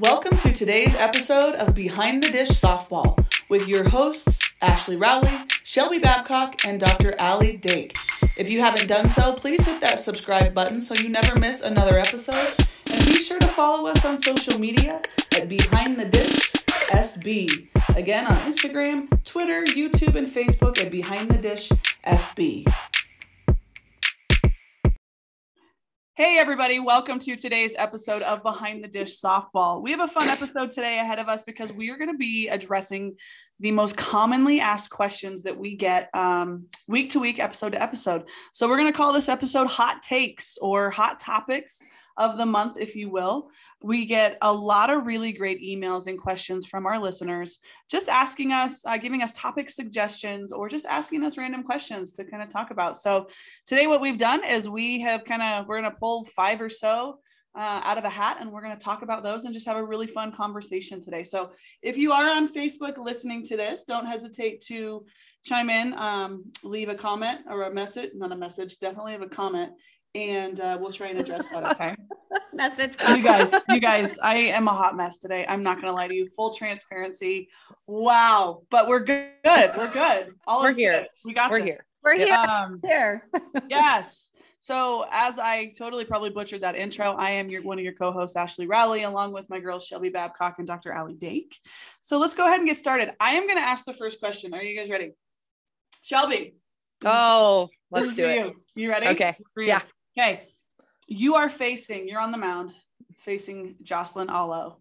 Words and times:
Welcome 0.00 0.36
to 0.38 0.52
today's 0.52 0.92
episode 0.96 1.54
of 1.54 1.72
Behind 1.72 2.20
the 2.20 2.28
Dish 2.28 2.48
Softball 2.48 3.24
with 3.48 3.68
your 3.68 3.88
hosts, 3.88 4.52
Ashley 4.60 4.96
Rowley, 4.96 5.30
Shelby 5.62 6.00
Babcock, 6.00 6.66
and 6.66 6.80
Dr. 6.80 7.14
Ali 7.20 7.58
Dake. 7.58 7.96
If 8.36 8.50
you 8.50 8.58
haven't 8.58 8.88
done 8.88 9.08
so, 9.08 9.34
please 9.34 9.64
hit 9.64 9.80
that 9.82 10.00
subscribe 10.00 10.52
button 10.52 10.80
so 10.80 11.00
you 11.00 11.10
never 11.10 11.38
miss 11.38 11.60
another 11.60 11.96
episode. 11.96 12.66
And 12.90 13.06
be 13.06 13.14
sure 13.14 13.38
to 13.38 13.46
follow 13.46 13.86
us 13.86 14.04
on 14.04 14.20
social 14.20 14.58
media 14.58 15.00
at 15.36 15.48
Behind 15.48 15.96
the 15.96 16.06
Dish 16.06 16.50
SB. 16.90 17.68
Again, 17.96 18.26
on 18.26 18.36
Instagram, 18.50 19.24
Twitter, 19.24 19.62
YouTube, 19.62 20.16
and 20.16 20.26
Facebook 20.26 20.84
at 20.84 20.90
Behind 20.90 21.30
the 21.30 21.38
Dish 21.38 21.70
SB. 22.04 22.66
Hey, 26.16 26.38
everybody, 26.38 26.78
welcome 26.78 27.18
to 27.18 27.34
today's 27.34 27.74
episode 27.76 28.22
of 28.22 28.40
Behind 28.44 28.84
the 28.84 28.86
Dish 28.86 29.20
Softball. 29.20 29.82
We 29.82 29.90
have 29.90 29.98
a 29.98 30.06
fun 30.06 30.28
episode 30.28 30.70
today 30.70 31.00
ahead 31.00 31.18
of 31.18 31.28
us 31.28 31.42
because 31.42 31.72
we 31.72 31.90
are 31.90 31.96
going 31.96 32.12
to 32.12 32.16
be 32.16 32.46
addressing 32.46 33.16
the 33.58 33.72
most 33.72 33.96
commonly 33.96 34.60
asked 34.60 34.90
questions 34.90 35.42
that 35.42 35.58
we 35.58 35.74
get 35.74 36.14
um, 36.14 36.66
week 36.86 37.10
to 37.10 37.18
week, 37.18 37.40
episode 37.40 37.70
to 37.70 37.82
episode. 37.82 38.26
So, 38.52 38.68
we're 38.68 38.76
going 38.76 38.92
to 38.92 38.96
call 38.96 39.12
this 39.12 39.28
episode 39.28 39.66
Hot 39.66 40.02
Takes 40.02 40.56
or 40.58 40.88
Hot 40.90 41.18
Topics 41.18 41.80
of 42.16 42.38
the 42.38 42.46
month, 42.46 42.76
if 42.78 42.94
you 42.94 43.10
will. 43.10 43.50
We 43.82 44.06
get 44.06 44.38
a 44.40 44.52
lot 44.52 44.90
of 44.90 45.06
really 45.06 45.32
great 45.32 45.60
emails 45.60 46.06
and 46.06 46.18
questions 46.18 46.66
from 46.66 46.86
our 46.86 46.98
listeners, 46.98 47.58
just 47.90 48.08
asking 48.08 48.52
us, 48.52 48.84
uh, 48.86 48.96
giving 48.96 49.22
us 49.22 49.32
topic 49.32 49.68
suggestions, 49.70 50.52
or 50.52 50.68
just 50.68 50.86
asking 50.86 51.24
us 51.24 51.36
random 51.36 51.62
questions 51.64 52.12
to 52.12 52.24
kind 52.24 52.42
of 52.42 52.50
talk 52.50 52.70
about. 52.70 52.96
So 52.96 53.28
today, 53.66 53.86
what 53.86 54.00
we've 54.00 54.18
done 54.18 54.44
is 54.44 54.68
we 54.68 55.00
have 55.00 55.24
kind 55.24 55.42
of, 55.42 55.66
we're 55.66 55.80
going 55.80 55.90
to 55.90 55.98
pull 55.98 56.24
five 56.24 56.60
or 56.60 56.68
so 56.68 57.18
uh, 57.56 57.80
out 57.84 57.98
of 57.98 58.04
a 58.04 58.10
hat 58.10 58.38
and 58.40 58.50
we're 58.50 58.62
going 58.62 58.76
to 58.76 58.82
talk 58.82 59.02
about 59.02 59.22
those 59.22 59.44
and 59.44 59.54
just 59.54 59.66
have 59.66 59.76
a 59.76 59.84
really 59.84 60.08
fun 60.08 60.32
conversation 60.32 61.00
today. 61.00 61.22
So 61.22 61.52
if 61.82 61.96
you 61.96 62.12
are 62.12 62.28
on 62.28 62.52
Facebook 62.52 62.96
listening 62.96 63.44
to 63.44 63.56
this, 63.56 63.84
don't 63.84 64.06
hesitate 64.06 64.60
to 64.62 65.04
chime 65.44 65.70
in, 65.70 65.94
um, 65.94 66.44
leave 66.64 66.88
a 66.88 66.94
comment 66.94 67.40
or 67.48 67.62
a 67.62 67.72
message, 67.72 68.10
not 68.14 68.32
a 68.32 68.36
message, 68.36 68.78
definitely 68.78 69.12
have 69.12 69.22
a 69.22 69.28
comment 69.28 69.72
and 70.14 70.60
uh, 70.60 70.78
we'll 70.80 70.92
try 70.92 71.08
and 71.08 71.18
address 71.18 71.48
that. 71.48 71.64
Okay. 71.72 71.94
Message. 72.52 72.96
you 73.08 73.22
guys, 73.22 73.50
you 73.68 73.80
guys, 73.80 74.16
I 74.22 74.36
am 74.36 74.68
a 74.68 74.72
hot 74.72 74.96
mess 74.96 75.18
today. 75.18 75.44
I'm 75.48 75.62
not 75.62 75.80
going 75.80 75.92
to 75.92 76.00
lie 76.00 76.08
to 76.08 76.14
you. 76.14 76.28
Full 76.36 76.54
transparency. 76.54 77.48
Wow. 77.86 78.62
But 78.70 78.86
we're 78.86 79.00
good. 79.00 79.32
We're 79.44 79.92
good. 79.92 80.34
All 80.46 80.62
we're 80.62 80.72
here. 80.72 81.00
Good. 81.00 81.08
We 81.24 81.34
got 81.34 81.50
we're 81.50 81.60
this. 81.60 81.74
here. 81.74 81.86
We're 82.04 82.16
here. 82.16 82.34
Um, 82.34 82.80
here. 82.84 83.28
yes. 83.68 84.30
So 84.60 85.04
as 85.10 85.38
I 85.38 85.72
totally 85.76 86.04
probably 86.04 86.30
butchered 86.30 86.62
that 86.62 86.76
intro, 86.76 87.12
I 87.12 87.32
am 87.32 87.48
your 87.48 87.62
one 87.62 87.78
of 87.78 87.84
your 87.84 87.92
co-hosts, 87.92 88.36
Ashley 88.36 88.66
Rowley, 88.66 89.02
along 89.02 89.32
with 89.32 89.50
my 89.50 89.58
girls 89.58 89.84
Shelby 89.84 90.08
Babcock 90.08 90.54
and 90.58 90.66
Dr. 90.66 90.94
Ali 90.94 91.14
Dake. 91.14 91.58
So 92.00 92.18
let's 92.18 92.34
go 92.34 92.46
ahead 92.46 92.60
and 92.60 92.68
get 92.68 92.78
started. 92.78 93.10
I 93.20 93.32
am 93.32 93.46
going 93.46 93.58
to 93.58 93.64
ask 93.64 93.84
the 93.84 93.92
first 93.92 94.20
question. 94.20 94.54
Are 94.54 94.62
you 94.62 94.78
guys 94.78 94.88
ready? 94.88 95.12
Shelby. 96.02 96.54
Oh, 97.04 97.68
let's 97.90 98.14
do 98.14 98.26
it. 98.26 98.38
You. 98.38 98.54
you 98.74 98.90
ready? 98.90 99.08
Okay. 99.08 99.36
Yeah. 99.56 99.82
Okay. 100.18 100.48
You 101.06 101.34
are 101.34 101.48
facing, 101.48 102.08
you're 102.08 102.20
on 102.20 102.32
the 102.32 102.38
mound 102.38 102.72
facing 103.20 103.76
Jocelyn 103.82 104.30
Alo. 104.30 104.78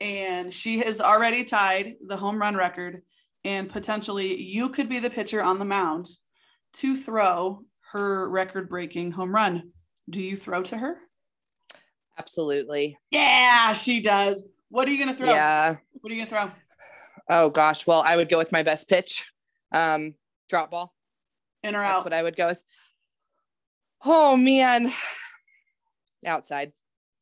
And 0.00 0.52
she 0.52 0.78
has 0.80 1.00
already 1.00 1.44
tied 1.44 1.94
the 2.06 2.16
home 2.16 2.38
run 2.38 2.56
record. 2.56 3.02
And 3.44 3.70
potentially 3.70 4.40
you 4.40 4.70
could 4.70 4.88
be 4.88 4.98
the 4.98 5.10
pitcher 5.10 5.42
on 5.42 5.58
the 5.58 5.64
mound 5.64 6.08
to 6.74 6.96
throw 6.96 7.62
her 7.92 8.28
record 8.28 8.68
breaking 8.68 9.12
home 9.12 9.34
run. 9.34 9.70
Do 10.10 10.20
you 10.20 10.36
throw 10.36 10.62
to 10.64 10.76
her? 10.76 10.98
Absolutely. 12.18 12.98
Yeah, 13.10 13.72
she 13.72 14.00
does. 14.00 14.44
What 14.68 14.88
are 14.88 14.90
you 14.90 14.98
going 14.98 15.08
to 15.08 15.14
throw? 15.14 15.28
Yeah. 15.28 15.76
What 16.00 16.10
are 16.10 16.14
you 16.14 16.20
going 16.20 16.28
to 16.28 16.34
throw? 16.34 16.50
Oh, 17.28 17.50
gosh. 17.50 17.86
Well, 17.86 18.02
I 18.04 18.16
would 18.16 18.28
go 18.28 18.38
with 18.38 18.52
my 18.52 18.62
best 18.62 18.88
pitch 18.88 19.30
um, 19.72 20.14
drop 20.48 20.70
ball. 20.70 20.92
In 21.62 21.74
or 21.74 21.80
That's 21.80 22.00
out? 22.00 22.04
what 22.04 22.12
I 22.12 22.22
would 22.22 22.36
go 22.36 22.48
with. 22.48 22.62
Oh 24.04 24.36
man, 24.36 24.88
outside. 26.26 26.72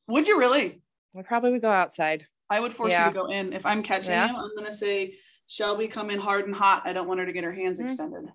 Would 0.08 0.26
you 0.26 0.38
really? 0.38 0.80
I 1.16 1.22
probably 1.22 1.52
would 1.52 1.62
go 1.62 1.70
outside. 1.70 2.26
I 2.50 2.60
would 2.60 2.74
force 2.74 2.90
Yeah. 2.90 3.06
you 3.08 3.14
to 3.14 3.20
go 3.20 3.26
in. 3.30 3.52
If 3.52 3.64
I'm 3.64 3.82
catching 3.82 4.10
Yeah. 4.12 4.30
you, 4.30 4.36
I'm 4.36 4.54
gonna 4.56 4.72
say 4.72 5.16
Shelby 5.46 5.88
come 5.88 6.10
in 6.10 6.18
hard 6.18 6.46
and 6.46 6.54
hot. 6.54 6.82
I 6.84 6.92
don't 6.92 7.06
want 7.08 7.20
her 7.20 7.26
to 7.26 7.32
get 7.32 7.44
her 7.44 7.52
hands 7.52 7.78
Mhm. 7.78 7.84
extended. 7.84 8.32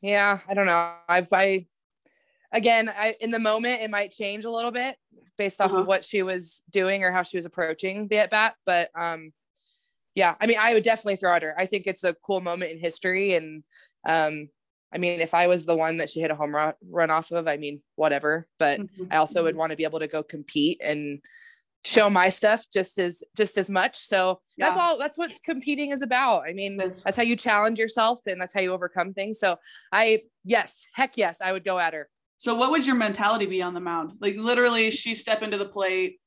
Yeah, 0.00 0.40
I 0.48 0.54
don't 0.54 0.66
know. 0.66 0.94
I, 1.08 1.26
I 1.32 1.66
again, 2.52 2.88
I 2.88 3.16
in 3.20 3.30
the 3.30 3.38
moment 3.38 3.82
it 3.82 3.90
might 3.90 4.10
change 4.10 4.44
a 4.44 4.50
little 4.50 4.72
bit 4.72 4.96
based 5.36 5.60
off 5.60 5.70
Uh-huh. 5.70 5.80
of 5.80 5.86
what 5.86 6.04
she 6.04 6.22
was 6.22 6.62
doing 6.70 7.04
or 7.04 7.12
how 7.12 7.22
she 7.22 7.36
was 7.36 7.46
approaching 7.46 8.08
the 8.08 8.18
at 8.18 8.30
bat, 8.30 8.56
but 8.66 8.90
um, 8.94 9.32
yeah, 10.14 10.34
I 10.40 10.46
mean, 10.46 10.58
I 10.58 10.74
would 10.74 10.82
definitely 10.82 11.16
throw 11.16 11.34
at 11.34 11.42
her. 11.42 11.54
I 11.58 11.66
think 11.66 11.86
it's 11.86 12.04
a 12.04 12.14
cool 12.14 12.40
moment 12.40 12.72
in 12.72 12.78
history, 12.78 13.34
and 13.34 13.62
um, 14.06 14.48
I 14.92 14.98
mean, 14.98 15.20
if 15.20 15.34
I 15.34 15.46
was 15.46 15.66
the 15.66 15.76
one 15.76 15.98
that 15.98 16.10
she 16.10 16.20
hit 16.20 16.30
a 16.30 16.34
home 16.34 16.54
run, 16.54 16.74
run 16.88 17.10
off 17.10 17.30
of, 17.30 17.46
I 17.46 17.56
mean, 17.56 17.80
whatever. 17.94 18.46
But 18.58 18.80
Mhm. 18.80 19.08
I 19.10 19.16
also 19.16 19.44
would 19.44 19.56
want 19.56 19.70
to 19.70 19.76
be 19.76 19.84
able 19.84 20.00
to 20.00 20.08
go 20.08 20.22
compete 20.22 20.80
and 20.82 21.20
show 21.84 22.10
my 22.10 22.28
stuff 22.28 22.66
just 22.70 22.98
as 22.98 23.22
just 23.36 23.56
as 23.56 23.70
much. 23.70 23.96
So 23.96 24.40
that's 24.58 24.76
all 24.76 24.98
that's 24.98 25.16
what 25.16 25.32
competing 25.44 25.92
is 25.92 26.02
about. 26.02 26.42
I 26.46 26.52
mean, 26.52 26.76
That's- 26.76 27.02
that's 27.02 27.16
how 27.16 27.22
you 27.22 27.36
challenge 27.36 27.78
yourself 27.78 28.26
and 28.26 28.38
that's 28.38 28.52
how 28.52 28.60
you 28.60 28.72
overcome 28.72 29.14
things. 29.14 29.38
So 29.38 29.56
I 29.90 30.22
yes, 30.44 30.86
heck 30.92 31.16
yes, 31.16 31.40
I 31.40 31.52
would 31.52 31.64
go 31.64 31.78
at 31.78 31.94
her. 31.94 32.10
So 32.36 32.54
what 32.54 32.70
would 32.70 32.86
your 32.86 32.96
mentality 32.96 33.46
be 33.46 33.62
on 33.62 33.72
the 33.74 33.80
mound? 33.80 34.12
Like 34.20 34.36
literally 34.36 34.90
she 34.90 35.14
step 35.14 35.42
into 35.42 35.56
the 35.56 35.66
plate, 35.68 36.20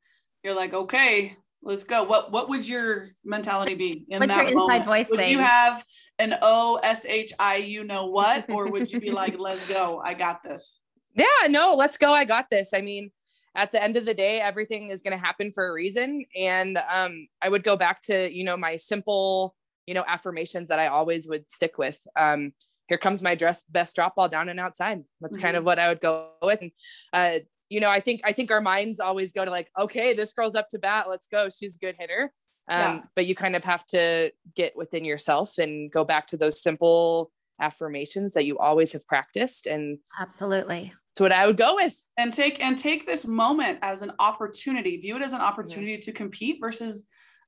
you're 0.43 0.55
like, 0.55 0.73
okay, 0.73 1.37
let's 1.61 1.83
go. 1.83 2.03
What 2.03 2.31
what 2.31 2.49
would 2.49 2.67
your 2.67 3.09
mentality 3.23 3.75
be 3.75 4.05
in 4.09 4.19
What's 4.21 4.33
that 4.35 4.41
your 4.45 4.53
inside 4.53 4.57
moment? 4.57 4.85
voice 4.85 5.09
Would 5.11 5.27
you 5.27 5.37
have 5.39 5.85
an 6.19 6.35
O 6.41 6.79
S 6.83 7.05
H 7.05 7.33
I 7.39 7.57
you 7.57 7.83
know 7.83 8.07
what? 8.07 8.49
Or 8.49 8.71
would 8.71 8.91
you 8.91 8.99
be 8.99 9.11
like, 9.11 9.37
let's 9.37 9.71
go, 9.71 10.01
I 10.03 10.13
got 10.13 10.43
this? 10.43 10.79
Yeah, 11.15 11.47
no, 11.47 11.75
let's 11.75 11.99
go. 11.99 12.11
I 12.11 12.25
got 12.25 12.49
this. 12.49 12.73
I 12.73 12.81
mean, 12.81 13.11
at 13.55 13.71
the 13.71 13.83
end 13.83 13.97
of 13.97 14.05
the 14.07 14.15
day, 14.15 14.41
everything 14.41 14.89
is 14.89 15.03
going 15.03 15.15
to 15.15 15.23
happen 15.23 15.51
for 15.51 15.67
a 15.67 15.71
reason. 15.71 16.25
And 16.35 16.79
um, 16.89 17.27
I 17.39 17.49
would 17.49 17.63
go 17.63 17.77
back 17.77 18.01
to, 18.05 18.33
you 18.33 18.43
know, 18.43 18.57
my 18.57 18.77
simple, 18.77 19.53
you 19.85 19.93
know, 19.93 20.03
affirmations 20.07 20.69
that 20.69 20.79
I 20.79 20.87
always 20.87 21.27
would 21.27 21.51
stick 21.51 21.77
with. 21.77 22.03
Um, 22.17 22.53
here 22.87 22.97
comes 22.97 23.21
my 23.21 23.35
dress 23.35 23.61
best 23.61 23.95
drop 23.95 24.15
ball 24.15 24.27
down 24.27 24.49
and 24.49 24.59
outside. 24.59 25.03
That's 25.21 25.37
kind 25.37 25.55
of 25.55 25.63
what 25.63 25.77
I 25.77 25.89
would 25.89 26.01
go 26.01 26.29
with. 26.41 26.61
And, 26.61 26.71
uh, 27.13 27.39
you 27.69 27.79
know, 27.79 27.91
I 27.91 27.99
think, 27.99 28.21
I 28.23 28.31
think 28.31 28.49
our 28.49 28.61
minds 28.61 28.99
always 28.99 29.33
go 29.33 29.45
to 29.45 29.51
like, 29.51 29.69
okay, 29.77 30.13
this 30.13 30.33
girl's 30.33 30.55
up 30.55 30.67
to 30.69 30.79
bat. 30.79 31.07
Let's 31.07 31.27
go. 31.27 31.49
She's 31.49 31.75
a 31.75 31.79
good 31.79 31.95
hitter. 31.99 32.31
Um, 32.69 32.79
Yeah. 32.79 33.01
but 33.15 33.25
you 33.25 33.35
kind 33.35 33.55
of 33.55 33.63
have 33.65 33.85
to 33.87 34.31
get 34.55 34.75
within 34.75 35.03
yourself 35.05 35.57
and 35.57 35.91
go 35.91 36.03
back 36.03 36.27
to 36.27 36.37
those 36.37 36.61
simple 36.61 37.31
affirmations 37.59 38.33
that 38.33 38.45
you 38.45 38.57
always 38.57 38.93
have 38.93 39.05
practiced. 39.07 39.67
And 39.67 39.99
Absolutely. 40.19 40.91
that's 41.15 41.21
what 41.21 41.31
I 41.31 41.45
would 41.45 41.57
go 41.57 41.75
with. 41.75 41.99
And 42.17 42.33
take 42.33 42.61
and 42.63 42.77
take 42.77 43.05
this 43.05 43.25
moment 43.25 43.79
as 43.81 44.01
an 44.01 44.13
opportunity. 44.19 44.97
View 44.97 45.15
it 45.17 45.21
as 45.21 45.33
an 45.33 45.41
opportunity 45.41 45.97
to 45.97 46.11
compete 46.11 46.57
versus 46.59 47.03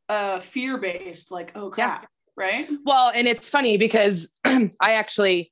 uh 0.10 0.40
fear-based, 0.40 1.32
like, 1.32 1.52
oh 1.56 1.74
Yeah. 1.78 2.02
right? 2.38 2.70
Well, 2.86 3.12
and 3.16 3.28
it's 3.28 3.50
funny 3.50 3.78
because 3.78 4.32
I 4.46 4.70
actually 4.94 5.52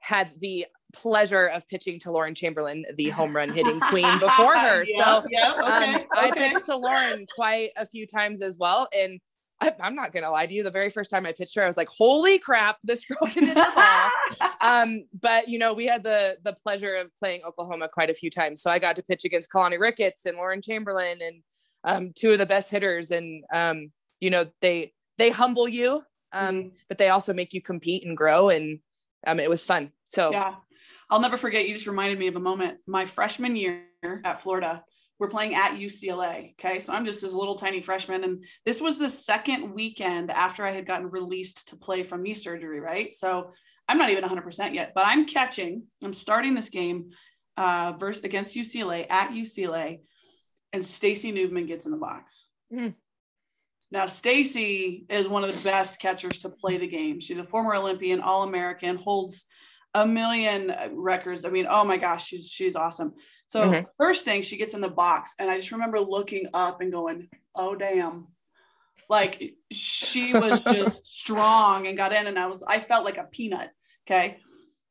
had 0.00 0.30
the 0.38 0.66
pleasure 0.92 1.46
of 1.46 1.66
pitching 1.68 1.98
to 2.00 2.10
Lauren 2.10 2.34
Chamberlain, 2.34 2.84
the 2.96 3.10
home 3.10 3.34
run 3.34 3.52
hitting 3.52 3.80
queen 3.80 4.18
before 4.18 4.56
her. 4.56 4.84
Yeah, 4.86 5.04
so 5.22 5.26
yeah, 5.30 5.52
okay, 5.54 5.94
um, 5.94 6.06
I 6.16 6.30
pitched 6.30 6.66
to 6.66 6.76
Lauren 6.76 7.26
quite 7.34 7.70
a 7.76 7.86
few 7.86 8.06
times 8.06 8.42
as 8.42 8.58
well. 8.58 8.88
And 8.96 9.20
I, 9.60 9.74
I'm 9.80 9.94
not 9.94 10.12
going 10.12 10.22
to 10.22 10.30
lie 10.30 10.46
to 10.46 10.52
you. 10.52 10.62
The 10.62 10.70
very 10.70 10.90
first 10.90 11.10
time 11.10 11.24
I 11.24 11.32
pitched 11.32 11.56
her, 11.56 11.62
I 11.62 11.66
was 11.66 11.78
like, 11.78 11.88
holy 11.88 12.38
crap, 12.38 12.76
this 12.82 13.04
girl 13.06 13.26
can 13.30 13.46
hit 13.46 13.54
the 13.54 13.72
ball. 13.74 14.50
um, 14.60 15.06
but 15.18 15.48
you 15.48 15.58
know, 15.58 15.72
we 15.72 15.86
had 15.86 16.02
the 16.02 16.36
the 16.44 16.52
pleasure 16.52 16.94
of 16.96 17.14
playing 17.16 17.42
Oklahoma 17.46 17.88
quite 17.88 18.10
a 18.10 18.14
few 18.14 18.30
times. 18.30 18.60
So 18.62 18.70
I 18.70 18.78
got 18.78 18.96
to 18.96 19.02
pitch 19.02 19.24
against 19.24 19.50
Keilani 19.50 19.80
Ricketts 19.80 20.26
and 20.26 20.36
Lauren 20.36 20.60
Chamberlain 20.60 21.18
and 21.22 21.42
um, 21.84 22.12
two 22.14 22.32
of 22.32 22.38
the 22.38 22.46
best 22.46 22.70
hitters. 22.70 23.10
And 23.10 23.44
um, 23.52 23.92
you 24.20 24.30
know, 24.30 24.46
they 24.60 24.92
they 25.18 25.30
humble 25.30 25.66
you, 25.68 26.02
um, 26.32 26.56
Mhm. 26.56 26.70
but 26.88 26.98
they 26.98 27.08
also 27.08 27.32
make 27.32 27.54
you 27.54 27.62
compete 27.62 28.04
and 28.04 28.16
grow. 28.16 28.50
And 28.50 28.80
um, 29.26 29.40
it 29.40 29.48
was 29.48 29.64
fun. 29.64 29.90
So 30.04 30.30
Yeah. 30.32 30.56
I'll 31.10 31.20
never 31.20 31.36
forget. 31.36 31.68
You 31.68 31.74
just 31.74 31.86
reminded 31.86 32.18
me 32.18 32.26
of 32.26 32.36
a 32.36 32.40
moment. 32.40 32.78
My 32.86 33.04
freshman 33.04 33.56
year 33.56 33.84
at 34.24 34.42
Florida, 34.42 34.82
we're 35.18 35.30
playing 35.30 35.54
at 35.54 35.72
UCLA. 35.72 36.54
Okay. 36.54 36.80
So 36.80 36.92
I'm 36.92 37.06
just 37.06 37.22
this 37.22 37.32
little 37.32 37.56
tiny 37.56 37.80
freshman. 37.80 38.24
And 38.24 38.44
this 38.64 38.80
was 38.80 38.98
the 38.98 39.08
second 39.08 39.72
weekend 39.72 40.30
after 40.30 40.64
I 40.64 40.72
had 40.72 40.86
gotten 40.86 41.10
released 41.10 41.68
to 41.68 41.76
play 41.76 42.02
from 42.02 42.22
knee 42.22 42.34
surgery. 42.34 42.80
Right. 42.80 43.14
So 43.14 43.52
I'm 43.88 43.98
not 43.98 44.10
even 44.10 44.24
100% 44.24 44.74
yet, 44.74 44.92
but 44.94 45.06
I'm 45.06 45.26
catching, 45.26 45.84
I'm 46.02 46.12
starting 46.12 46.54
this 46.54 46.70
game 46.70 47.10
uh, 47.56 47.94
versus 47.98 48.24
against 48.24 48.56
UCLA 48.56 49.06
at 49.08 49.30
UCLA. 49.30 50.00
And 50.72 50.84
Stacey 50.84 51.32
Nuveman 51.32 51.68
gets 51.68 51.86
in 51.86 51.92
the 51.92 51.98
box. 51.98 52.48
Mm. 52.72 52.94
Now, 53.92 54.08
Stacey 54.08 55.06
is 55.08 55.28
one 55.28 55.44
of 55.44 55.54
the 55.54 55.62
best 55.62 56.00
catchers 56.00 56.40
to 56.40 56.48
play 56.48 56.76
the 56.76 56.88
game. 56.88 57.20
She's 57.20 57.38
a 57.38 57.44
former 57.44 57.74
Olympian, 57.74 58.20
All 58.20 58.42
American, 58.42 58.96
holds 58.96 59.46
a 60.02 60.06
million 60.06 60.72
records. 60.92 61.44
I 61.44 61.48
mean, 61.50 61.66
oh 61.68 61.84
my 61.84 61.96
gosh, 61.96 62.26
she's 62.28 62.48
she's 62.50 62.76
awesome. 62.76 63.14
So 63.48 63.62
Mhm. 63.62 63.86
first 63.98 64.24
thing 64.24 64.42
she 64.42 64.56
gets 64.56 64.74
in 64.74 64.80
the 64.80 64.88
box, 64.88 65.34
and 65.38 65.50
I 65.50 65.56
just 65.56 65.72
remember 65.72 66.00
looking 66.00 66.48
up 66.52 66.80
and 66.80 66.92
going, 66.92 67.28
"Oh 67.54 67.74
damn!" 67.74 68.28
Like 69.08 69.52
she 69.72 70.34
was 70.34 70.60
just 70.74 71.04
strong 71.06 71.86
and 71.86 71.96
got 71.96 72.12
in, 72.12 72.26
and 72.26 72.38
I 72.38 72.46
was 72.46 72.62
I 72.62 72.80
felt 72.80 73.04
like 73.04 73.18
a 73.18 73.24
peanut. 73.24 73.70
Okay, 74.06 74.38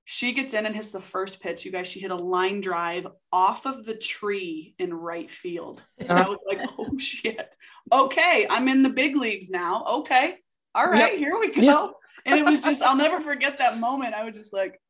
she 0.06 0.32
gets 0.34 0.54
in 0.54 0.66
and 0.66 0.76
hits 0.76 0.92
the 0.92 1.00
first 1.00 1.42
pitch. 1.42 1.66
You 1.66 1.72
guys, 1.72 1.88
she 1.88 2.00
hit 2.00 2.12
a 2.12 2.16
line 2.16 2.62
drive 2.62 3.08
off 3.32 3.66
of 3.66 3.86
the 3.86 3.96
tree 3.96 4.74
in 4.80 4.94
right 4.94 5.30
field. 5.30 5.82
And 6.00 6.18
I 6.20 6.28
was 6.28 6.40
like, 6.48 6.60
"Oh 6.80 6.98
shit! 6.98 7.54
Okay, 7.92 8.48
I'm 8.50 8.68
in 8.68 8.82
the 8.84 8.90
big 8.90 9.16
leagues 9.16 9.50
now. 9.50 9.86
Okay, 10.00 10.38
all 10.74 10.88
right, 10.90 11.12
Yep. 11.12 11.20
here 11.20 11.38
we 11.40 11.52
go." 11.54 11.62
Yep. 11.62 11.92
And 12.28 12.40
it 12.40 12.46
was 12.46 12.62
just 12.62 12.82
I'll 12.82 12.96
never 12.96 13.20
forget 13.22 13.58
that 13.60 13.78
moment. 13.80 14.16
I 14.16 14.24
was 14.24 14.36
just 14.36 14.52
like, 14.54 14.82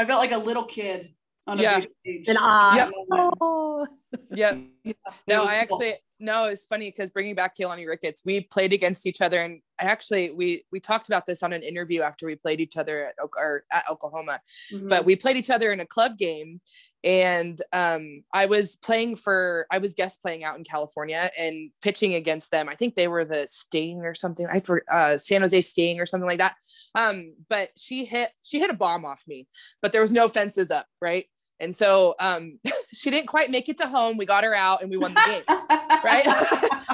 I 0.00 0.06
felt 0.06 0.18
like 0.20 0.32
a 0.32 0.38
little 0.38 0.64
kid 0.64 1.14
on 1.46 1.58
a 1.58 1.62
Yeah. 1.62 1.80
big 1.80 1.90
stage. 2.00 2.28
And 2.28 2.38
aw. 2.40 2.74
Yep. 2.76 2.90
Moment. 3.10 3.34
Oh. 3.40 3.86
Yep. 4.30 4.58
It 4.84 4.96
No, 5.28 5.44
I 5.44 5.46
cool. 5.46 5.48
actually 5.48 5.94
no, 6.20 6.44
it's 6.44 6.66
funny 6.66 6.90
because 6.90 7.10
bringing 7.10 7.34
back 7.34 7.56
Keilani 7.56 7.86
Ricketts, 7.88 8.22
we 8.24 8.42
played 8.42 8.72
against 8.72 9.06
each 9.06 9.20
other, 9.20 9.42
and 9.42 9.60
I 9.78 9.84
actually 9.84 10.30
we 10.30 10.64
we 10.70 10.78
talked 10.78 11.08
about 11.08 11.24
this 11.24 11.42
on 11.42 11.52
an 11.52 11.62
interview 11.62 12.02
after 12.02 12.26
we 12.26 12.36
played 12.36 12.60
each 12.60 12.76
other 12.76 13.06
at 13.06 13.14
or 13.18 13.64
at 13.72 13.84
Oklahoma. 13.90 14.40
Mhm. 14.72 14.88
But 14.88 15.04
we 15.04 15.16
played 15.16 15.36
each 15.36 15.50
other 15.50 15.72
in 15.72 15.80
a 15.80 15.86
club 15.86 16.18
game, 16.18 16.60
and 17.02 17.60
um, 17.72 18.22
I 18.32 18.46
was 18.46 18.76
playing 18.76 19.16
for 19.16 19.66
I 19.70 19.78
was 19.78 19.94
guest 19.94 20.20
playing 20.20 20.44
out 20.44 20.58
in 20.58 20.64
California 20.64 21.30
and 21.38 21.70
pitching 21.82 22.14
against 22.14 22.50
them. 22.50 22.68
I 22.68 22.74
think 22.74 22.94
they 22.94 23.08
were 23.08 23.24
the 23.24 23.46
Sting 23.48 24.02
or 24.02 24.14
something. 24.14 24.46
I 24.46 24.60
for 24.60 24.84
uh, 24.92 25.16
San 25.16 25.40
Jose 25.40 25.60
Sting 25.62 26.00
or 26.00 26.06
something 26.06 26.28
like 26.28 26.38
that. 26.40 26.56
Um, 26.94 27.34
but 27.48 27.70
she 27.76 28.04
hit 28.04 28.30
she 28.42 28.60
hit 28.60 28.70
a 28.70 28.74
bomb 28.74 29.04
off 29.04 29.24
me, 29.26 29.48
but 29.80 29.92
there 29.92 30.02
was 30.02 30.12
no 30.12 30.28
fences 30.28 30.70
up, 30.70 30.86
right? 31.00 31.26
And 31.60 31.74
so 31.76 32.14
um, 32.18 32.58
she 32.92 33.10
didn't 33.10 33.26
quite 33.28 33.50
make 33.50 33.68
it 33.68 33.78
to 33.78 33.86
home. 33.86 34.16
We 34.16 34.26
got 34.26 34.44
her 34.44 34.54
out 34.54 34.82
and 34.82 34.90
we 34.90 34.96
won 34.96 35.14
the 35.14 35.22
game. 35.26 35.42
right? 36.04 36.26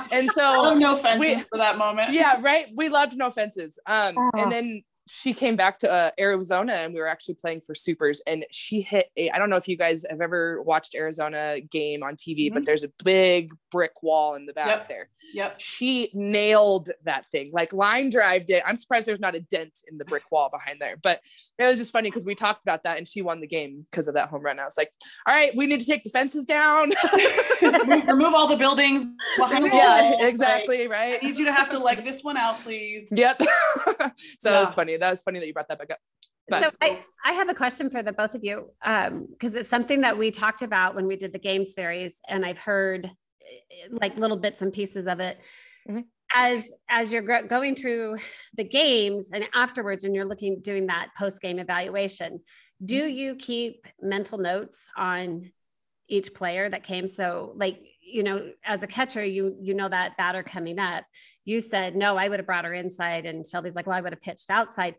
and 0.12 0.30
so 0.32 0.70
oh, 0.70 0.74
no 0.74 0.96
offense 0.96 1.20
we- 1.20 1.36
for 1.36 1.58
that 1.58 1.78
moment. 1.78 2.12
yeah, 2.12 2.38
right. 2.40 2.66
We 2.74 2.88
loved 2.88 3.16
no 3.16 3.30
fences. 3.30 3.78
Um, 3.86 4.14
Oh. 4.18 4.30
and 4.36 4.50
then 4.52 4.82
she 5.08 5.32
came 5.32 5.54
back 5.56 5.78
to 5.78 5.90
uh, 5.90 6.10
Arizona 6.18 6.72
and 6.74 6.92
we 6.92 7.00
were 7.00 7.06
actually 7.06 7.34
playing 7.34 7.60
for 7.60 7.74
supers 7.74 8.20
and 8.26 8.44
she 8.50 8.80
hit 8.80 9.06
a, 9.16 9.30
I 9.30 9.38
don't 9.38 9.50
know 9.50 9.56
if 9.56 9.68
you 9.68 9.76
guys 9.76 10.04
have 10.10 10.20
ever 10.20 10.60
watched 10.62 10.94
Arizona 10.94 11.60
game 11.60 12.02
on 12.02 12.16
TV, 12.16 12.52
but 12.52 12.62
Mhm. 12.62 12.66
there's 12.66 12.82
a 12.84 12.90
big 13.04 13.52
brick 13.70 14.02
wall 14.02 14.34
in 14.34 14.46
the 14.46 14.52
back 14.52 14.66
Yep. 14.68 14.88
there. 14.88 15.08
Yep. 15.34 15.60
She 15.60 16.10
nailed 16.12 16.90
that 17.04 17.26
thing, 17.30 17.50
like 17.52 17.72
line 17.72 18.10
drived 18.10 18.50
it. 18.50 18.62
I'm 18.66 18.76
surprised 18.76 19.06
there's 19.06 19.20
not 19.20 19.34
a 19.36 19.40
dent 19.40 19.80
in 19.90 19.96
the 19.98 20.04
brick 20.04 20.24
wall 20.32 20.48
behind 20.50 20.80
there, 20.80 20.96
but 20.96 21.20
it 21.58 21.66
was 21.66 21.78
just 21.78 21.92
funny 21.92 22.08
because 22.10 22.24
we 22.24 22.34
talked 22.34 22.64
about 22.64 22.82
that 22.84 22.98
and 22.98 23.06
she 23.06 23.22
won 23.22 23.40
the 23.40 23.46
game 23.46 23.84
because 23.90 24.08
of 24.08 24.14
that 24.14 24.28
home 24.28 24.42
run. 24.42 24.58
I 24.58 24.64
was 24.64 24.76
like, 24.76 24.90
all 25.26 25.34
right, 25.34 25.54
we 25.54 25.66
need 25.66 25.80
to 25.80 25.86
take 25.86 26.02
the 26.04 26.10
fences 26.10 26.44
down. 26.46 26.90
remove, 27.62 28.06
remove 28.08 28.34
all 28.34 28.46
the 28.48 28.56
buildings 28.56 29.04
behind 29.36 29.64
the 29.64 29.68
yeah, 29.72 30.26
exactly. 30.26 30.78
Like, 30.88 30.90
Right. 30.90 31.18
I 31.22 31.26
need 31.26 31.38
you 31.38 31.44
to 31.46 31.52
have 31.52 31.68
to 31.70 31.78
leg 31.78 32.04
this 32.04 32.22
one 32.24 32.36
out, 32.36 32.58
please. 32.60 33.08
Yep. 33.10 33.42
so 34.38 34.50
it 34.52 34.60
was 34.60 34.70
Yeah. 34.70 34.74
Funny. 34.96 35.06
That 35.06 35.10
was 35.10 35.22
funny 35.22 35.38
that 35.40 35.46
you 35.46 35.52
brought 35.52 35.68
that 35.68 35.78
back 35.78 35.90
up. 35.90 35.98
But 36.48 36.62
so 36.62 36.70
I, 36.80 37.04
I 37.24 37.32
have 37.32 37.48
a 37.48 37.54
question 37.54 37.90
for 37.90 38.02
the 38.02 38.12
both 38.12 38.34
of 38.34 38.44
you 38.44 38.70
because 38.80 39.56
it's 39.56 39.68
something 39.68 40.02
that 40.02 40.16
we 40.16 40.30
talked 40.30 40.62
about 40.62 40.94
when 40.94 41.06
we 41.06 41.16
did 41.16 41.32
the 41.32 41.40
game 41.40 41.64
series 41.64 42.20
and 42.28 42.46
i've 42.46 42.58
heard 42.58 43.06
eh, 43.06 43.88
like 43.90 44.16
little 44.16 44.36
bits 44.36 44.62
and 44.62 44.72
pieces 44.72 45.08
of 45.08 45.18
it 45.18 45.40
Mhm. 45.88 46.04
as 46.36 46.64
as 46.88 47.12
you're 47.12 47.42
going 47.42 47.74
through 47.74 48.18
the 48.56 48.62
games 48.62 49.30
and 49.32 49.44
afterwards 49.54 50.04
and 50.04 50.14
you're 50.14 50.26
looking 50.26 50.60
doing 50.60 50.86
that 50.86 51.08
post 51.18 51.40
game 51.40 51.58
evaluation 51.58 52.40
do 52.84 53.06
you 53.06 53.34
keep 53.34 53.84
mental 54.00 54.38
notes 54.38 54.88
on 54.96 55.50
each 56.08 56.32
player 56.32 56.68
that 56.68 56.84
came 56.84 57.08
so 57.08 57.52
like 57.56 57.80
you 58.06 58.22
know 58.22 58.50
as 58.64 58.82
a 58.82 58.86
catcher 58.86 59.24
you 59.24 59.56
you 59.60 59.74
know 59.74 59.88
that 59.88 60.16
batter 60.16 60.42
coming 60.42 60.78
up. 60.78 61.04
You 61.44 61.60
said 61.60 61.96
no 61.96 62.16
i 62.16 62.28
would 62.28 62.38
have 62.38 62.46
brought 62.46 62.64
her 62.64 62.74
inside 62.74 63.26
and 63.26 63.46
shelby's 63.46 63.76
like 63.76 63.86
well 63.86 63.96
i 63.96 64.00
would 64.00 64.12
have 64.12 64.22
pitched 64.22 64.50
outside. 64.50 64.94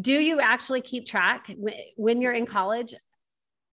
Do 0.00 0.12
you 0.12 0.40
actually 0.40 0.80
keep 0.80 1.06
track 1.06 1.54
when 1.96 2.20
you're 2.20 2.32
in 2.32 2.46
college 2.46 2.94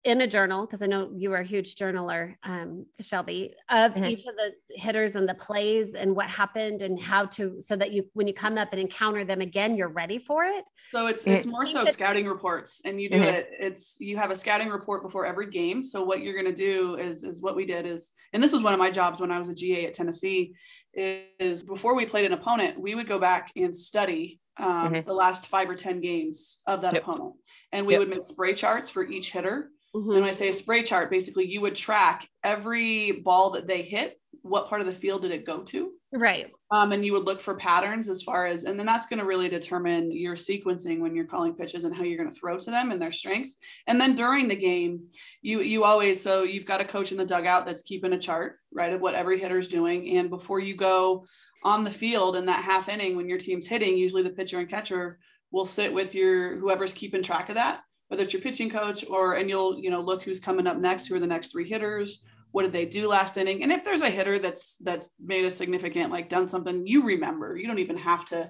in 0.05 0.21
a 0.21 0.27
journal 0.27 0.65
because 0.65 0.81
i 0.83 0.85
know 0.85 1.09
you 1.15 1.33
are 1.33 1.39
a 1.39 1.43
huge 1.43 1.75
journaler 1.75 2.35
um, 2.43 2.85
shelby 3.01 3.53
of 3.69 3.91
Mhm. 3.93 4.09
each 4.11 4.27
of 4.27 4.35
the 4.35 4.53
hitters 4.69 5.15
and 5.15 5.27
the 5.27 5.33
plays 5.33 5.95
and 5.95 6.15
what 6.15 6.29
happened 6.29 6.83
and 6.83 7.01
how 7.01 7.25
to 7.25 7.59
so 7.59 7.75
that 7.75 7.91
you 7.91 8.07
when 8.13 8.27
you 8.27 8.33
come 8.33 8.57
up 8.57 8.69
and 8.71 8.79
encounter 8.79 9.25
them 9.25 9.41
again 9.41 9.75
you're 9.75 9.89
ready 9.89 10.19
for 10.19 10.45
it 10.45 10.63
So 10.91 11.07
it's 11.07 11.25
Mm. 11.25 11.35
it's 11.35 11.45
more 11.47 11.65
so 11.65 11.83
Keep 11.83 11.93
scouting 11.95 12.27
reports, 12.27 12.81
and 12.85 13.01
you 13.01 13.09
do 13.09 13.17
Mhm. 13.17 13.33
it. 13.33 13.49
It's 13.59 13.97
you 13.99 14.17
have 14.17 14.29
a 14.31 14.35
scouting 14.35 14.69
report 14.69 15.01
before 15.01 15.25
every 15.25 15.49
game. 15.49 15.83
So 15.83 16.03
what 16.03 16.21
you're 16.21 16.35
gonna 16.35 16.55
do 16.55 16.95
is 16.95 17.23
is 17.23 17.41
what 17.41 17.55
we 17.55 17.65
did 17.65 17.85
is, 17.87 18.11
and 18.31 18.41
this 18.43 18.51
was 18.53 18.61
one 18.61 18.73
of 18.73 18.79
my 18.79 18.91
jobs 18.91 19.19
when 19.19 19.31
I 19.31 19.39
was 19.39 19.49
a 19.49 19.55
GA 19.55 19.87
at 19.87 19.93
Tennessee, 19.95 20.53
is 20.93 21.63
before 21.63 21.95
we 21.95 22.05
played 22.05 22.25
an 22.25 22.33
opponent, 22.33 22.79
we 22.79 22.93
would 22.95 23.07
go 23.07 23.19
back 23.19 23.51
and 23.55 23.75
study 23.75 24.39
um, 24.57 24.93
Mhm. 24.93 25.05
the 25.05 25.13
last 25.13 25.47
five 25.47 25.69
or 25.69 25.75
ten 25.75 25.99
games 25.99 26.61
of 26.65 26.81
that 26.83 26.93
Yep. 26.93 27.01
opponent, 27.01 27.33
and 27.73 27.85
we 27.85 27.93
Yep. 27.93 27.99
would 27.99 28.09
make 28.09 28.25
spray 28.25 28.53
charts 28.53 28.89
for 28.89 29.03
each 29.03 29.31
hitter. 29.33 29.69
Mm-hmm. 29.95 30.11
And 30.11 30.21
when 30.21 30.29
I 30.29 30.33
say 30.33 30.49
a 30.49 30.53
spray 30.53 30.83
chart, 30.83 31.09
basically 31.09 31.45
you 31.45 31.61
would 31.61 31.75
track 31.75 32.27
every 32.43 33.11
ball 33.11 33.51
that 33.51 33.67
they 33.67 33.81
hit. 33.81 34.19
What 34.41 34.67
part 34.67 34.81
of 34.81 34.87
the 34.87 34.93
field 34.93 35.21
did 35.23 35.31
it 35.31 35.45
go 35.45 35.63
to? 35.63 35.91
right 36.17 36.51
um, 36.71 36.91
and 36.91 37.05
you 37.05 37.13
would 37.13 37.25
look 37.25 37.41
for 37.41 37.55
patterns 37.55 38.09
as 38.09 38.21
far 38.21 38.45
as 38.45 38.63
and 38.63 38.79
then 38.79 38.85
that's 38.85 39.07
going 39.07 39.19
to 39.19 39.25
really 39.25 39.49
determine 39.49 40.11
your 40.11 40.35
sequencing 40.35 40.99
when 40.99 41.15
you're 41.15 41.25
calling 41.25 41.53
pitches 41.53 41.83
and 41.83 41.95
how 41.95 42.03
you're 42.03 42.17
going 42.17 42.31
to 42.31 42.39
throw 42.39 42.57
to 42.57 42.71
them 42.71 42.91
and 42.91 43.01
their 43.01 43.11
strengths 43.11 43.55
and 43.87 43.99
then 43.99 44.15
during 44.15 44.47
the 44.47 44.55
game 44.55 45.03
you 45.41 45.61
you 45.61 45.83
always 45.83 46.21
so 46.21 46.43
you've 46.43 46.65
got 46.65 46.81
a 46.81 46.85
coach 46.85 47.11
in 47.11 47.17
the 47.17 47.25
dugout 47.25 47.65
that's 47.65 47.83
keeping 47.83 48.13
a 48.13 48.19
chart 48.19 48.57
right 48.73 48.93
of 48.93 49.01
what 49.01 49.15
every 49.15 49.39
hitter's 49.39 49.67
doing 49.67 50.17
and 50.17 50.29
before 50.29 50.59
you 50.59 50.75
go 50.75 51.25
on 51.63 51.83
the 51.83 51.91
field 51.91 52.35
in 52.35 52.45
that 52.45 52.63
half 52.63 52.89
inning 52.89 53.15
when 53.15 53.29
your 53.29 53.39
team's 53.39 53.67
hitting 53.67 53.97
usually 53.97 54.23
the 54.23 54.29
pitcher 54.29 54.59
and 54.59 54.69
catcher 54.69 55.19
will 55.51 55.65
sit 55.65 55.93
with 55.93 56.15
your 56.15 56.57
whoever's 56.57 56.93
keeping 56.93 57.23
track 57.23 57.49
of 57.49 57.55
that 57.55 57.81
whether 58.07 58.23
it's 58.23 58.33
your 58.33 58.41
pitching 58.41 58.69
coach 58.69 59.05
or 59.09 59.35
and 59.35 59.49
you'll 59.49 59.79
you 59.79 59.89
know 59.89 60.01
look 60.01 60.23
who's 60.23 60.39
coming 60.39 60.67
up 60.67 60.77
next 60.77 61.07
who 61.07 61.15
are 61.15 61.19
the 61.19 61.27
next 61.27 61.51
three 61.51 61.67
hitters. 61.67 62.23
What 62.51 62.63
did 62.63 62.71
they 62.71 62.85
do 62.85 63.07
last 63.07 63.37
inning? 63.37 63.63
And 63.63 63.71
if 63.71 63.83
there's 63.83 64.01
a 64.01 64.09
hitter 64.09 64.39
that's 64.39 64.77
that's 64.77 65.09
made 65.23 65.45
a 65.45 65.51
significant 65.51 66.11
like 66.11 66.29
done 66.29 66.47
something 66.47 66.87
you 66.87 67.03
remember. 67.03 67.57
You 67.57 67.67
don't 67.67 67.79
even 67.79 67.97
have 67.97 68.25
to 68.27 68.49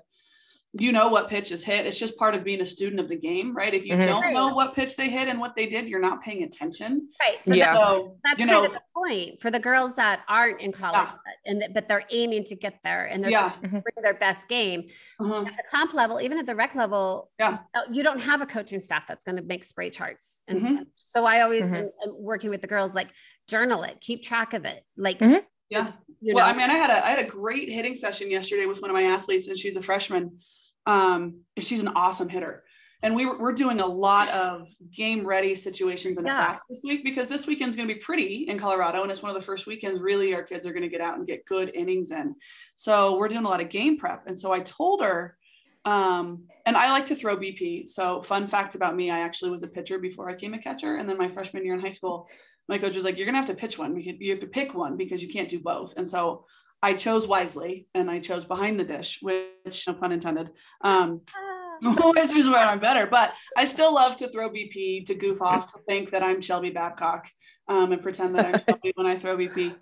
you 0.78 0.92
know 0.92 1.08
what 1.08 1.30
pitch 1.30 1.52
is 1.52 1.64
hit 1.64 1.86
it's 1.86 1.98
just 1.98 2.18
part 2.18 2.36
of 2.36 2.44
being 2.44 2.62
a 2.62 2.66
student 2.66 3.00
of 3.00 3.08
the 3.08 3.16
game 3.16 3.56
right 3.56 3.74
if 3.74 3.86
you 3.86 3.94
Mhm. 3.96 4.08
don't 4.08 4.34
know 4.34 4.50
what 4.54 4.76
pitch 4.76 4.96
they 4.98 5.10
hit 5.10 5.28
and 5.28 5.40
what 5.40 5.56
they 5.56 5.68
did 5.68 5.88
you're 5.88 6.02
not 6.02 6.22
paying 6.22 6.44
attention 6.44 7.10
right 7.20 7.44
so 7.44 7.54
Yeah. 7.54 7.66
that's, 7.66 7.78
so 7.78 8.18
that's 8.24 8.40
you 8.40 8.48
kind 8.48 8.62
know 8.62 8.68
of 8.68 8.74
the 8.74 8.82
point 8.94 9.42
for 9.42 9.52
the 9.52 9.60
girls 9.60 9.96
that 9.96 10.22
aren't 10.28 10.60
in 10.60 10.72
college 10.72 11.10
but, 11.12 11.20
and 11.46 11.64
but 11.74 11.88
they're 11.88 12.04
aiming 12.10 12.44
to 12.46 12.56
get 12.56 12.80
there 12.84 13.06
and 13.06 13.24
they're 13.24 13.32
Yeah. 13.32 13.50
trying 13.52 13.62
to 13.62 13.68
bring 13.70 14.04
their 14.04 14.14
best 14.16 14.48
game 14.50 14.90
uh-huh. 15.20 15.42
at 15.48 15.56
the 15.58 15.64
comp 15.70 15.94
level, 15.94 16.20
even 16.20 16.38
at 16.38 16.46
the 16.46 16.56
rec 16.56 16.76
level, 16.76 17.32
Yeah. 17.40 17.60
uh, 17.74 17.82
you 17.92 18.04
don't 18.04 18.20
have 18.20 18.42
a 18.42 18.46
coaching 18.46 18.80
staff 18.80 19.04
that's 19.08 19.24
going 19.24 19.38
to 19.38 19.44
make 19.44 19.64
spray 19.64 19.90
charts. 19.90 20.42
And 20.48 20.62
Mhm. 20.62 20.86
so 20.96 21.26
I 21.26 21.42
always 21.42 21.66
Mhm. 21.66 21.76
am, 21.76 21.90
am 22.06 22.16
working 22.20 22.50
with 22.50 22.62
the 22.62 22.68
girls, 22.68 22.94
like 22.96 23.10
journal 23.48 23.84
it, 23.84 24.02
keep 24.02 24.24
track 24.24 24.54
of 24.54 24.66
it. 24.66 24.84
Like, 24.98 25.20
Mhm. 25.20 25.44
yeah 25.70 25.94
you 26.22 26.36
well 26.36 26.46
i 26.46 26.54
mean 26.54 26.70
i 26.70 26.78
had 26.78 26.92
a 26.92 27.06
i 27.06 27.10
had 27.10 27.18
a 27.20 27.28
great 27.28 27.68
hitting 27.70 27.96
session 27.96 28.30
yesterday 28.30 28.68
with 28.68 28.80
one 28.84 28.90
of 28.92 28.94
my 28.94 29.02
athletes 29.02 29.48
and 29.48 29.58
she's 29.58 29.76
a 29.76 29.82
freshman 29.82 30.38
um 30.86 31.42
she's 31.60 31.82
an 31.82 31.90
awesome 31.90 32.30
hitter. 32.30 32.64
And 33.04 33.14
we 33.16 33.26
were, 33.28 33.38
we're 33.38 33.52
doing 33.52 33.82
a 33.82 33.86
lot 33.86 34.30
of 34.32 34.68
game 34.92 35.28
ready 35.28 35.54
situations 35.54 36.18
and 36.18 36.26
Yeah. 36.26 36.40
at 36.42 36.48
bats 36.48 36.64
this 36.68 36.82
week 36.84 37.04
because 37.04 37.28
this 37.28 37.46
weekend's 37.46 37.76
going 37.76 37.88
to 37.88 37.94
be 37.94 38.00
pretty 38.00 38.46
in 38.48 38.58
colorado 38.58 39.04
and 39.04 39.12
it's 39.12 39.22
one 39.22 39.30
of 39.30 39.36
the 39.40 39.46
first 39.46 39.68
weekends 39.68 40.00
really 40.02 40.34
our 40.34 40.42
kids 40.44 40.66
are 40.66 40.72
going 40.72 40.82
to 40.84 40.90
get 40.90 41.02
out 41.02 41.18
and 41.18 41.28
get 41.28 41.46
good 41.46 41.72
innings 41.76 42.12
in. 42.12 42.36
So 42.76 43.18
we're 43.18 43.28
doing 43.28 43.46
a 43.46 43.50
lot 43.50 43.62
of 43.62 43.70
game 43.70 43.98
prep. 43.98 44.26
And 44.28 44.40
so 44.40 44.52
i 44.52 44.60
told 44.62 45.04
her 45.04 45.38
um 45.84 46.46
and 46.66 46.76
i 46.76 46.90
like 46.92 47.06
to 47.08 47.16
throw 47.16 47.38
bp 47.38 47.88
so 47.88 48.24
fun 48.24 48.48
fact 48.48 48.74
about 48.74 48.96
me 48.96 49.12
i 49.12 49.20
actually 49.20 49.52
was 49.52 49.62
a 49.62 49.68
pitcher 49.68 50.00
before 50.00 50.28
i 50.30 50.34
became 50.34 50.56
a 50.56 50.60
catcher. 50.60 50.96
And 50.96 51.08
then 51.08 51.18
my 51.18 51.30
freshman 51.30 51.64
year 51.64 51.76
in 51.76 51.80
high 51.82 51.92
school 51.92 52.28
my 52.68 52.80
coach 52.80 52.96
was 52.96 53.04
like 53.04 53.18
you're 53.18 53.28
going 53.28 53.36
to 53.36 53.40
have 53.42 53.50
to 53.50 53.54
pitch 53.56 53.78
one 53.78 53.96
you 54.00 54.32
have 54.32 54.40
to 54.40 54.48
pick 54.48 54.74
one 54.74 54.98
because 54.98 55.22
you 55.22 55.30
can't 55.30 55.50
do 55.50 55.60
both. 55.60 55.94
And 55.98 56.10
so 56.10 56.46
I 56.86 56.94
chose 56.94 57.26
wisely 57.26 57.88
and 57.96 58.12
I 58.12 58.20
chose 58.20 58.46
behind 58.46 58.80
the 58.80 58.84
dish, 58.84 59.18
which 59.20 59.88
no 59.88 59.96
pun 59.96 60.12
intended, 60.12 60.52
um, 60.82 61.22
which 61.82 62.32
is 62.32 62.48
where 62.48 62.64
I'm 62.64 62.78
better. 62.78 63.08
But 63.08 63.34
I 63.58 63.66
still 63.66 63.92
love 63.92 64.18
to 64.18 64.28
throw 64.28 64.52
BP, 64.52 65.08
to 65.08 65.16
goof 65.16 65.42
off, 65.42 65.74
to 65.74 65.80
think 65.88 66.12
that 66.12 66.22
I'm 66.22 66.42
Shelby 66.42 66.70
Babcock 66.70 67.28
um, 67.68 67.92
and 67.92 68.04
pretend 68.04 68.36
that 68.36 68.46
I'm 68.46 68.62
Shelby 68.70 68.92
when 68.94 69.08
I 69.08 69.18
throw 69.18 69.36
BP. 69.36 69.76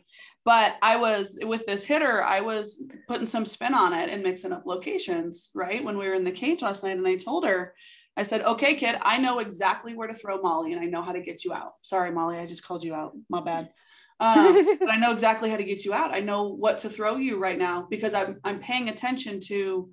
But 0.46 0.78
I 0.82 0.96
was 0.96 1.38
with 1.42 1.66
this 1.66 1.84
hitter, 1.84 2.24
I 2.24 2.40
was 2.40 2.82
putting 3.10 3.28
some 3.28 3.46
spin 3.46 3.74
on 3.74 3.92
it 3.92 4.10
and 4.10 4.24
mixing 4.24 4.54
up 4.54 4.64
locations, 4.66 5.50
right? 5.54 5.84
When 5.84 5.98
we 5.98 6.08
were 6.08 6.14
in 6.14 6.24
the 6.24 6.32
cage 6.32 6.62
last 6.62 6.84
night, 6.84 6.98
and 6.98 7.06
I 7.06 7.18
told 7.18 7.44
her, 7.44 7.74
I 8.16 8.24
said, 8.24 8.44
okay, 8.44 8.76
kid, 8.76 8.96
I 9.02 9.18
know 9.18 9.40
exactly 9.40 9.94
where 9.94 10.08
to 10.08 10.16
throw 10.16 10.42
Molly 10.42 10.72
and 10.72 10.82
I 10.82 10.86
know 10.86 11.02
how 11.02 11.12
to 11.12 11.22
get 11.22 11.44
you 11.44 11.52
out. 11.52 11.74
Sorry, 11.82 12.12
Molly, 12.12 12.38
I 12.38 12.46
just 12.46 12.64
called 12.64 12.86
you 12.86 12.96
out. 12.96 13.12
My 13.28 13.42
bad. 13.42 13.74
Um, 14.24 14.78
but 14.80 14.90
I 14.90 14.96
know 14.98 15.12
exactly 15.12 15.50
how 15.50 15.58
to 15.58 15.64
get 15.64 15.84
you 15.84 15.94
out. 15.94 16.14
I 16.14 16.22
know 16.22 16.44
what 16.44 16.80
to 16.80 16.90
throw 16.90 17.18
you 17.18 17.38
right 17.38 17.58
now 17.58 17.88
because 17.90 18.14
I'm 18.14 18.40
I'm 18.44 18.60
paying 18.60 18.90
attention 18.90 19.42
to 19.48 19.90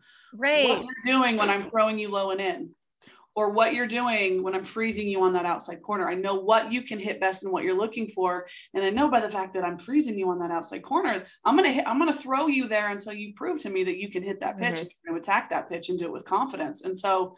what 0.68 0.84
you're 0.84 1.14
doing 1.14 1.36
when 1.36 1.50
I'm 1.50 1.68
throwing 1.68 1.98
you 1.98 2.08
low 2.10 2.30
and 2.30 2.40
in. 2.40 2.70
or 3.36 3.50
what 3.50 3.74
you're 3.74 3.86
doing 3.86 4.42
when 4.42 4.54
I'm 4.54 4.64
freezing 4.64 5.08
you 5.08 5.22
on 5.22 5.32
that 5.32 5.46
outside 5.46 5.82
corner. 5.82 6.08
I 6.08 6.14
know 6.14 6.34
what 6.34 6.72
you 6.72 6.82
can 6.82 6.98
hit 6.98 7.20
best 7.20 7.42
and 7.42 7.52
what 7.52 7.64
you're 7.64 7.78
looking 7.78 8.08
for. 8.08 8.46
And 8.74 8.84
I 8.84 8.90
know 8.90 9.08
by 9.08 9.20
the 9.20 9.30
fact 9.30 9.54
that 9.54 9.64
I'm 9.64 9.78
freezing 9.78 10.18
you 10.18 10.28
on 10.30 10.40
that 10.40 10.50
outside 10.50 10.82
corner, 10.82 11.24
I'm 11.44 11.56
going 11.56 11.68
to 11.68 11.72
hit, 11.72 11.86
I'm 11.86 12.04
to 12.06 12.12
throw 12.12 12.48
you 12.48 12.68
there 12.68 12.88
until 12.88 13.12
you 13.12 13.32
prove 13.34 13.62
to 13.62 13.70
me 13.70 13.84
that 13.84 13.98
you 13.98 14.10
can 14.10 14.24
hit 14.24 14.40
that 14.40 14.58
pitch 14.58 14.74
mm-hmm. 14.74 14.80
and 14.80 14.90
you're 14.90 15.12
going 15.12 15.22
to 15.22 15.24
attack 15.24 15.50
that 15.50 15.68
pitch 15.68 15.88
and 15.88 15.98
do 15.98 16.06
it 16.06 16.12
with 16.12 16.24
confidence. 16.24 16.82
And 16.82 16.98
so, 16.98 17.36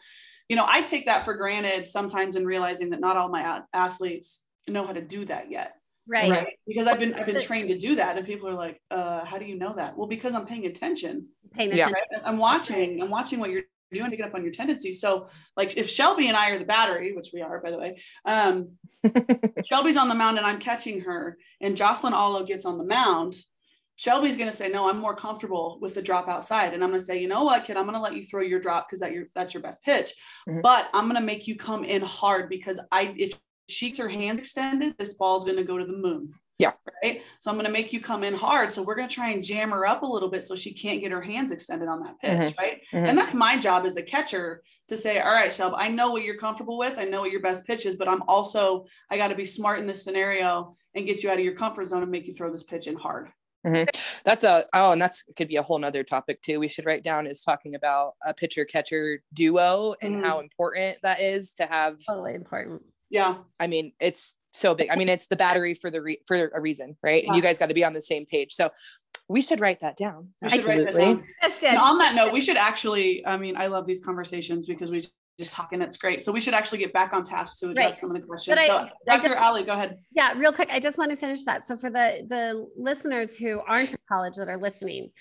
you 0.49 0.55
know, 0.55 0.65
I 0.67 0.81
take 0.81 1.05
that 1.05 1.25
for 1.25 1.35
granted 1.35 1.87
sometimes 1.87 2.35
in 2.35 2.45
realizing 2.45 2.89
that 2.89 2.99
not 2.99 3.15
all 3.15 3.29
my 3.29 3.61
athletes 3.71 4.43
know 4.67 4.85
how 4.85 4.93
to 4.93 5.01
do 5.01 5.25
that 5.25 5.51
yet. 5.51 5.75
Right. 6.07 6.29
right. 6.29 6.47
Because 6.67 6.87
I've 6.87 6.99
been 6.99 7.13
I've 7.13 7.25
been 7.25 7.41
trained 7.41 7.69
to 7.69 7.77
do 7.77 7.95
that. 7.95 8.17
And 8.17 8.25
people 8.25 8.49
are 8.49 8.53
like, 8.53 8.81
uh, 8.91 9.23
how 9.25 9.37
do 9.37 9.45
you 9.45 9.57
know 9.57 9.73
that? 9.75 9.97
Well, 9.97 10.07
because 10.07 10.33
I'm 10.33 10.45
paying 10.45 10.65
attention. 10.65 11.27
Paying 11.51 11.71
attention. 11.71 11.93
Right? 11.93 12.21
I'm 12.25 12.37
watching, 12.37 13.01
I'm 13.01 13.09
watching 13.09 13.39
what 13.39 13.51
you're 13.51 13.63
doing 13.93 14.11
to 14.11 14.17
get 14.17 14.27
up 14.27 14.35
on 14.35 14.43
your 14.43 14.51
tendencies. 14.51 14.99
So 14.99 15.27
like 15.55 15.77
if 15.77 15.89
Shelby 15.89 16.27
and 16.27 16.35
I 16.35 16.49
are 16.49 16.59
the 16.59 16.65
battery, 16.65 17.13
which 17.13 17.29
we 17.33 17.41
are 17.41 17.61
by 17.61 17.71
the 17.71 17.77
way, 17.77 18.01
um, 18.25 18.71
Shelby's 19.65 19.97
on 19.97 20.09
the 20.09 20.15
mound 20.15 20.37
and 20.37 20.45
I'm 20.45 20.59
catching 20.59 21.01
her 21.01 21.37
and 21.61 21.77
Jocelyn 21.77 22.13
Alo 22.13 22.43
gets 22.43 22.65
on 22.65 22.77
the 22.77 22.85
mound. 22.85 23.35
Shelby's 23.95 24.37
going 24.37 24.49
to 24.49 24.55
say, 24.55 24.69
no, 24.69 24.89
I'm 24.89 24.97
more 24.97 25.15
comfortable 25.15 25.77
with 25.79 25.93
the 25.93 26.01
drop 26.01 26.27
outside. 26.27 26.73
And 26.73 26.83
I'm 26.83 26.89
going 26.89 26.99
to 26.99 27.05
say, 27.05 27.21
you 27.21 27.27
know 27.27 27.43
what, 27.43 27.65
kid, 27.65 27.77
I'm 27.77 27.83
going 27.83 27.93
to 27.93 28.01
let 28.01 28.15
you 28.15 28.23
throw 28.23 28.41
your 28.41 28.59
drop 28.59 28.87
because 28.89 29.01
that 29.01 29.11
your, 29.11 29.25
that's 29.35 29.53
your 29.53 29.61
best 29.61 29.83
pitch. 29.83 30.15
Mm-hmm. 30.49 30.61
But 30.61 30.89
I'm 30.93 31.03
going 31.03 31.15
to 31.15 31.21
make 31.21 31.47
you 31.47 31.55
come 31.55 31.83
in 31.83 32.01
hard 32.01 32.49
because 32.49 32.79
I, 32.91 33.13
if 33.15 33.39
she 33.67 33.87
gets 33.87 33.99
her 33.99 34.09
hand 34.09 34.39
extended, 34.39 34.95
this 34.97 35.13
ball's 35.13 35.45
going 35.45 35.57
to 35.57 35.63
go 35.63 35.77
to 35.77 35.85
the 35.85 35.97
moon. 35.97 36.33
Yeah. 36.59 36.73
Right. 37.01 37.21
So 37.39 37.49
I'm 37.49 37.57
going 37.57 37.65
to 37.65 37.71
make 37.71 37.91
you 37.91 37.99
come 37.99 38.23
in 38.23 38.35
hard. 38.35 38.71
So 38.71 38.83
we're 38.83 38.95
going 38.95 39.09
to 39.09 39.13
try 39.13 39.31
and 39.31 39.43
jam 39.43 39.71
her 39.71 39.85
up 39.85 40.03
a 40.03 40.05
little 40.05 40.29
bit 40.29 40.43
so 40.43 40.55
she 40.55 40.73
can't 40.73 41.01
get 41.01 41.11
her 41.11 41.21
hands 41.21 41.51
extended 41.51 41.89
on 41.89 42.01
that 42.03 42.19
pitch. 42.19 42.31
Mm-hmm. 42.31 42.61
Right. 42.61 42.81
Mm-hmm. 42.93 43.05
And 43.05 43.17
that's 43.17 43.33
my 43.33 43.57
job 43.57 43.85
as 43.85 43.97
a 43.97 44.03
catcher 44.03 44.61
to 44.87 44.95
say, 44.95 45.19
all 45.19 45.33
right, 45.33 45.49
Shelb, 45.49 45.73
I 45.75 45.87
know 45.89 46.11
what 46.11 46.23
you're 46.23 46.37
comfortable 46.37 46.77
with. 46.77 46.97
I 46.97 47.05
know 47.05 47.21
what 47.21 47.31
your 47.31 47.41
best 47.41 47.65
pitch 47.65 47.85
is, 47.85 47.95
but 47.95 48.07
I'm 48.07 48.21
also, 48.23 48.85
I 49.09 49.17
got 49.17 49.29
to 49.29 49.35
be 49.35 49.45
smart 49.45 49.79
in 49.79 49.87
this 49.87 50.03
scenario 50.03 50.77
and 50.95 51.05
get 51.05 51.23
you 51.23 51.31
out 51.31 51.39
of 51.39 51.43
your 51.43 51.55
comfort 51.55 51.85
zone 51.85 52.03
and 52.03 52.11
make 52.11 52.27
you 52.27 52.33
throw 52.33 52.51
this 52.51 52.63
pitch 52.63 52.87
in 52.87 52.95
hard. 52.95 53.29
Mm-hmm. 53.65 53.85
That's 54.25 54.43
a 54.43 54.65
oh, 54.73 54.91
and 54.91 55.01
that's 55.01 55.23
could 55.37 55.47
be 55.47 55.55
a 55.55 55.63
whole 55.63 55.79
nother 55.79 56.03
topic 56.03 56.41
too. 56.41 56.59
We 56.59 56.67
should 56.67 56.85
write 56.85 57.01
down 57.01 57.27
is 57.27 57.41
talking 57.41 57.75
about 57.75 58.15
a 58.25 58.33
pitcher 58.33 58.65
catcher 58.65 59.21
duo 59.33 59.95
and 60.01 60.15
mm-hmm. 60.15 60.25
how 60.25 60.39
important 60.39 60.97
that 61.01 61.21
is 61.21 61.53
to 61.53 61.65
have. 61.65 61.97
Totally 62.05 62.33
important. 62.33 62.81
Yeah. 63.13 63.35
I 63.59 63.67
mean, 63.67 63.93
it's 63.99 64.35
so 64.51 64.73
big. 64.73 64.89
I 64.89 64.95
mean, 64.95 65.07
it's 65.07 65.27
the 65.27 65.35
battery 65.35 65.75
for 65.75 65.91
the 65.91 66.01
re- 66.01 66.21
for 66.25 66.51
a 66.53 66.59
reason, 66.59 66.97
right? 67.03 67.23
And 67.23 67.35
you 67.35 67.41
guys 67.41 67.59
got 67.59 67.67
to 67.67 67.73
be 67.73 67.83
on 67.83 67.93
the 67.93 68.01
same 68.01 68.25
page. 68.25 68.53
So 68.53 68.71
we 69.29 69.41
should 69.41 69.61
write 69.61 69.81
that 69.81 69.95
down. 69.95 70.29
Absolutely. 70.43 71.21
That 71.41 71.59
down. 71.59 71.77
on 71.77 71.97
that 71.99 72.15
note, 72.15 72.33
we 72.33 72.41
should 72.41 72.57
actually. 72.57 73.25
I 73.25 73.37
mean, 73.37 73.55
I 73.55 73.67
love 73.67 73.85
these 73.85 74.03
conversations 74.03 74.65
because 74.65 74.89
we 74.89 75.05
just 75.39 75.53
talking. 75.53 75.79
It's 75.83 75.97
great. 75.97 76.23
So 76.23 76.31
we 76.31 76.41
should 76.41 76.55
actually 76.55 76.79
get 76.79 76.91
back 76.91 77.13
on 77.13 77.23
task 77.23 77.59
to 77.59 77.69
address 77.69 77.85
right. 77.85 77.95
some 77.95 78.09
of 78.09 78.19
the 78.19 78.27
questions. 78.27 78.57
But 78.57 78.65
so, 78.65 78.77
I, 78.77 78.91
Dr. 79.05 79.37
I 79.37 79.47
Ali, 79.47 79.63
go 79.63 79.73
ahead. 79.73 79.99
Yeah, 80.11 80.33
real 80.33 80.51
quick. 80.51 80.69
I 80.71 80.79
just 80.79 80.97
want 80.97 81.11
to 81.11 81.17
finish 81.17 81.43
that. 81.45 81.65
So 81.65 81.77
for 81.77 81.91
the 81.91 82.25
the 82.27 82.67
listeners 82.75 83.37
who 83.37 83.61
aren't 83.67 83.91
in 83.91 83.97
college 84.09 84.35
that 84.37 84.49
are 84.49 84.59
listening, 84.59 85.11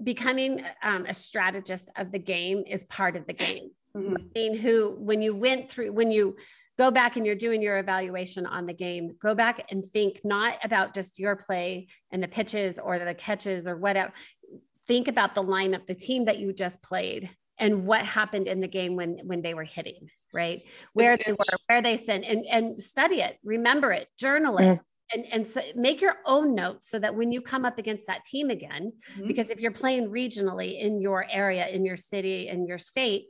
becoming 0.00 0.64
um, 0.82 1.06
a 1.06 1.14
strategist 1.14 1.90
of 1.96 2.12
the 2.12 2.20
game 2.20 2.62
is 2.68 2.84
part 2.84 3.16
of 3.16 3.26
the 3.26 3.32
game. 3.32 3.70
Mm-hmm. 3.96 4.14
I 4.16 4.38
mean, 4.38 4.56
who 4.56 4.96
when 4.98 5.22
you 5.22 5.34
went 5.34 5.70
through 5.70 5.92
when 5.92 6.12
you 6.12 6.36
go 6.78 6.90
back 6.90 7.16
and 7.16 7.24
you're 7.24 7.34
doing 7.34 7.62
your 7.62 7.78
evaluation 7.78 8.46
on 8.46 8.66
the 8.66 8.74
game, 8.74 9.16
go 9.20 9.34
back 9.34 9.66
and 9.70 9.84
think 9.84 10.20
not 10.24 10.58
about 10.62 10.94
just 10.94 11.18
your 11.18 11.36
play 11.36 11.88
and 12.10 12.22
the 12.22 12.28
pitches 12.28 12.78
or 12.78 12.98
the 12.98 13.14
catches 13.14 13.66
or 13.66 13.76
whatever. 13.76 14.12
Think 14.86 15.08
about 15.08 15.34
the 15.34 15.42
lineup, 15.42 15.86
the 15.86 15.94
team 15.94 16.26
that 16.26 16.38
you 16.38 16.52
just 16.52 16.82
played, 16.82 17.30
and 17.58 17.86
what 17.86 18.02
happened 18.02 18.46
in 18.46 18.60
the 18.60 18.68
game 18.68 18.94
when 18.94 19.20
when 19.24 19.42
they 19.42 19.54
were 19.54 19.64
hitting, 19.64 20.08
right? 20.32 20.62
Where 20.92 21.16
they 21.16 21.32
were, 21.32 21.44
where 21.66 21.82
they 21.82 21.96
sent, 21.96 22.24
and 22.24 22.44
and 22.46 22.82
study 22.82 23.20
it, 23.20 23.38
remember 23.42 23.92
it, 23.92 24.08
journal 24.18 24.58
it. 24.58 24.62
Mm. 24.62 24.80
And, 25.14 25.24
and 25.30 25.46
so 25.46 25.60
make 25.76 26.00
your 26.00 26.16
own 26.26 26.56
notes 26.56 26.90
so 26.90 26.98
that 26.98 27.14
when 27.14 27.30
you 27.30 27.40
come 27.40 27.64
up 27.64 27.78
against 27.78 28.08
that 28.08 28.24
team 28.24 28.50
again, 28.50 28.92
mm-hmm. 29.12 29.28
because 29.28 29.50
if 29.50 29.60
you're 29.60 29.70
playing 29.70 30.08
regionally 30.08 30.80
in 30.80 31.00
your 31.00 31.24
area, 31.30 31.68
in 31.68 31.86
your 31.86 31.96
city, 31.96 32.48
in 32.48 32.66
your 32.66 32.78
state, 32.78 33.26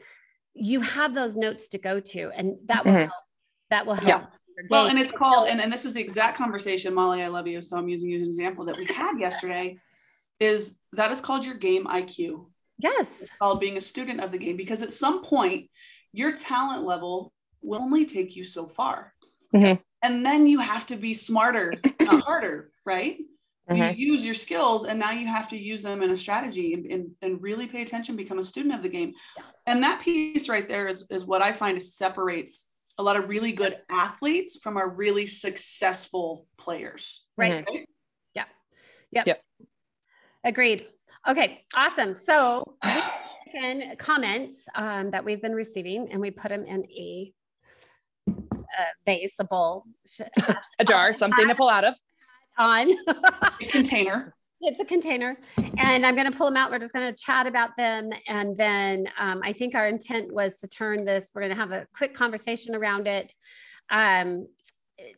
you 0.54 0.80
have 0.80 1.14
those 1.14 1.36
notes 1.36 1.68
to 1.68 1.78
go 1.78 2.00
to, 2.00 2.30
and 2.34 2.56
that 2.64 2.84
will 2.86 2.92
mm-hmm. 2.92 3.00
help 3.00 3.25
that 3.70 3.86
will 3.86 3.94
help. 3.94 4.22
Yeah. 4.22 4.26
Well, 4.70 4.86
and 4.86 4.98
it's 4.98 5.12
called, 5.12 5.48
and, 5.48 5.60
and 5.60 5.72
this 5.72 5.84
is 5.84 5.92
the 5.92 6.00
exact 6.00 6.38
conversation, 6.38 6.94
Molly, 6.94 7.22
I 7.22 7.28
love 7.28 7.46
you. 7.46 7.60
So 7.60 7.76
I'm 7.76 7.88
using 7.88 8.08
you 8.08 8.20
as 8.20 8.26
an 8.26 8.32
example 8.32 8.64
that 8.64 8.78
we 8.78 8.86
had 8.86 9.18
yesterday 9.18 9.78
is 10.40 10.78
that 10.92 11.12
is 11.12 11.20
called 11.20 11.44
your 11.44 11.54
game 11.54 11.84
IQ. 11.84 12.46
Yes. 12.78 13.22
It's 13.22 13.32
called 13.38 13.60
being 13.60 13.76
a 13.76 13.80
student 13.80 14.20
of 14.20 14.32
the 14.32 14.38
game 14.38 14.56
because 14.56 14.82
at 14.82 14.92
some 14.92 15.22
point 15.22 15.70
your 16.12 16.32
talent 16.32 16.84
level 16.84 17.32
will 17.62 17.80
only 17.80 18.06
take 18.06 18.36
you 18.36 18.44
so 18.44 18.66
far. 18.66 19.12
Mm-hmm. 19.54 19.80
And 20.02 20.24
then 20.24 20.46
you 20.46 20.60
have 20.60 20.86
to 20.88 20.96
be 20.96 21.14
smarter, 21.14 21.74
not 22.00 22.22
harder, 22.24 22.70
right? 22.84 23.18
Mm-hmm. 23.68 23.98
You 23.98 24.12
use 24.12 24.24
your 24.24 24.34
skills 24.34 24.84
and 24.84 24.98
now 24.98 25.10
you 25.10 25.26
have 25.26 25.48
to 25.50 25.56
use 25.56 25.82
them 25.82 26.02
in 26.02 26.10
a 26.10 26.16
strategy 26.16 26.74
and, 26.74 26.86
and, 26.86 27.10
and 27.20 27.42
really 27.42 27.66
pay 27.66 27.82
attention, 27.82 28.14
become 28.14 28.38
a 28.38 28.44
student 28.44 28.74
of 28.74 28.82
the 28.82 28.88
game. 28.88 29.14
And 29.66 29.82
that 29.82 30.02
piece 30.02 30.48
right 30.48 30.68
there 30.68 30.86
is, 30.86 31.06
is 31.10 31.24
what 31.24 31.42
I 31.42 31.52
find 31.52 31.82
separates 31.82 32.68
a 32.98 33.02
lot 33.02 33.16
of 33.16 33.28
really 33.28 33.52
good 33.52 33.78
athletes 33.90 34.58
from 34.60 34.76
our 34.76 34.88
really 34.88 35.26
successful 35.26 36.46
players. 36.58 37.24
Right. 37.36 37.64
Mm-hmm. 37.64 37.82
Yeah. 38.34 38.44
Yep. 39.12 39.26
Yep. 39.26 39.42
Agreed. 40.44 40.86
Okay. 41.28 41.64
Awesome. 41.76 42.14
So 42.14 42.76
can 43.52 43.96
comments 43.96 44.66
um, 44.74 45.10
that 45.10 45.24
we've 45.24 45.42
been 45.42 45.54
receiving 45.54 46.08
and 46.10 46.20
we 46.20 46.30
put 46.30 46.48
them 46.48 46.64
in 46.64 46.84
a, 46.84 47.32
a 48.28 48.32
vase, 49.04 49.36
a 49.38 49.44
bowl, 49.44 49.84
a 50.78 50.84
jar, 50.84 51.12
something 51.12 51.48
to 51.48 51.54
pull 51.54 51.68
out 51.68 51.84
of. 51.84 51.94
On 52.58 52.90
a 52.90 53.66
container 53.66 54.34
it's 54.66 54.80
a 54.80 54.84
container 54.84 55.38
and 55.78 56.04
i'm 56.04 56.14
going 56.14 56.30
to 56.30 56.36
pull 56.36 56.46
them 56.46 56.56
out. 56.56 56.70
We're 56.70 56.78
just 56.78 56.92
going 56.92 57.12
to 57.12 57.22
chat 57.22 57.46
about 57.46 57.70
them 57.76 58.10
and 58.28 58.56
then 58.56 59.06
um, 59.18 59.40
i 59.44 59.52
think 59.52 59.74
our 59.74 59.86
intent 59.86 60.32
was 60.32 60.58
to 60.58 60.68
turn 60.68 61.04
this 61.04 61.30
we're 61.34 61.42
going 61.42 61.54
to 61.54 61.60
have 61.60 61.72
a 61.72 61.86
quick 61.96 62.14
conversation 62.14 62.74
around 62.74 63.06
it 63.06 63.32
um, 63.90 64.46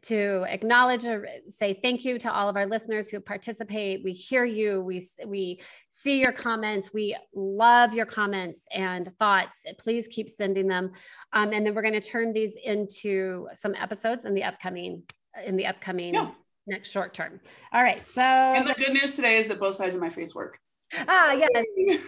to 0.02 0.44
acknowledge 0.48 1.04
or 1.04 1.26
say 1.46 1.78
thank 1.82 2.04
you 2.04 2.18
to 2.18 2.32
all 2.32 2.48
of 2.48 2.56
our 2.56 2.66
listeners 2.66 3.08
who 3.08 3.20
participate. 3.20 4.02
We 4.02 4.12
hear 4.12 4.44
you 4.44 4.80
we 4.80 5.00
we 5.24 5.60
see 5.88 6.20
your 6.20 6.32
comments 6.32 6.92
we 6.92 7.16
love 7.32 7.94
your 7.94 8.06
comments 8.06 8.66
and 8.72 9.10
thoughts. 9.18 9.62
Please 9.78 10.08
keep 10.08 10.28
sending 10.28 10.66
them. 10.66 10.90
Um, 11.32 11.52
and 11.52 11.64
then 11.64 11.74
we're 11.74 11.82
going 11.82 11.94
to 11.94 12.00
turn 12.00 12.32
these 12.32 12.56
into 12.56 13.48
some 13.54 13.74
episodes 13.76 14.24
in 14.24 14.34
the 14.34 14.44
upcoming 14.44 15.04
in 15.44 15.56
the 15.56 15.66
upcoming 15.66 16.14
yeah 16.14 16.30
next 16.68 16.90
short 16.90 17.14
term. 17.14 17.40
All 17.72 17.82
right. 17.82 18.06
So 18.06 18.22
and 18.22 18.68
the 18.68 18.74
good 18.74 18.92
news 18.92 19.16
today 19.16 19.38
is 19.38 19.48
that 19.48 19.58
both 19.58 19.74
sides 19.76 19.94
of 19.94 20.00
my 20.00 20.10
face 20.10 20.34
work. 20.34 20.58
Ah, 21.06 21.32
yes. 21.32 21.50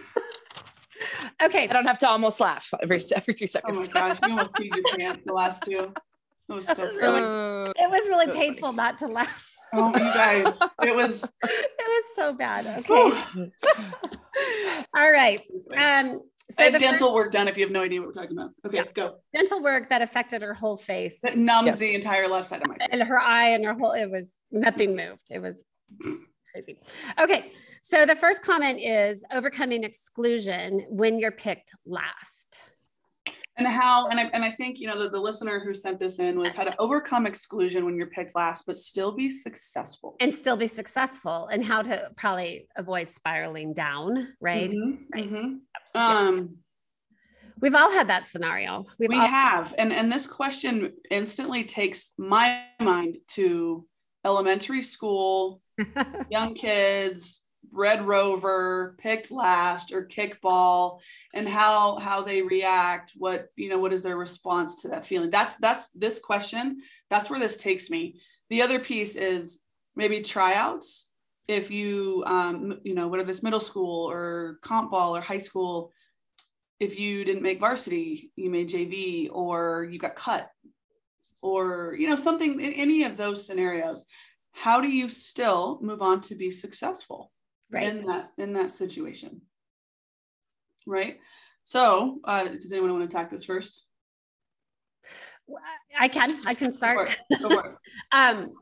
okay. 1.43 1.63
I 1.67 1.73
don't 1.73 1.85
have 1.85 1.99
to 1.99 2.07
almost 2.07 2.39
laugh 2.39 2.73
every 2.81 2.99
every 3.15 3.33
two 3.33 3.47
seconds. 3.47 3.77
Oh 3.77 3.81
my 3.81 4.09
gosh, 4.09 4.19
you 4.25 4.31
almost 4.31 4.53
peed 4.53 4.75
your 4.75 4.97
pants 4.97 5.21
the 5.25 5.33
last 5.33 5.63
two. 5.63 5.93
It 6.49 6.53
was 6.53 6.65
so 6.65 6.83
really, 6.93 7.71
it 7.77 7.89
was 7.89 8.07
really 8.07 8.25
it 8.25 8.29
was 8.29 8.35
painful 8.35 8.69
funny. 8.69 8.77
not 8.77 8.99
to 8.99 9.07
laugh. 9.07 9.47
Oh, 9.73 9.87
you 9.87 9.99
guys, 9.99 10.53
it 10.83 10.95
was 10.95 11.23
it 11.43 11.87
was 11.87 12.05
so 12.15 12.33
bad. 12.33 12.65
Okay. 12.79 13.51
All 14.97 15.11
right. 15.11 15.41
Um, 15.77 16.21
so 16.51 16.63
I 16.63 16.69
had 16.69 16.79
dental 16.79 17.07
first, 17.07 17.13
work 17.13 17.31
done 17.31 17.47
if 17.47 17.57
you 17.57 17.63
have 17.63 17.71
no 17.71 17.83
idea 17.83 17.99
what 17.99 18.07
we're 18.07 18.21
talking 18.21 18.37
about. 18.37 18.51
Okay, 18.65 18.77
yeah. 18.77 18.83
go. 18.93 19.15
Dental 19.33 19.61
work 19.61 19.89
that 19.89 20.01
affected 20.01 20.41
her 20.41 20.53
whole 20.53 20.77
face. 20.77 21.19
That 21.21 21.37
numbed 21.37 21.67
yes. 21.67 21.79
the 21.79 21.93
entire 21.95 22.27
left 22.27 22.49
side 22.49 22.61
of 22.61 22.67
my 22.67 22.77
face. 22.77 22.87
And 22.91 23.03
her 23.03 23.19
eye 23.19 23.49
and 23.49 23.65
her 23.65 23.73
whole, 23.73 23.91
it 23.91 24.09
was 24.09 24.33
nothing 24.51 24.95
moved. 24.95 25.21
It 25.29 25.39
was 25.39 25.63
crazy. 26.51 26.77
Okay, 27.19 27.51
so 27.81 28.05
the 28.05 28.15
first 28.15 28.41
comment 28.41 28.79
is 28.79 29.23
overcoming 29.31 29.83
exclusion 29.83 30.85
when 30.89 31.19
you're 31.19 31.31
picked 31.31 31.71
last 31.85 32.59
and 33.65 33.73
how 33.73 34.07
and 34.07 34.19
I, 34.19 34.23
and 34.33 34.43
I 34.43 34.51
think 34.51 34.79
you 34.79 34.87
know 34.87 34.97
the, 34.97 35.09
the 35.09 35.19
listener 35.19 35.59
who 35.59 35.73
sent 35.73 35.99
this 35.99 36.19
in 36.19 36.39
was 36.39 36.53
how 36.53 36.63
to 36.63 36.75
overcome 36.79 37.25
exclusion 37.25 37.85
when 37.85 37.95
you're 37.95 38.07
picked 38.07 38.35
last 38.35 38.65
but 38.65 38.77
still 38.77 39.11
be 39.11 39.29
successful. 39.29 40.15
And 40.19 40.33
still 40.35 40.57
be 40.57 40.67
successful 40.67 41.47
and 41.47 41.63
how 41.63 41.81
to 41.81 42.11
probably 42.15 42.67
avoid 42.75 43.09
spiraling 43.09 43.73
down 43.73 44.29
right, 44.39 44.71
mm-hmm, 44.71 45.03
right. 45.13 45.31
Mm-hmm. 45.31 45.99
um 45.99 46.57
we've 47.59 47.75
all 47.75 47.91
had 47.91 48.09
that 48.09 48.25
scenario. 48.25 48.85
We've 48.99 49.09
we 49.09 49.19
all- 49.19 49.27
have. 49.27 49.75
And 49.77 49.93
and 49.93 50.11
this 50.11 50.27
question 50.27 50.93
instantly 51.09 51.63
takes 51.63 52.11
my 52.17 52.63
mind 52.79 53.17
to 53.35 53.85
elementary 54.25 54.81
school 54.81 55.61
young 56.29 56.53
kids 56.53 57.41
red 57.71 58.05
rover 58.05 58.95
picked 58.99 59.31
last 59.31 59.91
or 59.93 60.05
kickball 60.05 60.99
and 61.33 61.47
how 61.47 61.97
how 61.99 62.21
they 62.21 62.41
react 62.41 63.13
what 63.15 63.47
you 63.55 63.69
know 63.69 63.79
what 63.79 63.93
is 63.93 64.03
their 64.03 64.17
response 64.17 64.81
to 64.81 64.89
that 64.89 65.05
feeling? 65.05 65.29
That's 65.29 65.55
that's 65.57 65.89
this 65.91 66.19
question 66.19 66.81
that's 67.09 67.29
where 67.29 67.39
this 67.39 67.57
takes 67.57 67.89
me. 67.89 68.19
The 68.49 68.61
other 68.61 68.79
piece 68.79 69.15
is 69.15 69.59
maybe 69.95 70.21
tryouts. 70.21 71.09
If 71.47 71.71
you 71.71 72.23
um 72.25 72.79
you 72.83 72.93
know 72.93 73.07
whether 73.07 73.29
it's 73.29 73.43
middle 73.43 73.59
school 73.59 74.09
or 74.09 74.59
comp 74.61 74.91
ball 74.91 75.15
or 75.15 75.21
high 75.21 75.39
school 75.39 75.91
if 76.79 76.99
you 76.99 77.23
didn't 77.23 77.43
make 77.43 77.59
varsity, 77.59 78.31
you 78.35 78.49
made 78.49 78.69
JV 78.69 79.29
or 79.31 79.87
you 79.91 79.99
got 79.99 80.15
cut 80.15 80.49
or 81.41 81.95
you 81.97 82.09
know 82.09 82.15
something 82.15 82.59
in 82.59 82.73
any 82.73 83.03
of 83.03 83.17
those 83.17 83.45
scenarios 83.45 84.05
how 84.51 84.81
do 84.81 84.89
you 84.89 85.09
still 85.09 85.79
move 85.81 86.01
on 86.01 86.21
to 86.21 86.35
be 86.35 86.51
successful 86.51 87.31
right. 87.71 87.87
in 87.87 88.05
that 88.05 88.31
in 88.37 88.53
that 88.53 88.71
situation. 88.71 89.41
Right? 90.87 91.19
So 91.63 92.19
uh, 92.23 92.43
does 92.43 92.71
anyone 92.71 92.91
want 92.93 93.09
to 93.09 93.15
attack 93.15 93.29
this 93.29 93.45
first? 93.45 93.87
I 95.99 96.07
can 96.07 96.35
i 96.45 96.53
can 96.53 96.71
start. 96.71 97.17
Um 98.11 98.53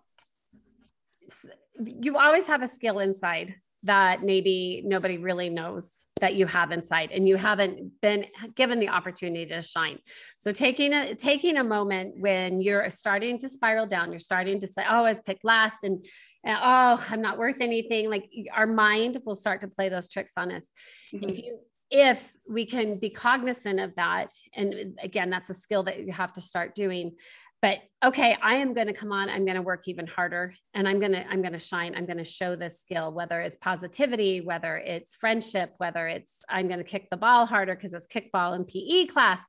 you 1.78 2.18
always 2.18 2.48
have 2.48 2.62
a 2.62 2.68
skill 2.68 3.00
inside 3.00 3.56
that 3.84 4.24
maybe 4.24 4.82
nobody 4.86 5.18
really 5.18 5.50
knows 5.50 6.04
that 6.20 6.36
you 6.36 6.46
have 6.46 6.72
inside 6.72 7.12
and 7.12 7.28
you 7.28 7.38
haven't 7.38 8.02
been 8.02 8.26
given 8.56 8.78
the 8.78 8.90
opportunity 8.90 9.46
to 9.46 9.62
shine 9.62 9.98
so 10.38 10.52
taking 10.52 10.94
a 10.94 11.16
taking 11.16 11.58
a 11.58 11.64
moment 11.64 12.14
when 12.18 12.62
you're 12.62 12.90
starting 12.90 13.40
to 13.40 13.48
spiral 13.48 13.86
down 13.86 14.12
you're 14.12 14.20
starting 14.20 14.60
to 14.60 14.68
say 14.68 14.84
oh 14.90 14.98
i 14.98 15.02
was 15.02 15.22
picked 15.22 15.46
last 15.46 15.84
and, 15.84 16.04
and 16.44 16.58
oh 16.62 17.06
i'm 17.10 17.22
not 17.22 17.38
worth 17.38 17.62
anything 17.62 18.10
like 18.10 18.30
our 18.54 18.68
mind 18.68 19.22
will 19.26 19.36
start 19.36 19.62
to 19.62 19.68
play 19.68 19.88
those 19.88 20.10
tricks 20.10 20.34
on 20.36 20.52
us 20.52 20.72
mm-hmm. 21.14 21.30
if 21.30 21.38
you 21.38 21.60
if 21.92 22.34
we 22.48 22.66
can 22.66 23.00
be 23.00 23.10
cognizant 23.10 23.80
of 23.80 23.96
that 23.96 24.30
and 24.56 25.00
again 25.02 25.30
that's 25.30 25.50
a 25.50 25.54
skill 25.54 25.84
that 25.84 26.00
you 26.06 26.12
have 26.12 26.34
to 26.34 26.42
start 26.42 26.76
doing 26.76 27.16
but 27.62 27.80
okay 28.04 28.38
i 28.42 28.56
am 28.56 28.74
going 28.74 28.88
to 28.88 28.94
come 28.94 29.12
on 29.12 29.30
i'm 29.30 29.46
going 29.46 29.56
to 29.56 29.62
work 29.62 29.88
even 29.88 30.08
harder 30.08 30.54
and 30.74 30.88
i'm 30.88 31.00
going 31.00 31.12
to 31.12 31.28
i'm 31.30 31.42
going 31.42 31.54
to 31.54 31.60
shine 31.60 31.94
i'm 31.96 32.06
going 32.06 32.18
to 32.18 32.24
show 32.24 32.56
this 32.56 32.80
skill 32.80 33.12
whether 33.12 33.40
it's 33.40 33.56
positivity 33.58 34.42
whether 34.42 34.78
it's 34.78 35.16
friendship 35.16 35.74
whether 35.78 36.08
it's 36.08 36.44
i'm 36.50 36.68
going 36.68 36.80
to 36.80 36.84
kick 36.84 37.10
the 37.10 37.18
ball 37.18 37.46
harder 37.46 37.76
because 37.76 37.94
it's 37.94 38.08
kickball 38.08 38.56
in 38.56 38.66
pe 38.66 39.06
class 39.06 39.44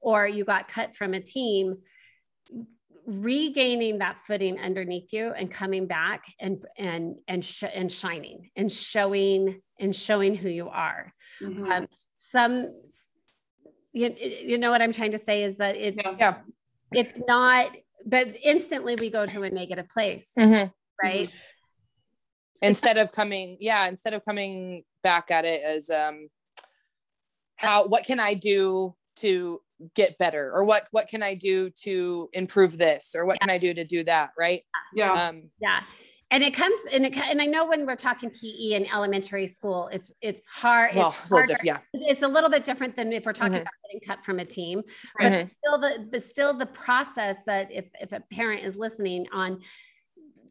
or 0.00 0.26
you 0.26 0.44
got 0.44 0.68
cut 0.68 0.94
from 0.94 1.14
a 1.14 1.20
team 1.20 1.76
regaining 3.06 3.98
that 3.98 4.18
footing 4.18 4.58
underneath 4.58 5.12
you 5.12 5.32
and 5.32 5.50
coming 5.50 5.86
back 5.86 6.24
and 6.40 6.64
and 6.76 7.16
and 7.28 7.44
sh- 7.44 7.62
and 7.72 7.90
shining 7.90 8.50
and 8.56 8.70
showing 8.70 9.60
and 9.78 9.94
showing 9.94 10.34
who 10.34 10.48
you 10.48 10.68
are 10.68 11.12
mm-hmm. 11.40 11.70
um, 11.70 11.86
some 12.16 12.72
you, 13.92 14.14
you 14.18 14.58
know 14.58 14.72
what 14.72 14.82
i'm 14.82 14.92
trying 14.92 15.12
to 15.12 15.18
say 15.18 15.44
is 15.44 15.58
that 15.58 15.76
it's 15.76 15.96
yeah. 16.18 16.38
Yeah 16.92 17.00
it's 17.00 17.18
not 17.26 17.76
but 18.04 18.28
instantly 18.42 18.96
we 19.00 19.10
go 19.10 19.26
to 19.26 19.42
a 19.42 19.50
negative 19.50 19.88
place 19.88 20.28
mm-hmm. 20.38 20.68
right 21.02 21.28
mm-hmm. 21.28 21.36
instead 22.62 22.98
of 22.98 23.10
coming 23.12 23.56
yeah 23.60 23.86
instead 23.88 24.14
of 24.14 24.24
coming 24.24 24.82
back 25.02 25.30
at 25.30 25.44
it 25.44 25.62
as 25.62 25.90
um 25.90 26.28
how 27.56 27.86
what 27.86 28.04
can 28.04 28.20
i 28.20 28.34
do 28.34 28.94
to 29.16 29.60
get 29.94 30.16
better 30.18 30.50
or 30.54 30.64
what 30.64 30.88
what 30.90 31.08
can 31.08 31.22
i 31.22 31.34
do 31.34 31.70
to 31.70 32.28
improve 32.32 32.78
this 32.78 33.14
or 33.14 33.26
what 33.26 33.36
yeah. 33.40 33.46
can 33.46 33.50
i 33.50 33.58
do 33.58 33.74
to 33.74 33.84
do 33.84 34.04
that 34.04 34.30
right 34.38 34.62
yeah 34.94 35.28
um 35.28 35.50
yeah 35.60 35.80
and 36.30 36.42
it 36.42 36.54
comes 36.54 36.78
and 36.92 37.06
it 37.06 37.16
and 37.16 37.40
I 37.40 37.46
know 37.46 37.66
when 37.66 37.86
we're 37.86 37.94
talking 37.94 38.30
PE 38.30 38.72
in 38.72 38.86
elementary 38.92 39.46
school, 39.46 39.88
it's 39.92 40.12
it's 40.20 40.46
hard. 40.46 40.94
Well, 40.96 41.14
it's, 41.30 41.52
a 41.52 41.56
yeah. 41.62 41.78
it's 41.92 42.22
a 42.22 42.28
little 42.28 42.50
bit 42.50 42.64
different 42.64 42.96
than 42.96 43.12
if 43.12 43.24
we're 43.24 43.32
talking 43.32 43.52
mm-hmm. 43.52 43.62
about 43.62 43.72
getting 43.86 44.00
cut 44.06 44.24
from 44.24 44.40
a 44.40 44.44
team. 44.44 44.82
But 45.18 45.32
mm-hmm. 45.32 45.48
still 45.64 45.78
the 45.78 46.08
but 46.10 46.22
still 46.22 46.52
the 46.52 46.66
process 46.66 47.44
that 47.44 47.70
if 47.70 47.86
if 48.00 48.12
a 48.12 48.20
parent 48.32 48.64
is 48.64 48.76
listening 48.76 49.26
on 49.32 49.60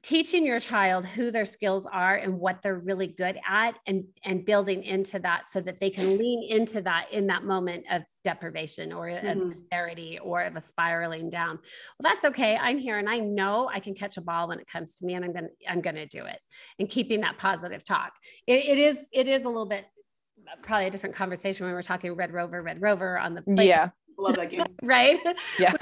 teaching 0.06 0.46
your 0.46 0.60
child 0.60 1.04
who 1.04 1.32
their 1.32 1.46
skills 1.46 1.88
are 1.92 2.16
and 2.16 2.40
what 2.40 2.62
they're 2.62 2.78
really 2.78 3.08
good 3.08 3.40
at 3.50 3.74
and 3.88 4.04
and 4.24 4.46
building 4.46 4.84
into 4.84 5.18
that 5.18 5.48
so 5.48 5.60
that 5.60 5.80
they 5.80 5.90
can 5.90 6.20
lean 6.20 6.46
into 6.48 6.80
that 6.80 7.08
in 7.12 7.26
that 7.26 7.44
moment 7.44 7.84
of 7.90 8.04
deprivation 8.24 8.94
or 8.94 9.08
mm-hmm. 9.08 9.26
of 9.42 9.50
disparity 9.50 10.20
or 10.22 10.44
of 10.44 10.56
a 10.56 10.62
spiraling 10.62 11.28
down. 11.32 11.58
Well 12.00 12.14
that's 12.14 12.24
okay. 12.26 12.56
I'm 12.56 12.78
here 12.78 13.00
and 13.00 13.10
i 13.10 13.18
know 13.18 13.68
i 13.74 13.80
can 13.80 13.96
catch 13.96 14.18
a 14.18 14.22
ball 14.22 14.48
when 14.48 14.60
it 14.60 14.68
comes 14.68 14.94
to 14.96 15.06
me 15.06 15.16
and 15.16 15.26
i'm 15.26 15.34
gonna 15.34 15.48
i'm 15.68 15.82
gonna 15.82 16.06
do 16.06 16.26
it. 16.26 16.40
And 16.78 16.88
keeping 16.88 17.22
that 17.22 17.40
positive 17.40 17.84
talk. 17.84 18.14
It, 18.46 18.64
it 18.66 18.78
is 18.78 19.08
it 19.12 19.28
is 19.28 19.46
a 19.46 19.48
little 19.48 19.68
bit 19.68 19.86
probably 20.62 20.86
a 20.86 20.92
different 20.92 21.16
conversation 21.16 21.66
when 21.66 21.74
we're 21.74 21.82
talking 21.82 22.14
red 22.14 22.32
rover 22.32 22.62
red 22.62 22.80
rover 22.80 23.18
on 23.18 23.34
the 23.34 23.66
yeah 23.66 23.90
love 24.18 24.36
that 24.36 24.50
game. 24.50 24.64
right? 24.84 25.18
Yeah. 25.60 25.74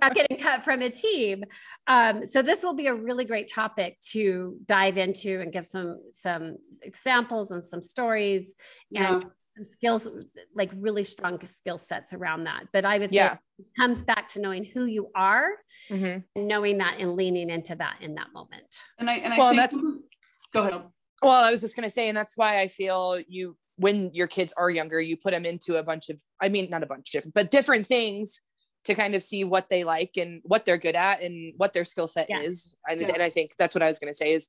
not 0.00 0.14
getting 0.14 0.38
cut 0.38 0.62
from 0.62 0.82
a 0.82 0.90
team. 0.90 1.44
Um, 1.86 2.26
so 2.26 2.42
this 2.42 2.62
will 2.62 2.74
be 2.74 2.86
a 2.86 2.94
really 2.94 3.24
great 3.24 3.50
topic 3.52 3.98
to 4.12 4.56
dive 4.66 4.98
into 4.98 5.40
and 5.40 5.52
give 5.52 5.66
some 5.66 6.00
some 6.12 6.56
examples 6.82 7.50
and 7.50 7.64
some 7.64 7.82
stories 7.82 8.54
yeah. 8.90 9.20
and 9.56 9.66
skills 9.66 10.08
like 10.54 10.70
really 10.76 11.04
strong 11.04 11.44
skill 11.46 11.78
sets 11.78 12.12
around 12.12 12.44
that. 12.44 12.64
But 12.72 12.84
I 12.84 12.98
would 12.98 13.10
say 13.10 13.16
yeah. 13.16 13.36
it 13.58 13.66
comes 13.78 14.02
back 14.02 14.28
to 14.30 14.40
knowing 14.40 14.64
who 14.64 14.84
you 14.84 15.10
are, 15.14 15.48
mm-hmm. 15.90 16.18
and 16.34 16.48
knowing 16.48 16.78
that 16.78 16.96
and 16.98 17.16
leaning 17.16 17.50
into 17.50 17.74
that 17.76 17.96
in 18.00 18.14
that 18.16 18.28
moment. 18.32 18.76
And 18.98 19.08
I 19.08 19.14
and 19.16 19.32
I 19.32 19.38
well, 19.38 19.48
think, 19.50 19.60
that's 19.60 19.80
go 20.52 20.60
ahead. 20.60 20.82
Well, 21.22 21.44
I 21.44 21.50
was 21.50 21.62
just 21.62 21.76
going 21.76 21.88
to 21.88 21.92
say, 21.92 22.08
and 22.08 22.16
that's 22.16 22.36
why 22.36 22.60
I 22.60 22.68
feel 22.68 23.18
you 23.26 23.56
when 23.76 24.10
your 24.14 24.26
kids 24.26 24.52
are 24.56 24.70
younger, 24.70 25.00
you 25.00 25.16
put 25.16 25.32
them 25.32 25.44
into 25.44 25.76
a 25.76 25.82
bunch 25.82 26.08
of, 26.08 26.20
I 26.40 26.48
mean, 26.48 26.68
not 26.70 26.82
a 26.82 26.86
bunch 26.86 27.08
of 27.08 27.12
different, 27.12 27.34
but 27.34 27.50
different 27.50 27.86
things 27.86 28.40
to 28.86 28.94
kind 28.94 29.14
of 29.14 29.22
see 29.22 29.44
what 29.44 29.68
they 29.68 29.84
like 29.84 30.12
and 30.16 30.40
what 30.44 30.64
they're 30.64 30.78
good 30.78 30.94
at 30.94 31.22
and 31.22 31.54
what 31.56 31.72
their 31.72 31.84
skill 31.84 32.08
set 32.08 32.26
yeah. 32.28 32.40
is. 32.40 32.74
And, 32.88 33.00
yeah. 33.00 33.08
and, 33.12 33.22
I 33.22 33.30
think 33.30 33.52
that's 33.58 33.74
what 33.74 33.82
I 33.82 33.86
was 33.86 33.98
going 33.98 34.12
to 34.12 34.16
say 34.16 34.32
is 34.32 34.48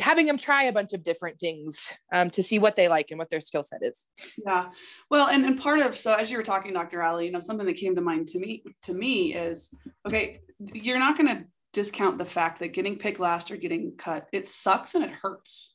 having 0.00 0.26
them 0.26 0.38
try 0.38 0.64
a 0.64 0.72
bunch 0.72 0.92
of 0.92 1.02
different 1.02 1.38
things 1.38 1.92
um, 2.12 2.30
to 2.30 2.42
see 2.42 2.58
what 2.58 2.76
they 2.76 2.88
like 2.88 3.10
and 3.10 3.18
what 3.18 3.30
their 3.30 3.40
skill 3.40 3.64
set 3.64 3.80
is. 3.82 4.08
Yeah. 4.44 4.66
Well, 5.10 5.28
and, 5.28 5.44
and 5.44 5.60
part 5.60 5.80
of, 5.80 5.96
so 5.96 6.14
as 6.14 6.30
you 6.30 6.38
were 6.38 6.42
talking, 6.42 6.72
Dr. 6.72 7.02
Ali, 7.02 7.26
you 7.26 7.32
know, 7.32 7.40
something 7.40 7.66
that 7.66 7.76
came 7.76 7.94
to 7.96 8.00
mind 8.00 8.28
to 8.28 8.38
me, 8.38 8.62
to 8.82 8.94
me 8.94 9.34
is, 9.34 9.72
okay, 10.06 10.40
you're 10.72 10.98
not 10.98 11.16
going 11.16 11.28
to 11.28 11.44
discount 11.72 12.18
the 12.18 12.24
fact 12.24 12.60
that 12.60 12.72
getting 12.72 12.96
picked 12.96 13.20
last 13.20 13.50
or 13.50 13.56
getting 13.56 13.92
cut, 13.96 14.26
it 14.32 14.46
sucks 14.46 14.94
and 14.94 15.04
it 15.04 15.10
hurts 15.10 15.74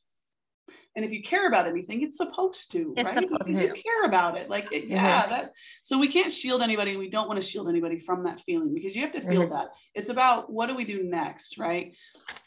and 0.96 1.04
if 1.04 1.12
you 1.12 1.22
care 1.22 1.46
about 1.46 1.66
anything 1.68 2.02
it's 2.02 2.16
supposed 2.16 2.72
to 2.72 2.94
it's 2.96 3.04
right 3.04 3.14
supposed 3.14 3.56
to. 3.56 3.62
you 3.62 3.72
care 3.72 4.04
about 4.04 4.36
it 4.36 4.48
like 4.48 4.66
it, 4.72 4.88
yeah 4.88 5.22
mm-hmm. 5.22 5.30
that 5.30 5.52
so 5.82 5.98
we 5.98 6.08
can't 6.08 6.32
shield 6.32 6.62
anybody 6.62 6.92
and 6.92 6.98
we 6.98 7.10
don't 7.10 7.28
want 7.28 7.40
to 7.40 7.46
shield 7.46 7.68
anybody 7.68 7.98
from 7.98 8.24
that 8.24 8.40
feeling 8.40 8.74
because 8.74 8.96
you 8.96 9.02
have 9.02 9.12
to 9.12 9.20
feel 9.20 9.42
mm-hmm. 9.42 9.52
that 9.52 9.68
it's 9.94 10.08
about 10.08 10.50
what 10.50 10.66
do 10.66 10.74
we 10.74 10.84
do 10.84 11.04
next 11.04 11.58
right 11.58 11.94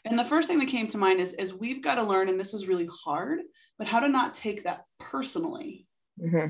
and 0.04 0.18
the 0.18 0.24
first 0.24 0.48
thing 0.48 0.58
that 0.58 0.68
came 0.68 0.88
to 0.88 0.98
mind 0.98 1.20
is 1.20 1.32
is 1.34 1.54
we've 1.54 1.82
got 1.82 1.94
to 1.94 2.02
learn 2.02 2.28
and 2.28 2.38
this 2.38 2.52
is 2.52 2.68
really 2.68 2.88
hard 3.04 3.40
but 3.78 3.86
how 3.86 4.00
to 4.00 4.08
not 4.08 4.34
take 4.34 4.64
that 4.64 4.84
personally 4.98 5.86
mm-hmm. 6.20 6.48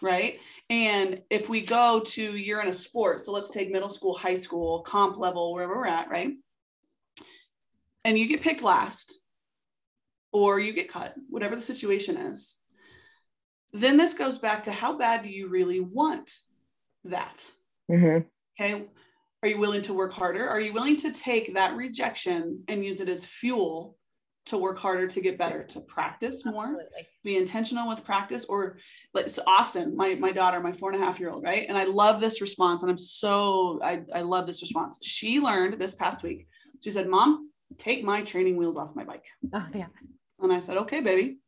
right 0.00 0.38
and 0.70 1.20
if 1.28 1.48
we 1.48 1.60
go 1.60 2.00
to 2.00 2.36
you're 2.36 2.62
in 2.62 2.68
a 2.68 2.74
sport 2.74 3.20
so 3.20 3.32
let's 3.32 3.50
take 3.50 3.70
middle 3.70 3.90
school 3.90 4.14
high 4.14 4.36
school 4.36 4.80
comp 4.82 5.18
level 5.18 5.52
wherever 5.52 5.76
we're 5.76 5.86
at 5.86 6.08
right 6.08 6.32
and 8.04 8.18
you 8.18 8.26
get 8.26 8.40
picked 8.40 8.62
last 8.62 9.20
or 10.32 10.60
you 10.60 10.72
get 10.72 10.90
cut, 10.90 11.14
whatever 11.28 11.56
the 11.56 11.62
situation 11.62 12.16
is. 12.16 12.56
Then 13.72 13.96
this 13.96 14.14
goes 14.14 14.38
back 14.38 14.64
to 14.64 14.72
how 14.72 14.98
bad 14.98 15.22
do 15.22 15.28
you 15.28 15.48
really 15.48 15.80
want 15.80 16.30
that? 17.04 17.44
Mm-hmm. 17.90 18.26
Okay. 18.60 18.84
Are 19.42 19.48
you 19.48 19.58
willing 19.58 19.82
to 19.82 19.94
work 19.94 20.12
harder? 20.12 20.46
Are 20.48 20.60
you 20.60 20.72
willing 20.72 20.96
to 20.98 21.12
take 21.12 21.54
that 21.54 21.76
rejection 21.76 22.62
and 22.68 22.84
use 22.84 23.00
it 23.00 23.08
as 23.08 23.24
fuel 23.24 23.96
to 24.46 24.58
work 24.58 24.78
harder 24.78 25.06
to 25.06 25.20
get 25.20 25.38
better, 25.38 25.64
to 25.64 25.80
practice 25.80 26.44
more, 26.44 26.64
Absolutely. 26.64 27.06
be 27.24 27.36
intentional 27.36 27.88
with 27.88 28.04
practice? 28.04 28.44
Or 28.44 28.78
like 29.14 29.28
so 29.28 29.42
Austin, 29.46 29.96
my, 29.96 30.14
my 30.14 30.32
daughter, 30.32 30.60
my 30.60 30.72
four 30.72 30.92
and 30.92 31.02
a 31.02 31.04
half 31.04 31.18
year 31.20 31.30
old, 31.30 31.42
right? 31.42 31.66
And 31.68 31.78
I 31.78 31.84
love 31.84 32.20
this 32.20 32.40
response. 32.40 32.82
And 32.82 32.90
I'm 32.90 32.98
so, 32.98 33.80
I, 33.82 34.02
I 34.14 34.22
love 34.22 34.46
this 34.46 34.60
response. 34.60 34.98
She 35.02 35.40
learned 35.40 35.80
this 35.80 35.94
past 35.94 36.22
week. 36.22 36.46
She 36.80 36.90
said, 36.90 37.08
Mom, 37.08 37.50
take 37.78 38.04
my 38.04 38.22
training 38.22 38.56
wheels 38.56 38.76
off 38.76 38.94
my 38.94 39.04
bike. 39.04 39.24
Oh, 39.54 39.66
yeah. 39.72 39.86
And 40.42 40.52
I 40.52 40.60
said, 40.60 40.76
okay, 40.78 41.00
baby. 41.00 41.38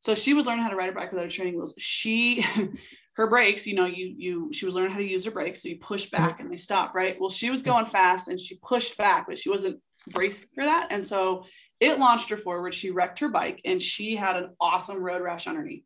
So 0.00 0.14
she 0.14 0.34
was 0.34 0.46
learning 0.46 0.62
how 0.62 0.70
to 0.70 0.76
ride 0.76 0.90
a 0.90 0.92
bike 0.92 1.12
without 1.12 1.26
a 1.26 1.30
training 1.30 1.56
wheels. 1.56 1.74
She, 1.78 2.44
her 3.14 3.28
brakes, 3.28 3.66
you 3.66 3.74
know, 3.74 3.86
you, 3.86 4.14
you, 4.16 4.50
she 4.52 4.66
was 4.66 4.74
learning 4.74 4.92
how 4.92 4.98
to 4.98 5.04
use 5.04 5.24
her 5.24 5.30
brakes. 5.30 5.62
So 5.62 5.68
you 5.68 5.78
push 5.78 6.06
mm-hmm. 6.06 6.22
back 6.22 6.40
and 6.40 6.50
they 6.50 6.56
stop, 6.56 6.94
right? 6.94 7.16
Well, 7.18 7.30
she 7.30 7.50
was 7.50 7.62
going 7.62 7.86
fast 7.86 8.28
and 8.28 8.38
she 8.38 8.58
pushed 8.62 8.98
back, 8.98 9.26
but 9.26 9.38
she 9.38 9.50
wasn't 9.50 9.80
braced 10.10 10.44
for 10.54 10.64
that. 10.64 10.88
And 10.90 11.06
so 11.06 11.46
it 11.80 11.98
launched 11.98 12.30
her 12.30 12.36
forward. 12.36 12.74
She 12.74 12.90
wrecked 12.90 13.20
her 13.20 13.28
bike 13.28 13.60
and 13.64 13.80
she 13.80 14.16
had 14.16 14.36
an 14.36 14.50
awesome 14.60 15.02
road 15.02 15.22
rash 15.22 15.46
underneath. 15.46 15.84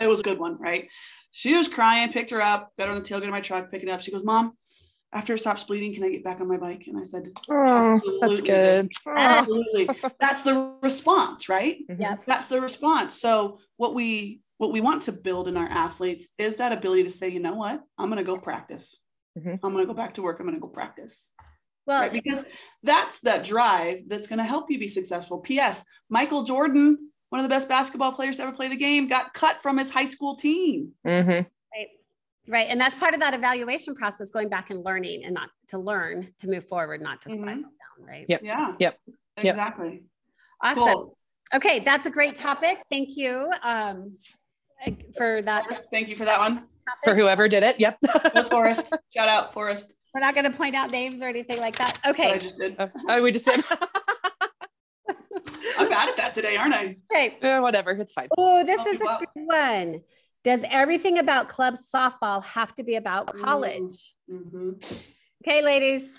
It 0.00 0.06
was 0.06 0.20
a 0.20 0.24
good 0.24 0.38
one, 0.38 0.58
right? 0.58 0.88
She 1.30 1.54
was 1.56 1.68
crying, 1.68 2.12
picked 2.12 2.30
her 2.30 2.42
up, 2.42 2.72
got 2.78 2.88
her 2.88 2.94
on 2.94 3.02
the 3.02 3.08
tailgate 3.08 3.24
of 3.24 3.30
my 3.30 3.40
truck, 3.40 3.70
picking 3.70 3.90
up. 3.90 4.00
She 4.00 4.12
goes, 4.12 4.24
Mom, 4.24 4.56
after 5.14 5.34
it 5.34 5.38
stops 5.38 5.64
bleeding, 5.64 5.94
can 5.94 6.02
I 6.02 6.10
get 6.10 6.24
back 6.24 6.40
on 6.40 6.48
my 6.48 6.56
bike? 6.56 6.84
And 6.88 6.98
I 6.98 7.04
said, 7.04 7.30
Oh, 7.48 8.00
that's 8.20 8.40
good. 8.40 8.90
Absolutely. 9.06 9.88
that's 10.20 10.42
the 10.42 10.74
response, 10.82 11.48
right? 11.48 11.78
Mm-hmm. 11.88 12.02
Yeah. 12.02 12.16
That's 12.26 12.48
the 12.48 12.60
response. 12.60 13.18
So 13.18 13.60
what 13.76 13.94
we 13.94 14.40
what 14.58 14.72
we 14.72 14.80
want 14.80 15.02
to 15.02 15.12
build 15.12 15.48
in 15.48 15.56
our 15.56 15.68
athletes 15.68 16.28
is 16.38 16.56
that 16.56 16.72
ability 16.72 17.04
to 17.04 17.10
say, 17.10 17.28
you 17.28 17.40
know 17.40 17.54
what, 17.54 17.80
I'm 17.96 18.08
gonna 18.08 18.24
go 18.24 18.36
practice. 18.36 18.96
Mm-hmm. 19.38 19.64
I'm 19.64 19.72
gonna 19.72 19.86
go 19.86 19.94
back 19.94 20.14
to 20.14 20.22
work. 20.22 20.40
I'm 20.40 20.46
gonna 20.46 20.58
go 20.58 20.68
practice. 20.68 21.30
Well, 21.86 22.00
right? 22.00 22.12
because 22.12 22.44
that's 22.82 23.20
that 23.20 23.44
drive 23.44 24.08
that's 24.08 24.26
gonna 24.26 24.44
help 24.44 24.70
you 24.70 24.78
be 24.78 24.88
successful. 24.88 25.38
P.S. 25.40 25.84
Michael 26.10 26.42
Jordan 26.42 26.98
one 27.34 27.40
of 27.40 27.50
the 27.50 27.52
best 27.52 27.68
basketball 27.68 28.12
players 28.12 28.36
to 28.36 28.44
ever 28.44 28.52
play 28.52 28.68
the 28.68 28.76
game, 28.76 29.08
got 29.08 29.34
cut 29.34 29.60
from 29.60 29.76
his 29.76 29.90
high 29.90 30.06
school 30.06 30.36
team. 30.36 30.92
Mm-hmm. 31.04 31.48
Right. 32.46 32.58
Right. 32.58 32.68
And 32.70 32.80
that's 32.80 32.94
part 32.96 33.14
of 33.14 33.20
that 33.20 33.34
evaluation 33.34 33.94
process, 33.94 34.30
going 34.30 34.48
back 34.48 34.70
and 34.70 34.84
learning 34.84 35.24
and 35.24 35.34
not 35.34 35.50
to 35.68 35.78
learn 35.78 36.28
to 36.38 36.48
move 36.48 36.66
forward, 36.68 37.00
not 37.00 37.20
to 37.22 37.30
spiral 37.30 37.44
Mhm. 37.46 37.62
down. 37.62 37.70
Right. 38.06 38.26
Yep. 38.28 38.40
Yeah. 38.42 38.74
Yep. 38.78 38.98
Yep. 39.42 39.54
Exactly. 39.54 40.04
Awesome. 40.62 40.82
Cool. 40.84 41.18
Okay. 41.54 41.80
That's 41.80 42.06
a 42.06 42.10
great 42.10 42.36
topic. 42.36 42.78
Thank 42.90 43.16
you 43.16 43.50
um, 43.62 44.16
for 45.16 45.42
that. 45.42 45.64
Forrest, 45.64 45.88
thank 45.90 46.08
you 46.08 46.16
for 46.16 46.24
that 46.24 46.38
one. 46.38 46.66
For 47.04 47.14
whoever 47.14 47.48
did 47.48 47.62
it. 47.62 47.80
Yep. 47.80 47.98
Go 48.34 48.44
Forrest. 48.44 48.92
Shout 49.16 49.28
out 49.28 49.52
Forrest. 49.54 49.96
We're 50.12 50.20
not 50.20 50.34
going 50.34 50.44
to 50.50 50.56
point 50.56 50.74
out 50.74 50.90
names 50.90 51.22
or 51.22 51.28
anything 51.28 51.58
like 51.58 51.76
that. 51.78 51.98
What 52.04 52.06
I 52.06 52.10
Okay. 52.34 52.38
just 52.38 52.58
did. 52.58 52.76
oh, 53.08 53.22
we 53.22 53.32
just 53.32 53.46
did. 53.46 53.64
I'm 55.78 55.88
bad 55.88 56.08
at 56.10 56.16
that 56.18 56.34
today, 56.34 56.56
aren't 56.56 56.74
I? 56.74 56.96
Okay. 57.12 57.36
Eh, 57.42 57.58
whatever. 57.58 57.92
It's 57.92 58.12
fine. 58.12 58.28
Oh, 58.36 58.62
this 58.64 58.80
Oh, 58.80 58.90
is 58.92 59.00
a 59.00 59.04
wow. 59.04 59.18
good 59.18 59.28
one. 59.34 60.02
Does 60.44 60.62
everything 60.70 61.18
about 61.18 61.48
club 61.48 61.74
softball 61.74 62.44
have 62.44 62.74
to 62.74 62.84
be 62.84 62.96
about 62.96 63.32
college? 63.34 64.14
Mhm. 64.30 65.08
Okay, 65.42 65.62
ladies. 65.62 66.12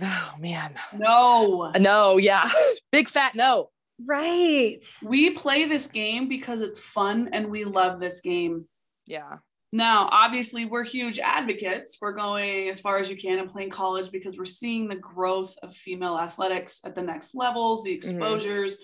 Oh 0.00 0.34
man. 0.38 0.74
No. 0.96 1.72
No. 1.78 2.16
Yeah. 2.16 2.48
Big 2.92 3.08
fat 3.08 3.34
no. 3.34 3.70
Right. 4.04 4.78
We 5.02 5.30
play 5.30 5.64
this 5.66 5.88
game 5.88 6.28
because 6.28 6.60
it's 6.62 6.78
fun 6.80 7.30
and 7.32 7.50
we 7.50 7.64
love 7.64 8.00
this 8.00 8.20
game. 8.20 8.66
Yeah. 9.06 9.38
Now, 9.72 10.08
obviously, 10.12 10.66
we're 10.66 10.84
huge 10.84 11.18
advocates 11.18 11.96
for 11.96 12.12
going 12.12 12.68
as 12.68 12.78
far 12.80 12.98
as 12.98 13.10
you 13.10 13.16
can 13.16 13.40
and 13.40 13.50
playing 13.50 13.70
college 13.70 14.12
because 14.12 14.38
we're 14.38 14.44
seeing 14.44 14.86
the 14.86 14.94
growth 14.96 15.56
of 15.64 15.74
female 15.74 16.16
athletics 16.16 16.80
at 16.84 16.94
the 16.94 17.02
next 17.02 17.34
levels, 17.34 17.82
the 17.82 17.92
exposures. 17.92 18.78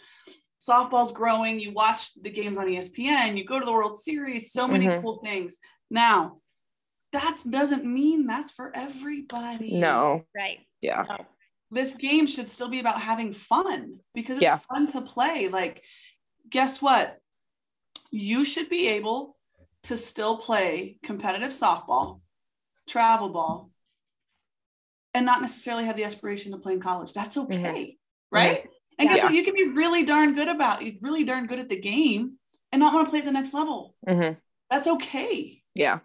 Softball's 0.60 1.12
growing. 1.12 1.58
You 1.58 1.72
watch 1.72 2.14
the 2.14 2.30
games 2.30 2.58
on 2.58 2.66
ESPN, 2.66 3.36
you 3.38 3.44
go 3.44 3.58
to 3.58 3.64
the 3.64 3.72
World 3.72 3.98
Series, 3.98 4.52
so 4.52 4.68
many 4.68 4.86
Mhm. 4.86 5.00
cool 5.00 5.18
things. 5.18 5.58
Now, 5.90 6.40
that 7.12 7.40
doesn't 7.48 7.84
mean 7.84 8.26
that's 8.26 8.52
for 8.52 8.70
everybody. 8.76 9.74
No. 9.76 10.24
Right. 10.34 10.60
Yeah. 10.80 11.04
No. 11.08 11.26
this 11.72 11.94
game 11.94 12.26
should 12.26 12.50
still 12.50 12.66
be 12.68 12.80
about 12.80 13.00
having 13.00 13.32
fun 13.32 14.00
because 14.12 14.38
it's 14.38 14.42
Yeah. 14.42 14.56
fun 14.58 14.90
to 14.90 15.00
play. 15.00 15.46
Like, 15.46 15.84
guess 16.48 16.82
what? 16.82 17.20
You 18.10 18.44
should 18.44 18.68
be 18.68 18.88
able 18.88 19.36
to 19.84 19.96
still 19.96 20.36
play 20.38 20.98
competitive 21.04 21.52
softball, 21.52 22.22
travel 22.88 23.28
ball, 23.28 23.70
and 25.14 25.24
not 25.24 25.40
necessarily 25.40 25.84
have 25.84 25.94
the 25.94 26.02
aspiration 26.02 26.50
to 26.50 26.58
play 26.58 26.72
in 26.72 26.80
college. 26.80 27.12
That's 27.12 27.36
okay, 27.36 27.96
right? 28.32 28.68
And 29.00 29.08
guess 29.08 29.18
Yeah. 29.18 29.24
what? 29.24 29.34
You 29.34 29.44
can 29.44 29.54
be 29.54 29.68
really 29.68 30.04
darn 30.04 30.34
good 30.34 30.48
about 30.48 30.82
it, 30.82 30.96
really 31.00 31.24
darn 31.24 31.46
good 31.46 31.58
at 31.58 31.68
the 31.68 31.80
game 31.80 32.38
and 32.70 32.80
not 32.80 32.92
want 32.94 33.06
to 33.06 33.10
play 33.10 33.20
at 33.20 33.24
the 33.24 33.32
next 33.32 33.54
level. 33.54 33.96
hmm 34.06 34.32
That's 34.68 34.86
okay. 34.86 35.62
Yeah. 35.74 36.00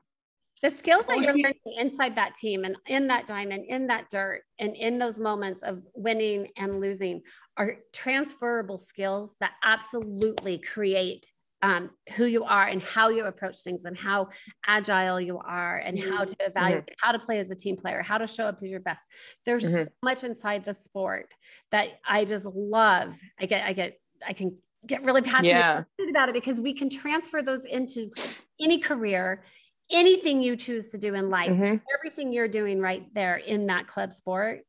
The 0.61 0.71
skills 0.71 1.05
that 1.07 1.19
you're 1.21 1.33
learning 1.33 1.77
inside 1.77 2.15
that 2.15 2.33
team 2.33 2.63
and 2.63 2.77
in 2.87 3.07
that 3.07 3.25
diamond, 3.27 3.65
in 3.67 3.87
that 3.87 4.09
dirt, 4.09 4.41
and 4.57 4.75
in 4.75 4.97
those 4.97 5.19
moments 5.19 5.61
of 5.61 5.83
winning 5.93 6.47
and 6.57 6.79
losing 6.79 7.21
are 7.57 7.75
transferable 7.93 8.79
skills 8.79 9.35
that 9.41 9.51
absolutely 9.63 10.57
create 10.57 11.29
um, 11.65 11.89
who 12.15 12.25
you 12.25 12.43
are 12.43 12.67
and 12.67 12.81
how 12.83 13.09
you 13.09 13.25
approach 13.25 13.57
things 13.61 13.85
and 13.85 13.97
how 13.97 14.29
agile 14.67 15.19
you 15.19 15.39
are 15.39 15.77
and 15.77 15.97
how 15.97 16.23
to 16.23 16.35
evaluate 16.39 16.83
how 17.01 17.11
to 17.11 17.17
play 17.17 17.39
as 17.39 17.49
a 17.49 17.55
team 17.55 17.75
player, 17.75 18.03
how 18.03 18.19
to 18.19 18.27
show 18.27 18.45
up 18.45 18.59
as 18.61 18.69
your 18.69 18.79
best. 18.79 19.01
There's 19.45 19.63
so 19.63 19.69
Mhm. 19.85 19.87
much 20.03 20.23
inside 20.23 20.63
the 20.63 20.73
sport 20.75 21.33
that 21.71 21.87
I 22.07 22.23
just 22.25 22.45
love. 22.45 23.19
I 23.39 23.47
get, 23.47 23.65
I 23.65 23.73
get, 23.73 23.99
I 24.25 24.33
can 24.33 24.55
get 24.85 25.03
really 25.03 25.23
passionate 25.23 25.57
Yeah. 25.57 25.83
about 26.09 26.29
it 26.29 26.35
because 26.35 26.59
we 26.59 26.73
can 26.73 26.89
transfer 26.89 27.41
those 27.41 27.65
into 27.65 28.11
any 28.59 28.77
career, 28.79 29.43
anything 29.89 30.43
you 30.43 30.55
choose 30.55 30.91
to 30.91 30.99
do 30.99 31.15
in 31.15 31.31
life, 31.31 31.49
Mhm. 31.49 31.81
everything 31.97 32.31
you're 32.31 32.47
doing 32.47 32.79
right 32.79 33.11
there 33.15 33.37
in 33.37 33.65
that 33.67 33.87
club 33.87 34.13
sport. 34.13 34.61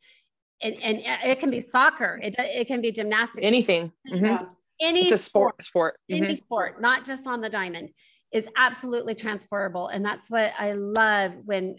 And, 0.62 0.74
and 0.82 0.96
it 1.30 1.38
can 1.38 1.50
be 1.50 1.60
soccer, 1.60 2.18
it, 2.22 2.34
it 2.38 2.66
can 2.66 2.80
be 2.80 2.90
gymnastics, 2.90 3.44
Anything. 3.44 3.92
Mhm. 4.10 4.48
Yeah. 4.78 4.88
any 4.88 5.02
It's 5.04 5.12
a 5.12 5.18
sport. 5.18 5.62
Sport. 5.64 5.98
any 6.10 6.20
Mhm. 6.34 6.36
sport, 6.36 6.80
not 6.80 7.04
just 7.04 7.26
on 7.26 7.40
the 7.40 7.48
diamond, 7.48 7.90
is 8.32 8.48
absolutely 8.56 9.14
transferable. 9.14 9.88
And 9.88 10.04
that's 10.04 10.30
what 10.30 10.52
I 10.58 10.72
love 10.72 11.36
when 11.44 11.76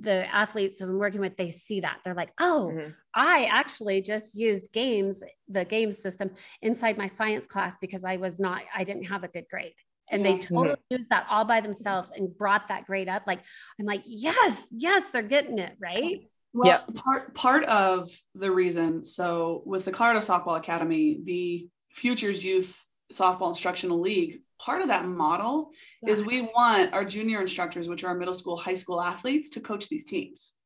the 0.00 0.32
athletes 0.32 0.80
I'm 0.80 0.98
working 0.98 1.20
with, 1.20 1.36
they 1.36 1.50
see 1.50 1.80
that. 1.80 2.00
They're 2.04 2.14
like, 2.14 2.32
oh, 2.38 2.70
Mhm. 2.72 2.94
I 3.14 3.46
actually 3.46 4.00
just 4.00 4.34
used 4.36 4.72
games, 4.72 5.22
the 5.48 5.64
game 5.64 5.90
system 5.90 6.30
inside 6.62 6.96
my 6.96 7.08
science 7.08 7.46
class 7.46 7.76
because 7.80 8.04
I 8.04 8.16
was 8.16 8.38
not, 8.38 8.62
I 8.72 8.84
didn't 8.84 9.04
have 9.04 9.24
a 9.24 9.28
good 9.28 9.46
grade. 9.50 9.74
And 10.10 10.24
they 10.24 10.34
Yeah. 10.34 10.38
totally 10.40 10.76
used 10.88 11.08
that 11.10 11.26
all 11.28 11.44
by 11.44 11.60
themselves 11.60 12.12
and 12.14 12.34
brought 12.36 12.68
that 12.68 12.86
grade 12.86 13.08
up. 13.08 13.24
Like, 13.26 13.40
I'm 13.80 13.86
like, 13.86 14.02
yes, 14.06 14.66
yes, 14.70 15.10
they're 15.10 15.22
getting 15.22 15.58
it, 15.58 15.76
right? 15.80 16.30
Well, 16.54 16.66
Yep. 16.86 16.94
part 16.94 17.34
part 17.34 17.64
of 17.64 18.08
the 18.34 18.50
reason, 18.50 19.04
so 19.04 19.62
with 19.66 19.84
the 19.84 19.90
Colorado 19.92 20.20
Softball 20.20 20.56
Academy, 20.56 21.20
the 21.22 21.68
Futures 21.98 22.44
Youth 22.44 22.84
Softball 23.12 23.48
Instructional 23.48 24.00
League, 24.00 24.40
part 24.58 24.82
of 24.82 24.88
that 24.88 25.06
model 25.06 25.70
is 26.06 26.24
we 26.24 26.42
want 26.42 26.92
our 26.92 27.04
junior 27.04 27.40
instructors, 27.40 27.88
which 27.88 28.04
are 28.04 28.08
our 28.08 28.14
middle 28.14 28.34
school, 28.34 28.56
high 28.56 28.74
school 28.74 29.00
athletes, 29.00 29.50
to 29.50 29.60
coach 29.60 29.88
these 29.88 30.04
teams. 30.04 30.56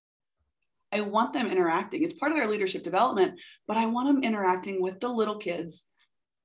I 0.92 1.00
want 1.00 1.32
them 1.32 1.50
interacting. 1.50 2.02
It's 2.02 2.12
part 2.12 2.32
of 2.32 2.38
their 2.38 2.48
leadership 2.48 2.84
development, 2.84 3.40
but 3.66 3.78
I 3.78 3.86
want 3.86 4.08
them 4.08 4.22
interacting 4.22 4.82
with 4.82 5.00
the 5.00 5.08
little 5.08 5.38
kids 5.38 5.84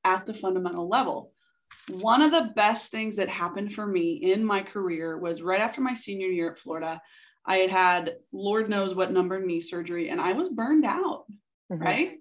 at 0.06 0.26
the 0.26 0.34
fundamental 0.34 0.88
level. 0.88 1.34
One 1.90 2.22
of 2.22 2.32
the 2.32 2.54
best 2.56 2.90
things 2.90 3.18
that 3.18 3.28
happened 3.28 3.74
for 3.74 3.86
me 3.86 4.14
in 4.32 4.46
my 4.46 4.62
career 4.62 5.18
was 5.18 5.42
right 5.42 5.60
after 5.60 5.82
my 5.82 5.96
senior 5.96 6.28
year 6.28 6.52
at 6.52 6.60
Florida. 6.60 7.02
I 7.46 7.58
had 7.58 7.72
had 7.72 8.16
Lord 8.32 8.70
knows 8.70 8.96
what 8.96 9.12
number 9.12 9.46
knee 9.46 9.60
surgery 9.60 10.10
and 10.10 10.22
I 10.22 10.32
was 10.32 10.48
burned 10.48 10.86
out, 10.86 11.26
Mhm. 11.70 11.82
right? 11.82 12.20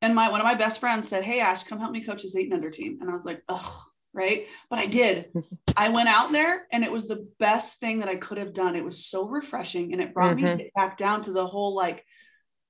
And 0.00 0.14
my 0.14 0.30
one 0.30 0.40
of 0.40 0.44
my 0.44 0.54
best 0.54 0.80
friends 0.80 1.08
said, 1.08 1.24
Hey 1.24 1.40
Ash, 1.40 1.64
come 1.64 1.80
help 1.80 1.92
me 1.92 2.04
coach 2.04 2.22
this 2.22 2.36
eight 2.36 2.44
and 2.46 2.54
under 2.54 2.70
team. 2.70 2.98
And 3.00 3.10
I 3.10 3.12
was 3.14 3.24
like, 3.24 3.42
ugh, 3.48 3.72
right. 4.12 4.46
But 4.70 4.78
I 4.78 4.86
did. 4.86 5.30
I 5.76 5.88
went 5.88 6.08
out 6.08 6.30
there 6.32 6.66
and 6.72 6.84
it 6.84 6.92
was 6.92 7.06
the 7.08 7.28
best 7.38 7.78
thing 7.80 7.98
that 8.00 8.08
I 8.08 8.16
could 8.16 8.38
have 8.38 8.52
done. 8.52 8.76
It 8.76 8.84
was 8.84 9.04
so 9.04 9.26
refreshing 9.28 9.92
and 9.92 10.00
it 10.02 10.14
brought 10.14 10.36
me 10.36 10.70
back 10.74 10.96
down 10.96 11.22
to 11.22 11.32
the 11.32 11.46
whole 11.46 11.74
like, 11.74 12.04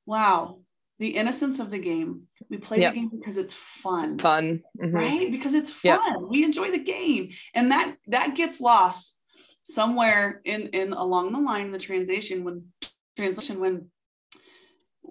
wow, 0.07 0.61
the 0.99 1.09
innocence 1.17 1.59
of 1.59 1.71
the 1.71 1.79
game. 1.79 2.23
We 2.49 2.57
play 2.57 2.81
Yep. 2.81 2.95
the 2.95 3.01
game 3.01 3.11
because 3.11 3.37
it's 3.37 3.55
fun 3.55 4.19
Fun. 4.19 4.63
Mhm. 4.81 4.95
right 4.95 5.31
because 5.31 5.55
it's 5.55 5.71
fun 5.71 6.01
Yep. 6.03 6.29
we 6.31 6.45
enjoy 6.45 6.71
the 6.71 6.83
game 6.83 7.31
and 7.55 7.71
that 7.73 7.97
that 8.07 8.35
gets 8.37 8.59
lost 8.61 9.19
somewhere 9.65 10.41
in 10.45 10.69
in 10.69 10.93
along 10.95 11.33
the 11.33 11.39
line 11.41 11.67
in 11.67 11.73
the 11.73 11.79
transition 11.79 12.43
when 12.43 12.73
translation 13.17 13.61
when 13.61 13.91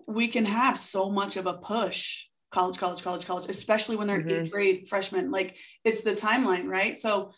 we 0.07 0.27
can 0.29 0.45
have 0.45 0.79
so 0.79 1.09
much 1.09 1.37
of 1.37 1.45
a 1.45 1.53
push 1.53 2.25
college 2.49 2.77
college 2.77 3.03
college 3.03 3.25
college 3.25 3.49
especially 3.49 3.97
when 3.97 4.07
they're 4.07 4.21
Mhm. 4.23 4.43
eighth 4.43 4.51
grade 4.51 4.87
freshmen 4.89 5.29
like 5.31 5.57
it's 5.83 6.01
the 6.01 6.13
timeline 6.13 6.67
right 6.67 6.97
so 6.97 7.33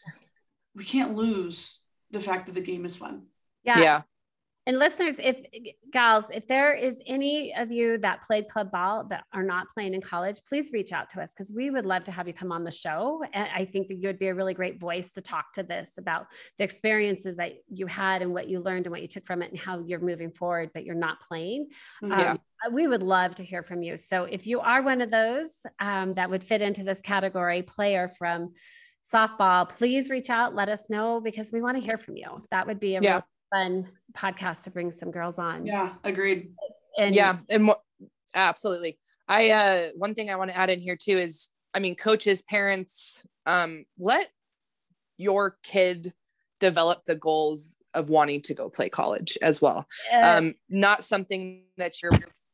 we 0.76 0.86
can't 0.86 1.16
lose 1.16 1.82
the 2.12 2.22
fact 2.22 2.46
that 2.46 2.54
the 2.56 2.62
game 2.62 2.86
is 2.86 2.96
fun 2.96 3.26
Yeah. 3.64 3.80
Yeah. 3.80 4.02
And 4.70 4.78
listeners, 4.78 5.16
if 5.18 5.42
gals, 5.92 6.26
if 6.32 6.46
there 6.46 6.76
is 6.76 7.02
any 7.08 7.56
of 7.56 7.72
you 7.72 7.98
that 7.98 8.22
played 8.22 8.48
club 8.48 8.70
ball 8.70 9.04
that 9.06 9.24
are 9.34 9.42
not 9.42 9.66
playing 9.74 9.96
in 9.96 10.02
college, 10.02 10.42
please 10.48 10.70
reach 10.72 10.94
out 10.94 11.10
to 11.10 11.22
us 11.24 11.34
because 11.34 11.52
we 11.52 11.72
would 11.72 11.88
love 11.88 12.04
to 12.04 12.12
have 12.12 12.28
you 12.28 12.36
come 12.36 12.52
on 12.52 12.64
the 12.64 12.70
show. 12.70 13.24
And 13.34 13.50
I 13.52 13.66
think 13.66 13.88
that 13.88 13.96
you 13.96 14.08
would 14.10 14.20
be 14.20 14.28
a 14.28 14.36
really 14.36 14.54
great 14.54 14.80
voice 14.80 15.12
to 15.14 15.24
talk 15.24 15.54
to 15.54 15.64
this 15.64 15.94
about 15.98 16.28
the 16.60 16.66
experiences 16.66 17.38
that 17.38 17.54
you 17.68 17.88
had 17.88 18.22
and 18.22 18.32
what 18.32 18.48
you 18.48 18.60
learned 18.60 18.86
and 18.86 18.92
what 18.92 19.02
you 19.02 19.08
took 19.08 19.26
from 19.26 19.42
it 19.42 19.50
and 19.50 19.60
how 19.60 19.80
you're 19.80 20.02
moving 20.02 20.30
forward, 20.30 20.70
but 20.72 20.86
you're 20.86 20.94
not 20.94 21.20
playing. 21.20 21.70
Yeah. 22.04 22.34
Um, 22.34 22.40
we 22.72 22.86
would 22.86 23.02
love 23.02 23.34
to 23.36 23.44
hear 23.44 23.64
from 23.64 23.82
you. 23.82 23.98
So 23.98 24.26
if 24.26 24.46
you 24.46 24.60
are 24.60 24.84
one 24.84 25.02
of 25.02 25.10
those 25.10 25.52
um, 25.80 26.14
that 26.14 26.30
would 26.30 26.44
fit 26.44 26.62
into 26.62 26.84
this 26.84 27.02
category, 27.02 27.64
player 27.64 28.08
from 28.08 28.54
softball, 29.12 29.68
please 29.68 30.12
reach 30.12 30.30
out, 30.30 30.54
let 30.54 30.70
us 30.70 30.92
know 30.92 31.22
because 31.22 31.52
we 31.52 31.60
want 31.60 31.82
to 31.82 31.82
hear 31.82 31.98
from 31.98 32.18
you. 32.18 32.44
That 32.52 32.68
would 32.68 32.80
be 32.80 32.96
a 32.96 33.02
Yeah. 33.02 33.22
Really 33.52 33.84
fun 33.84 33.88
podcast 34.14 34.64
to 34.64 34.72
bring 34.72 34.92
some 34.92 35.12
girls 35.12 35.38
on. 35.38 35.66
yeah 35.66 35.94
agreed. 36.04 36.52
And 36.98 37.16
yeah 37.16 37.38
and 37.50 37.66
mo- 37.66 37.82
absolutely. 38.36 38.98
I 39.28 39.50
uh 39.52 39.90
one 39.96 40.16
thing 40.16 40.30
i 40.30 40.36
want 40.36 40.52
to 40.52 40.58
add 40.58 40.70
in 40.70 40.80
here 40.80 40.96
too 40.96 41.18
is 41.18 41.52
i 41.74 41.80
mean 41.80 41.96
coaches 41.96 42.42
parents 42.42 43.26
um 43.46 43.86
let 44.00 44.30
your 45.18 45.58
kid 45.62 46.14
develop 46.60 47.06
the 47.06 47.16
goals 47.16 47.76
of 47.94 48.10
wanting 48.10 48.42
to 48.44 48.54
go 48.54 48.70
play 48.70 48.90
college 48.90 49.38
as 49.42 49.62
well. 49.62 49.88
Uh, 50.14 50.38
um 50.38 50.54
not 50.70 51.04
something 51.04 51.64
that 51.78 52.02
you're 52.02 52.12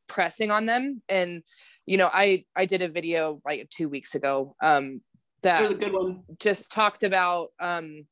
pressing 0.07 0.51
on 0.51 0.65
them. 0.65 1.01
And 1.09 1.43
you 1.85 1.97
know 1.97 2.09
i 2.11 2.43
i 2.55 2.65
did 2.65 2.81
a 2.81 2.89
video 2.89 3.41
like 3.45 3.69
two 3.69 3.87
weeks 3.87 4.15
ago 4.15 4.55
um 4.61 5.01
that 5.43 5.61
was 5.61 5.71
a 5.71 5.75
good 5.75 5.93
one. 5.93 6.23
just 6.39 6.71
talked 6.71 7.03
about 7.03 7.49
um 7.59 8.05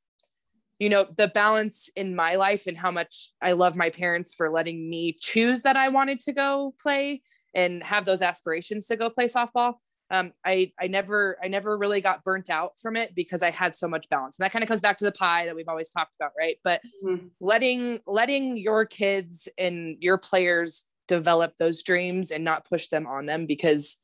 you 0.80 0.90
know 0.90 1.06
the 1.18 1.28
balance 1.30 1.90
in 1.96 2.16
my 2.16 2.36
life 2.36 2.68
and 2.68 2.78
how 2.78 2.92
much 2.92 3.32
i 3.42 3.52
love 3.52 3.76
my 3.76 3.90
parents 3.90 4.34
for 4.34 4.50
letting 4.50 4.90
me 4.90 5.16
choose 5.20 5.62
that 5.62 5.76
i 5.76 5.90
wanted 5.90 6.20
to 6.20 6.34
go 6.34 6.74
play 6.82 7.22
and 7.54 7.84
have 7.84 8.06
those 8.06 8.22
aspirations 8.22 8.86
to 8.88 8.96
go 8.96 9.10
play 9.10 9.26
softball 9.26 9.76
um, 10.14 10.32
I 10.46 10.72
I 10.80 10.88
never 10.88 11.38
I 11.44 11.48
never 11.48 11.76
really 11.76 12.00
got 12.00 12.24
burnt 12.24 12.50
out 12.52 12.80
from 12.80 12.96
it 12.96 13.16
because 13.16 13.42
I 13.42 13.50
had 13.50 13.76
so 13.76 13.88
much 13.88 14.08
balance. 14.10 14.38
And 14.38 14.46
that 14.46 14.52
kind 14.52 14.62
of 14.62 14.68
comes 14.68 14.82
back 14.82 14.98
to 14.98 15.06
the 15.06 15.12
pie 15.12 15.46
that 15.46 15.56
we've 15.56 15.68
always 15.68 15.90
talked 15.90 16.16
about, 16.16 16.32
right? 16.38 16.58
But 16.64 16.82
mm-hmm. 17.04 17.28
letting 17.40 18.00
letting 18.06 18.56
your 18.58 18.86
kids 18.86 19.50
and 19.58 19.98
your 20.00 20.20
players 20.20 20.84
develop 21.08 21.58
those 21.58 21.82
dreams 21.82 22.30
and 22.30 22.44
not 22.44 22.66
push 22.66 22.90
them 22.90 23.08
on 23.08 23.26
them 23.26 23.48
because 23.48 23.98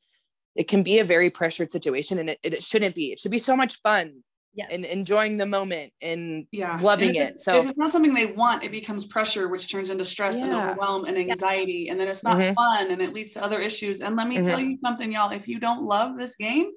it 0.56 0.66
can 0.66 0.82
be 0.82 0.98
a 0.98 1.04
very 1.04 1.30
pressured 1.30 1.70
situation 1.70 2.18
and 2.18 2.30
it, 2.30 2.38
it 2.42 2.62
shouldn't 2.62 2.96
be. 2.96 3.12
It 3.12 3.20
should 3.20 3.30
be 3.30 3.38
so 3.38 3.56
much 3.56 3.80
fun 3.80 4.24
yes. 4.54 4.68
and 4.70 4.84
enjoying 4.84 5.36
the 5.36 5.46
moment 5.46 5.92
and 6.02 6.46
yeah. 6.50 6.78
loving 6.80 7.14
it. 7.14 7.34
So 7.34 7.56
if 7.56 7.68
it's 7.68 7.78
not 7.78 7.90
something 7.90 8.14
they 8.14 8.26
want, 8.26 8.64
it 8.64 8.70
becomes 8.70 9.06
pressure, 9.06 9.48
which 9.48 9.70
turns 9.70 9.90
into 9.90 10.04
stress 10.04 10.36
yeah. 10.36 10.44
and 10.44 10.52
overwhelm 10.54 11.04
and 11.04 11.16
anxiety. 11.16 11.84
Yeah. 11.86 11.92
And 11.92 12.00
then 12.00 12.08
it's 12.08 12.24
not 12.24 12.38
mm-hmm. 12.38 12.54
fun 12.54 12.90
and 12.90 13.00
it 13.00 13.12
leads 13.12 13.32
to 13.32 13.44
other 13.44 13.58
issues. 13.58 14.00
And 14.00 14.16
let 14.16 14.28
me 14.28 14.36
mm-hmm. 14.36 14.46
tell 14.46 14.60
you 14.60 14.78
something, 14.82 15.12
y'all, 15.12 15.30
if 15.30 15.48
you 15.48 15.60
don't 15.60 15.84
love 15.84 16.18
this 16.18 16.36
game, 16.36 16.70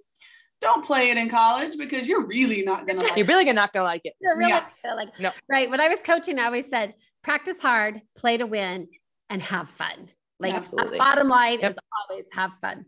don't 0.61 0.85
play 0.85 1.11
it 1.11 1.17
in 1.17 1.29
college 1.29 1.77
because 1.77 2.07
you're 2.07 2.25
really 2.25 2.63
not 2.63 2.87
gonna 2.87 2.99
like 3.03 3.17
you're 3.17 3.27
really 3.27 3.51
not 3.51 3.73
gonna 3.73 3.83
like 3.83 4.01
it. 4.05 4.13
You're 4.21 4.37
really 4.37 4.51
yeah. 4.51 4.65
gonna 4.83 4.95
like 4.95 5.19
no. 5.19 5.31
right. 5.49 5.69
When 5.69 5.81
I 5.81 5.89
was 5.89 6.01
coaching, 6.01 6.39
I 6.39 6.45
always 6.45 6.69
said 6.69 6.93
practice 7.21 7.61
hard, 7.61 8.01
play 8.15 8.37
to 8.37 8.45
win, 8.45 8.87
and 9.29 9.41
have 9.41 9.69
fun. 9.69 10.09
Like 10.39 10.53
Absolutely. 10.53 10.97
bottom 10.97 11.27
line 11.27 11.59
yep. 11.59 11.71
is 11.71 11.79
always 12.09 12.27
have 12.33 12.53
fun. 12.61 12.85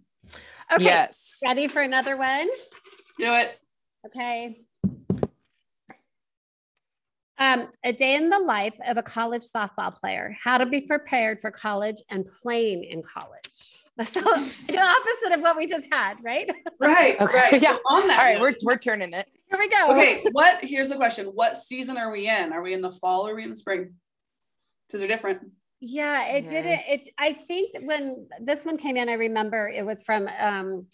Okay. 0.73 0.85
Yes. 0.85 1.39
Ready 1.45 1.67
for 1.67 1.81
another 1.81 2.17
one? 2.17 2.47
Do 3.19 3.33
it. 3.35 3.59
Okay. 4.07 4.64
Um, 7.37 7.67
a 7.83 7.91
day 7.91 8.15
in 8.15 8.29
the 8.29 8.39
life 8.39 8.77
of 8.87 8.97
a 8.97 9.03
college 9.03 9.41
softball 9.41 9.93
player, 9.93 10.35
how 10.41 10.57
to 10.57 10.65
be 10.65 10.81
prepared 10.81 11.41
for 11.41 11.51
college 11.51 11.97
and 12.09 12.25
playing 12.25 12.85
in 12.85 13.01
college. 13.01 13.81
That's 13.97 14.11
the 14.13 14.77
opposite 14.77 15.33
of 15.33 15.41
what 15.41 15.55
we 15.55 15.65
just 15.65 15.87
had, 15.91 16.15
right? 16.23 16.49
Right. 16.79 17.19
Okay. 17.19 17.33
Right. 17.51 17.61
Yeah. 17.61 17.73
So 17.73 17.79
on 17.89 18.07
that. 18.07 18.19
All 18.19 18.25
right, 18.25 18.41
we're, 18.41 18.53
we're 18.63 18.77
turning 18.77 19.13
it. 19.13 19.27
Here 19.49 19.57
we 19.57 19.69
go. 19.69 19.91
Okay. 19.91 20.25
What 20.33 20.63
here's 20.63 20.89
the 20.89 20.95
question. 20.95 21.27
What 21.27 21.55
season 21.55 21.97
are 21.97 22.11
we 22.11 22.27
in? 22.27 22.51
Are 22.51 22.61
we 22.61 22.73
in 22.73 22.81
the 22.81 22.91
fall 22.91 23.25
or 23.25 23.31
are 23.31 23.35
we 23.35 23.43
in 23.43 23.49
the 23.49 23.55
spring? 23.55 23.93
Because 24.87 24.99
they're 24.99 25.07
different. 25.07 25.39
Yeah, 25.79 26.27
it 26.27 26.45
mm-hmm. 26.45 26.53
didn't. 26.53 26.81
It 26.87 27.09
I 27.17 27.33
think 27.33 27.71
when 27.81 28.27
this 28.41 28.65
one 28.65 28.77
came 28.77 28.97
in, 28.97 29.07
I 29.07 29.13
remember 29.13 29.69
it 29.69 29.85
was 29.85 30.03
from 30.03 30.27
um 30.39 30.87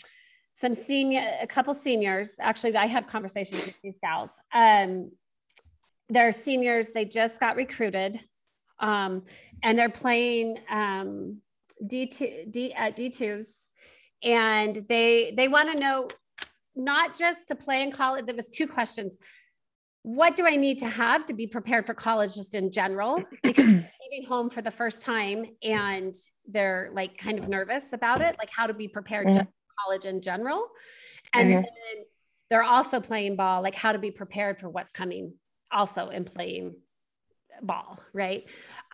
some 0.53 0.75
senior 0.75 1.23
a 1.41 1.47
couple 1.47 1.73
seniors. 1.73 2.35
Actually, 2.39 2.75
I 2.75 2.85
had 2.85 3.07
conversations 3.07 3.65
with 3.65 3.81
these 3.81 3.95
gals. 4.03 4.31
Um 4.53 5.11
they're 6.11 6.31
seniors, 6.33 6.89
they 6.89 7.05
just 7.05 7.39
got 7.39 7.55
recruited. 7.55 8.19
Um, 8.79 9.23
and 9.63 9.77
they're 9.79 9.89
playing 9.89 10.57
um, 10.69 11.37
D2 11.83 12.51
D 12.51 12.73
at 12.73 12.97
D2s. 12.97 13.63
And 14.23 14.85
they 14.87 15.33
they 15.35 15.47
want 15.47 15.71
to 15.71 15.79
know 15.79 16.07
not 16.75 17.17
just 17.17 17.47
to 17.47 17.55
play 17.55 17.81
in 17.81 17.91
college. 17.91 18.25
There 18.25 18.35
was 18.35 18.49
two 18.49 18.67
questions. 18.67 19.17
What 20.03 20.35
do 20.35 20.45
I 20.45 20.55
need 20.55 20.79
to 20.79 20.87
have 20.87 21.25
to 21.27 21.33
be 21.33 21.47
prepared 21.47 21.85
for 21.85 21.93
college 21.93 22.35
just 22.35 22.53
in 22.55 22.71
general? 22.71 23.23
Because 23.43 23.83
leaving 24.11 24.27
home 24.27 24.49
for 24.49 24.61
the 24.61 24.71
first 24.71 25.01
time 25.01 25.45
and 25.63 26.13
they're 26.47 26.91
like 26.93 27.17
kind 27.17 27.39
of 27.39 27.47
nervous 27.47 27.93
about 27.93 28.21
it, 28.21 28.35
like 28.37 28.49
how 28.51 28.67
to 28.67 28.73
be 28.73 28.87
prepared 28.87 29.27
mm-hmm. 29.27 29.43
college 29.79 30.05
in 30.05 30.21
general. 30.21 30.67
And 31.33 31.49
mm-hmm. 31.49 31.61
then 31.61 32.05
they're 32.49 32.63
also 32.63 32.99
playing 32.99 33.37
ball, 33.37 33.61
like 33.61 33.75
how 33.75 33.93
to 33.93 33.99
be 33.99 34.11
prepared 34.11 34.59
for 34.59 34.69
what's 34.69 34.91
coming 34.91 35.33
also 35.71 36.09
in 36.09 36.25
playing 36.25 36.75
ball, 37.61 37.99
right? 38.13 38.45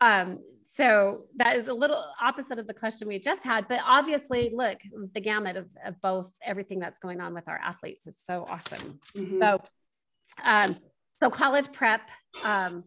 Um, 0.01 0.39
so 0.63 1.23
that 1.37 1.55
is 1.55 1.69
a 1.69 1.73
little 1.73 2.03
opposite 2.21 2.59
of 2.59 2.67
the 2.67 2.73
question 2.73 3.07
we 3.07 3.19
just 3.19 3.43
had, 3.43 3.67
but 3.67 3.79
obviously, 3.83 4.51
look, 4.53 4.79
the 5.13 5.21
gamut 5.21 5.57
of, 5.57 5.67
of 5.83 5.99
both 6.01 6.31
everything 6.43 6.79
that's 6.79 6.99
going 6.99 7.19
on 7.19 7.33
with 7.33 7.47
our 7.47 7.57
athletes 7.57 8.05
is 8.05 8.21
so 8.23 8.45
awesome. 8.47 8.99
Mm-hmm. 9.15 9.39
So, 9.39 9.61
um, 10.43 10.75
so 11.19 11.29
college 11.29 11.71
prep, 11.71 12.01
um, 12.43 12.83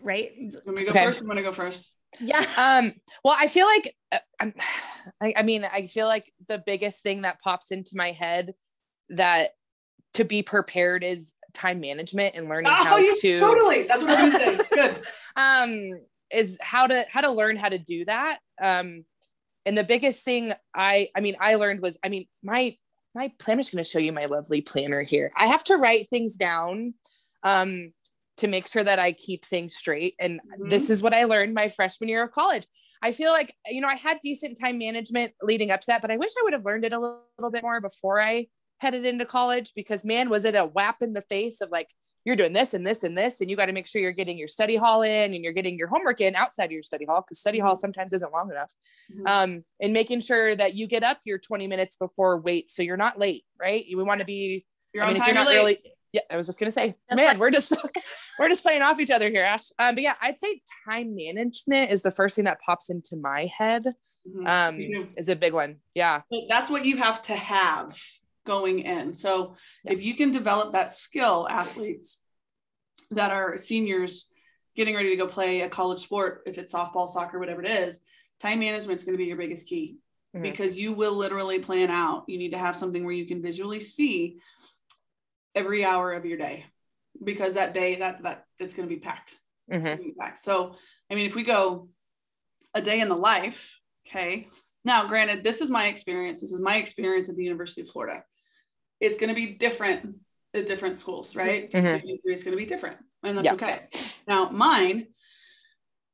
right? 0.00 0.32
Let 0.66 0.74
me 0.74 0.84
go 0.84 0.90
okay. 0.90 1.04
first. 1.04 1.20
I'm 1.20 1.26
going 1.26 1.36
to 1.36 1.42
go 1.42 1.52
first. 1.52 1.92
Yeah. 2.20 2.44
Um, 2.56 2.92
well, 3.24 3.36
I 3.38 3.46
feel 3.46 3.66
like, 3.66 3.94
uh, 4.12 4.50
I, 5.20 5.34
I 5.36 5.42
mean, 5.42 5.64
I 5.64 5.86
feel 5.86 6.06
like 6.06 6.32
the 6.48 6.62
biggest 6.64 7.02
thing 7.02 7.22
that 7.22 7.40
pops 7.40 7.70
into 7.70 7.92
my 7.94 8.10
head 8.12 8.54
that 9.10 9.50
to 10.14 10.24
be 10.24 10.42
prepared 10.42 11.04
is 11.04 11.34
time 11.54 11.80
management 11.80 12.34
and 12.34 12.48
learning 12.48 12.70
oh, 12.70 12.84
how 12.84 12.96
to 12.96 13.40
totally 13.40 13.84
that's 13.84 14.02
what 14.02 14.18
I 14.18 14.24
was 14.24 14.32
saying. 14.32 14.60
Good. 14.72 15.04
um 15.36 16.00
is 16.30 16.58
how 16.60 16.86
to 16.86 17.06
how 17.08 17.20
to 17.20 17.30
learn 17.30 17.56
how 17.56 17.68
to 17.68 17.78
do 17.78 18.04
that. 18.04 18.38
Um 18.60 19.04
and 19.64 19.78
the 19.78 19.84
biggest 19.84 20.24
thing 20.24 20.52
I 20.74 21.08
I 21.16 21.20
mean 21.20 21.36
I 21.40 21.54
learned 21.54 21.80
was 21.80 21.98
I 22.04 22.08
mean 22.08 22.26
my 22.42 22.76
my 23.14 23.32
plan 23.38 23.60
is 23.60 23.70
going 23.70 23.82
to 23.82 23.88
show 23.88 24.00
you 24.00 24.12
my 24.12 24.24
lovely 24.24 24.60
planner 24.60 25.02
here. 25.02 25.30
I 25.36 25.46
have 25.46 25.62
to 25.64 25.76
write 25.76 26.08
things 26.10 26.36
down 26.36 26.94
um 27.42 27.92
to 28.38 28.48
make 28.48 28.66
sure 28.66 28.82
that 28.82 28.98
I 28.98 29.12
keep 29.12 29.44
things 29.44 29.76
straight. 29.76 30.14
And 30.18 30.40
mm-hmm. 30.40 30.68
this 30.68 30.90
is 30.90 31.02
what 31.02 31.14
I 31.14 31.24
learned 31.24 31.54
my 31.54 31.68
freshman 31.68 32.08
year 32.08 32.24
of 32.24 32.32
college. 32.32 32.66
I 33.02 33.12
feel 33.12 33.30
like, 33.30 33.54
you 33.66 33.80
know, 33.80 33.88
I 33.88 33.96
had 33.96 34.18
decent 34.22 34.58
time 34.58 34.78
management 34.78 35.34
leading 35.42 35.70
up 35.70 35.80
to 35.82 35.86
that, 35.88 36.00
but 36.00 36.10
I 36.10 36.16
wish 36.16 36.30
I 36.38 36.42
would 36.42 36.54
have 36.54 36.64
learned 36.64 36.84
it 36.84 36.92
a 36.92 36.98
little, 36.98 37.22
little 37.38 37.50
bit 37.50 37.62
more 37.62 37.80
before 37.80 38.20
I 38.20 38.46
headed 38.84 39.06
into 39.06 39.24
college 39.24 39.72
because 39.74 40.04
man, 40.04 40.28
was 40.28 40.44
it 40.44 40.54
a 40.54 40.66
whap 40.66 41.00
in 41.00 41.14
the 41.14 41.22
face 41.22 41.60
of 41.62 41.70
like, 41.70 41.88
you're 42.24 42.36
doing 42.36 42.52
this 42.52 42.72
and 42.72 42.86
this 42.86 43.04
and 43.04 43.16
this, 43.16 43.40
and 43.40 43.50
you 43.50 43.56
got 43.56 43.66
to 43.66 43.72
make 43.72 43.86
sure 43.86 44.00
you're 44.00 44.12
getting 44.12 44.38
your 44.38 44.48
study 44.48 44.76
hall 44.76 45.02
in 45.02 45.34
and 45.34 45.44
you're 45.44 45.52
getting 45.52 45.76
your 45.76 45.88
homework 45.88 46.20
in 46.20 46.34
outside 46.34 46.66
of 46.66 46.72
your 46.72 46.82
study 46.82 47.04
hall 47.04 47.20
because 47.20 47.38
study 47.38 47.58
hall 47.58 47.74
mm-hmm. 47.74 47.80
sometimes 47.80 48.12
isn't 48.14 48.32
long 48.32 48.50
enough. 48.50 48.72
Mm-hmm. 49.12 49.26
Um, 49.26 49.64
and 49.80 49.92
making 49.92 50.20
sure 50.20 50.56
that 50.56 50.74
you 50.74 50.86
get 50.86 51.02
up 51.02 51.18
your 51.24 51.38
20 51.38 51.66
minutes 51.66 51.96
before 51.96 52.38
wait, 52.38 52.70
so 52.70 52.82
you're 52.82 52.96
not 52.96 53.18
late, 53.18 53.44
right? 53.60 53.84
We 53.88 54.02
want 54.02 54.20
to 54.20 54.26
be. 54.26 54.64
You're 54.94 55.04
I 55.04 55.08
mean, 55.08 55.16
on 55.16 55.20
time. 55.20 55.28
You're 55.28 55.44
not 55.44 55.48
late. 55.48 55.54
really. 55.54 55.78
Yeah, 56.12 56.20
I 56.30 56.36
was 56.36 56.46
just 56.46 56.60
gonna 56.60 56.72
say, 56.72 56.94
man, 57.12 57.26
like- 57.26 57.38
we're 57.38 57.50
just 57.50 57.76
we're 58.38 58.48
just 58.48 58.62
playing 58.62 58.82
off 58.82 59.00
each 59.00 59.10
other 59.10 59.28
here, 59.28 59.44
Ash. 59.44 59.66
Um, 59.78 59.96
but 59.96 60.02
yeah, 60.02 60.14
I'd 60.22 60.38
say 60.38 60.62
time 60.88 61.14
management 61.14 61.90
is 61.90 62.02
the 62.02 62.12
first 62.12 62.36
thing 62.36 62.44
that 62.44 62.60
pops 62.60 62.88
into 62.88 63.16
my 63.16 63.50
head. 63.56 63.84
Mm-hmm. 64.26 64.46
Um, 64.46 65.08
is 65.18 65.28
a 65.28 65.36
big 65.36 65.52
one. 65.52 65.80
Yeah, 65.94 66.22
that's 66.48 66.70
what 66.70 66.86
you 66.86 66.96
have 66.96 67.20
to 67.22 67.34
have 67.34 67.94
going 68.44 68.80
in. 68.80 69.14
So 69.14 69.56
yeah. 69.84 69.92
if 69.92 70.02
you 70.02 70.14
can 70.14 70.30
develop 70.30 70.72
that 70.72 70.92
skill, 70.92 71.46
athletes 71.50 72.18
that 73.10 73.30
are 73.30 73.56
seniors 73.56 74.30
getting 74.76 74.94
ready 74.94 75.10
to 75.10 75.16
go 75.16 75.26
play 75.26 75.60
a 75.60 75.68
college 75.68 76.00
sport, 76.00 76.42
if 76.46 76.58
it's 76.58 76.72
softball, 76.72 77.08
soccer, 77.08 77.38
whatever 77.38 77.62
it 77.62 77.70
is, 77.70 78.00
time 78.40 78.60
management 78.60 79.00
is 79.00 79.06
going 79.06 79.16
to 79.16 79.22
be 79.22 79.28
your 79.28 79.36
biggest 79.36 79.68
key 79.68 79.98
mm-hmm. 80.34 80.42
because 80.42 80.76
you 80.76 80.92
will 80.92 81.14
literally 81.14 81.58
plan 81.58 81.90
out. 81.90 82.24
You 82.26 82.38
need 82.38 82.52
to 82.52 82.58
have 82.58 82.76
something 82.76 83.04
where 83.04 83.14
you 83.14 83.26
can 83.26 83.42
visually 83.42 83.80
see 83.80 84.38
every 85.54 85.84
hour 85.84 86.12
of 86.12 86.24
your 86.24 86.38
day 86.38 86.66
because 87.22 87.54
that 87.54 87.74
day 87.74 87.96
that 87.96 88.22
that 88.24 88.44
it's 88.58 88.74
going 88.74 88.88
to 88.88 88.94
be 88.94 89.00
packed. 89.00 89.38
Mm-hmm. 89.70 90.02
Be 90.02 90.14
packed. 90.18 90.44
So, 90.44 90.74
I 91.10 91.14
mean, 91.14 91.26
if 91.26 91.34
we 91.34 91.44
go 91.44 91.88
a 92.74 92.82
day 92.82 93.00
in 93.00 93.08
the 93.08 93.16
life, 93.16 93.80
okay. 94.06 94.48
Now, 94.84 95.06
granted, 95.06 95.42
this 95.42 95.60
is 95.60 95.70
my 95.70 95.86
experience. 95.86 96.40
This 96.40 96.52
is 96.52 96.60
my 96.60 96.76
experience 96.76 97.28
at 97.28 97.36
the 97.36 97.44
University 97.44 97.80
of 97.80 97.88
Florida 97.88 98.24
it's 99.04 99.16
going 99.16 99.28
to 99.28 99.34
be 99.34 99.52
different 99.52 100.16
at 100.54 100.66
different 100.66 100.98
schools, 100.98 101.36
right? 101.36 101.70
Mm-hmm. 101.70 102.06
It's 102.24 102.44
going 102.44 102.56
to 102.56 102.62
be 102.62 102.66
different, 102.66 102.96
and 103.22 103.38
that's 103.38 103.48
okay. 103.48 103.88
Now, 104.26 104.48
mine. 104.50 105.08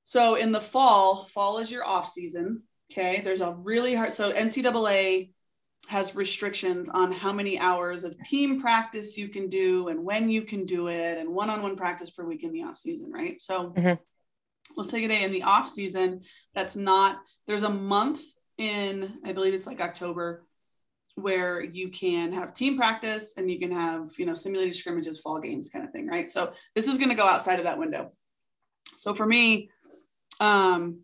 So 0.03 0.35
in 0.35 0.51
the 0.51 0.61
fall, 0.61 1.27
fall 1.27 1.59
is 1.59 1.71
your 1.71 1.87
off 1.87 2.11
season. 2.11 2.65
Okay, 2.91 3.21
there's 3.23 3.43
a 3.43 3.53
really 3.53 3.95
hard. 3.95 4.13
So 4.13 4.33
NCAA 4.33 5.31
has 5.89 6.15
restrictions 6.15 6.89
on 6.89 7.13
how 7.13 7.33
many 7.33 7.59
hours 7.59 8.05
of 8.05 8.19
team 8.25 8.61
practice 8.61 9.17
you 9.17 9.29
can 9.29 9.49
do 9.49 9.89
and 9.89 10.05
when 10.05 10.29
you 10.29 10.43
can 10.43 10.67
do 10.67 10.89
it, 10.89 11.19
and 11.19 11.31
one-on-one 11.31 11.77
practice 11.77 12.11
per 12.11 12.25
week 12.25 12.43
in 12.43 12.53
the 12.53 12.65
off 12.65 12.77
season, 12.77 13.13
right? 13.13 13.41
So 13.41 13.71
mm-hmm. 13.71 13.95
let's 14.77 14.91
take 14.91 15.05
a 15.05 15.09
day 15.09 15.23
in 15.23 15.33
the 15.33 15.45
off 15.45 15.69
season. 15.69 16.23
That's 16.55 16.77
not. 16.77 17.19
There's 17.47 17.63
a 17.63 17.71
month 17.71 18.21
in, 18.59 19.15
I 19.25 19.33
believe 19.33 19.55
it's 19.55 19.67
like 19.67 19.81
October 19.81 20.45
where 21.23 21.63
you 21.63 21.89
can 21.89 22.33
have 22.33 22.55
team 22.55 22.77
practice 22.77 23.35
and 23.37 23.51
you 23.51 23.59
can 23.59 23.73
have, 23.73 24.11
you 24.19 24.27
know, 24.27 24.35
simulated 24.35 24.75
scrimmages, 24.75 25.21
fall 25.21 25.41
games 25.41 25.71
kind 25.71 25.85
of 25.85 25.93
thing, 25.93 26.07
right? 26.07 26.31
So 26.31 26.53
this 26.75 26.87
is 26.87 26.99
going 26.99 27.11
to 27.11 27.15
go 27.15 27.27
outside 27.27 27.59
of 27.59 27.65
that 27.65 27.79
window. 27.79 28.13
So 28.97 29.15
for 29.15 29.27
me, 29.27 29.71
um, 30.41 31.01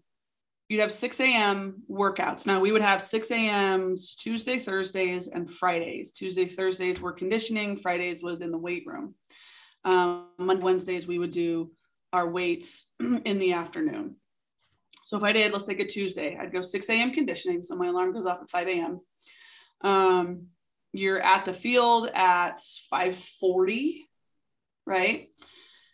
you'd 0.68 0.80
have 0.80 0.92
6 0.92 1.20
a.m. 1.20 1.82
workouts. 1.90 2.46
Now 2.46 2.60
we 2.60 2.72
would 2.72 2.82
have 2.82 3.02
6 3.02 3.30
a.m.s 3.30 4.14
Tuesday, 4.14 4.58
Thursdays, 4.58 5.28
and 5.28 5.50
Fridays. 5.50 6.12
Tuesday, 6.12 6.46
Thursdays 6.46 7.00
were 7.00 7.12
conditioning. 7.12 7.76
Fridays 7.76 8.22
was 8.22 8.40
in 8.40 8.50
the 8.50 8.58
weight 8.58 8.84
room. 8.86 9.14
Um, 9.84 10.28
Wednesdays 10.38 11.06
we 11.06 11.18
would 11.18 11.30
do 11.30 11.70
our 12.12 12.28
weights 12.28 12.90
in 13.00 13.38
the 13.38 13.52
afternoon. 13.52 14.16
So 15.04 15.16
if 15.16 15.22
I 15.22 15.30
did, 15.30 15.52
let's 15.52 15.64
take 15.64 15.78
a 15.78 15.86
Tuesday, 15.86 16.36
I'd 16.36 16.52
go 16.52 16.62
6 16.62 16.88
a.m. 16.90 17.12
conditioning. 17.12 17.62
So 17.62 17.76
my 17.76 17.86
alarm 17.86 18.12
goes 18.12 18.26
off 18.26 18.40
at 18.42 18.50
5 18.50 18.66
a.m. 18.66 19.00
Um, 19.82 20.46
you're 20.92 21.20
at 21.20 21.44
the 21.44 21.52
field 21.52 22.08
at 22.14 22.58
540, 22.90 24.08
right? 24.86 25.28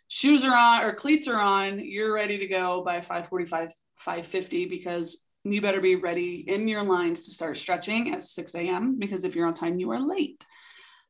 Shoes 0.07 0.45
are 0.45 0.55
on 0.55 0.83
or 0.83 0.93
cleats 0.93 1.27
are 1.27 1.39
on, 1.39 1.79
you're 1.79 2.13
ready 2.13 2.37
to 2.39 2.47
go 2.47 2.83
by 2.83 3.01
545, 3.01 3.73
550 3.97 4.65
because 4.65 5.17
you 5.43 5.61
better 5.61 5.81
be 5.81 5.95
ready 5.95 6.45
in 6.47 6.67
your 6.67 6.83
lines 6.83 7.25
to 7.25 7.31
start 7.31 7.57
stretching 7.57 8.13
at 8.13 8.23
6 8.23 8.55
a.m. 8.55 8.97
because 8.97 9.23
if 9.23 9.35
you're 9.35 9.47
on 9.47 9.53
time, 9.53 9.79
you 9.79 9.91
are 9.91 9.99
late. 9.99 10.43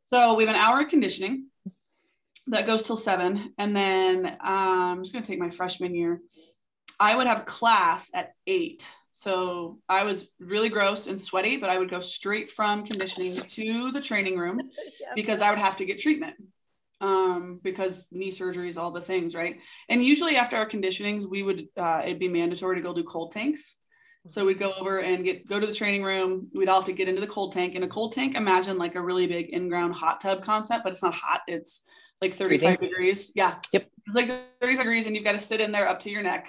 So 0.06 0.34
we 0.34 0.46
have 0.46 0.56
an 0.56 0.60
hour 0.60 0.82
of 0.82 0.90
conditioning 0.90 1.48
that 2.48 2.68
goes 2.68 2.84
till 2.84 2.96
seven. 2.96 3.54
And 3.58 3.76
then 3.76 4.26
um, 4.26 4.38
I'm 4.42 5.04
just 5.04 5.14
going 5.14 5.24
to 5.24 5.32
take 5.32 5.40
my 5.40 5.50
freshman 5.50 5.96
year. 5.96 6.22
I 7.00 7.16
would 7.16 7.28
have 7.28 7.46
class 7.46 8.10
at 8.14 8.34
eight. 8.48 8.86
So 9.16 9.78
I 9.88 10.04
was 10.04 10.28
really 10.40 10.70
gross 10.70 11.06
and 11.06 11.22
sweaty, 11.22 11.58
but 11.58 11.70
I 11.70 11.78
would 11.78 11.90
go 11.90 12.00
straight 12.00 12.50
from 12.50 12.84
conditioning 12.84 13.32
to 13.32 13.92
the 13.92 14.02
training 14.02 14.40
room 14.40 14.60
because 15.16 15.40
I 15.40 15.52
would 15.52 15.60
have 15.60 15.78
to 15.78 15.86
get 15.86 16.00
treatment 16.00 16.36
um, 17.00 17.60
because 17.62 18.08
knee 18.12 18.32
surgeries, 18.32 18.76
all 18.76 18.90
the 18.90 19.02
things, 19.02 19.36
right? 19.36 19.58
And 19.88 20.04
usually 20.04 20.36
after 20.36 20.56
our 20.58 20.68
conditionings, 20.68 21.30
we 21.30 21.44
would 21.44 21.68
uh, 21.78 22.02
it'd 22.04 22.18
be 22.18 22.28
mandatory 22.28 22.78
to 22.78 22.82
go 22.82 22.92
do 22.92 23.04
cold 23.04 23.30
tanks. 23.30 23.78
So 24.26 24.46
we'd 24.46 24.58
go 24.58 24.74
over 24.74 24.98
and 25.00 25.24
get 25.24 25.48
go 25.48 25.60
to 25.60 25.68
the 25.68 25.76
training 25.76 26.04
room. 26.04 26.48
We'd 26.52 26.68
all 26.68 26.80
have 26.80 26.86
to 26.86 26.94
get 26.94 27.08
into 27.08 27.22
the 27.22 27.28
cold 27.28 27.54
tank. 27.54 27.76
In 27.76 27.84
a 27.84 27.88
cold 27.88 28.14
tank, 28.14 28.36
imagine 28.36 28.80
like 28.80 28.96
a 28.96 29.02
really 29.02 29.28
big 29.28 29.50
in-ground 29.50 29.94
hot 29.94 30.22
tub 30.22 30.44
concept, 30.44 30.84
but 30.84 30.92
it's 30.92 31.04
not 31.04 31.14
hot. 31.14 31.42
It's 31.48 31.84
like 32.20 32.34
35 32.34 32.48
Freezing. 32.48 32.78
degrees. 32.78 33.32
Yeah. 33.36 33.58
Yep. 33.74 33.92
It's 34.08 34.16
like 34.16 34.30
35 34.60 34.78
degrees, 34.78 35.06
and 35.06 35.16
you've 35.16 35.26
got 35.26 35.34
to 35.34 35.40
sit 35.40 35.62
in 35.62 35.72
there 35.72 35.88
up 35.88 36.00
to 36.00 36.10
your 36.10 36.24
neck 36.24 36.48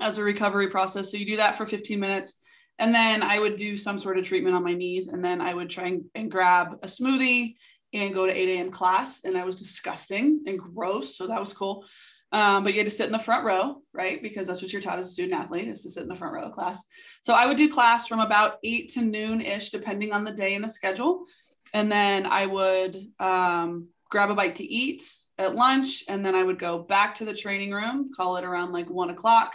as 0.00 0.18
a 0.18 0.22
recovery 0.22 0.68
process. 0.68 1.10
So 1.10 1.16
you 1.16 1.26
do 1.26 1.36
that 1.36 1.56
for 1.56 1.66
15 1.66 1.98
minutes. 1.98 2.40
And 2.78 2.94
then 2.94 3.22
I 3.22 3.38
would 3.38 3.56
do 3.56 3.76
some 3.76 3.98
sort 3.98 4.18
of 4.18 4.24
treatment 4.24 4.54
on 4.54 4.64
my 4.64 4.74
knees. 4.74 5.08
And 5.08 5.24
then 5.24 5.40
I 5.40 5.54
would 5.54 5.70
try 5.70 5.86
and, 5.86 6.04
and 6.14 6.30
grab 6.30 6.78
a 6.82 6.86
smoothie 6.86 7.54
and 7.92 8.14
go 8.14 8.26
to 8.26 8.32
8 8.32 8.48
a.m. 8.56 8.70
class. 8.70 9.24
And 9.24 9.36
I 9.36 9.44
was 9.44 9.58
disgusting 9.58 10.42
and 10.46 10.58
gross. 10.58 11.16
So 11.16 11.26
that 11.28 11.40
was 11.40 11.52
cool. 11.52 11.86
Um, 12.32 12.64
but 12.64 12.74
you 12.74 12.80
had 12.80 12.90
to 12.90 12.94
sit 12.94 13.06
in 13.06 13.12
the 13.12 13.18
front 13.18 13.44
row, 13.44 13.80
right? 13.94 14.20
Because 14.22 14.46
that's 14.46 14.60
what 14.60 14.72
you're 14.72 14.82
taught 14.82 14.98
as 14.98 15.06
a 15.06 15.10
student 15.10 15.40
athlete 15.40 15.68
is 15.68 15.82
to 15.82 15.90
sit 15.90 16.02
in 16.02 16.08
the 16.08 16.16
front 16.16 16.34
row 16.34 16.42
of 16.42 16.52
class. 16.52 16.84
So 17.22 17.32
I 17.32 17.46
would 17.46 17.56
do 17.56 17.72
class 17.72 18.06
from 18.06 18.20
about 18.20 18.58
eight 18.64 18.92
to 18.92 19.00
noon 19.00 19.40
ish, 19.40 19.70
depending 19.70 20.12
on 20.12 20.24
the 20.24 20.32
day 20.32 20.54
and 20.54 20.64
the 20.64 20.68
schedule. 20.68 21.24
And 21.72 21.90
then 21.90 22.26
I 22.26 22.46
would 22.46 23.06
um, 23.20 23.88
grab 24.10 24.30
a 24.30 24.34
bite 24.34 24.56
to 24.56 24.64
eat 24.64 25.04
at 25.38 25.54
lunch. 25.54 26.04
And 26.08 26.26
then 26.26 26.34
I 26.34 26.42
would 26.42 26.58
go 26.58 26.80
back 26.80 27.14
to 27.16 27.24
the 27.24 27.32
training 27.34 27.70
room, 27.70 28.10
call 28.14 28.36
it 28.36 28.44
around 28.44 28.72
like 28.72 28.90
one 28.90 29.10
o'clock 29.10 29.54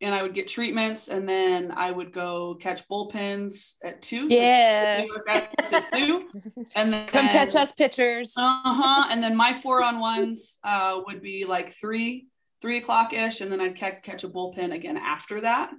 and 0.00 0.14
I 0.14 0.22
would 0.22 0.34
get 0.34 0.48
treatments, 0.48 1.08
and 1.08 1.28
then 1.28 1.72
I 1.74 1.90
would 1.90 2.12
go 2.12 2.56
catch 2.60 2.86
bullpens 2.88 3.76
at 3.82 4.02
two. 4.02 4.26
Yeah. 4.28 5.04
at 5.28 5.92
two, 5.92 6.28
and 6.74 6.92
then 6.92 7.06
come 7.06 7.28
catch 7.28 7.54
us 7.54 7.72
pitchers. 7.72 8.34
Uh 8.36 8.60
huh. 8.64 9.06
And 9.10 9.22
then 9.22 9.36
my 9.36 9.54
four 9.54 9.82
on 9.82 10.00
ones 10.00 10.58
uh, 10.64 11.00
would 11.06 11.22
be 11.22 11.44
like 11.44 11.72
three, 11.72 12.26
three 12.60 12.78
o'clock 12.78 13.12
ish, 13.12 13.40
and 13.40 13.50
then 13.50 13.60
I'd 13.60 13.76
catch 13.76 14.02
catch 14.02 14.24
a 14.24 14.28
bullpen 14.28 14.74
again 14.74 14.96
after 14.96 15.40
that. 15.42 15.70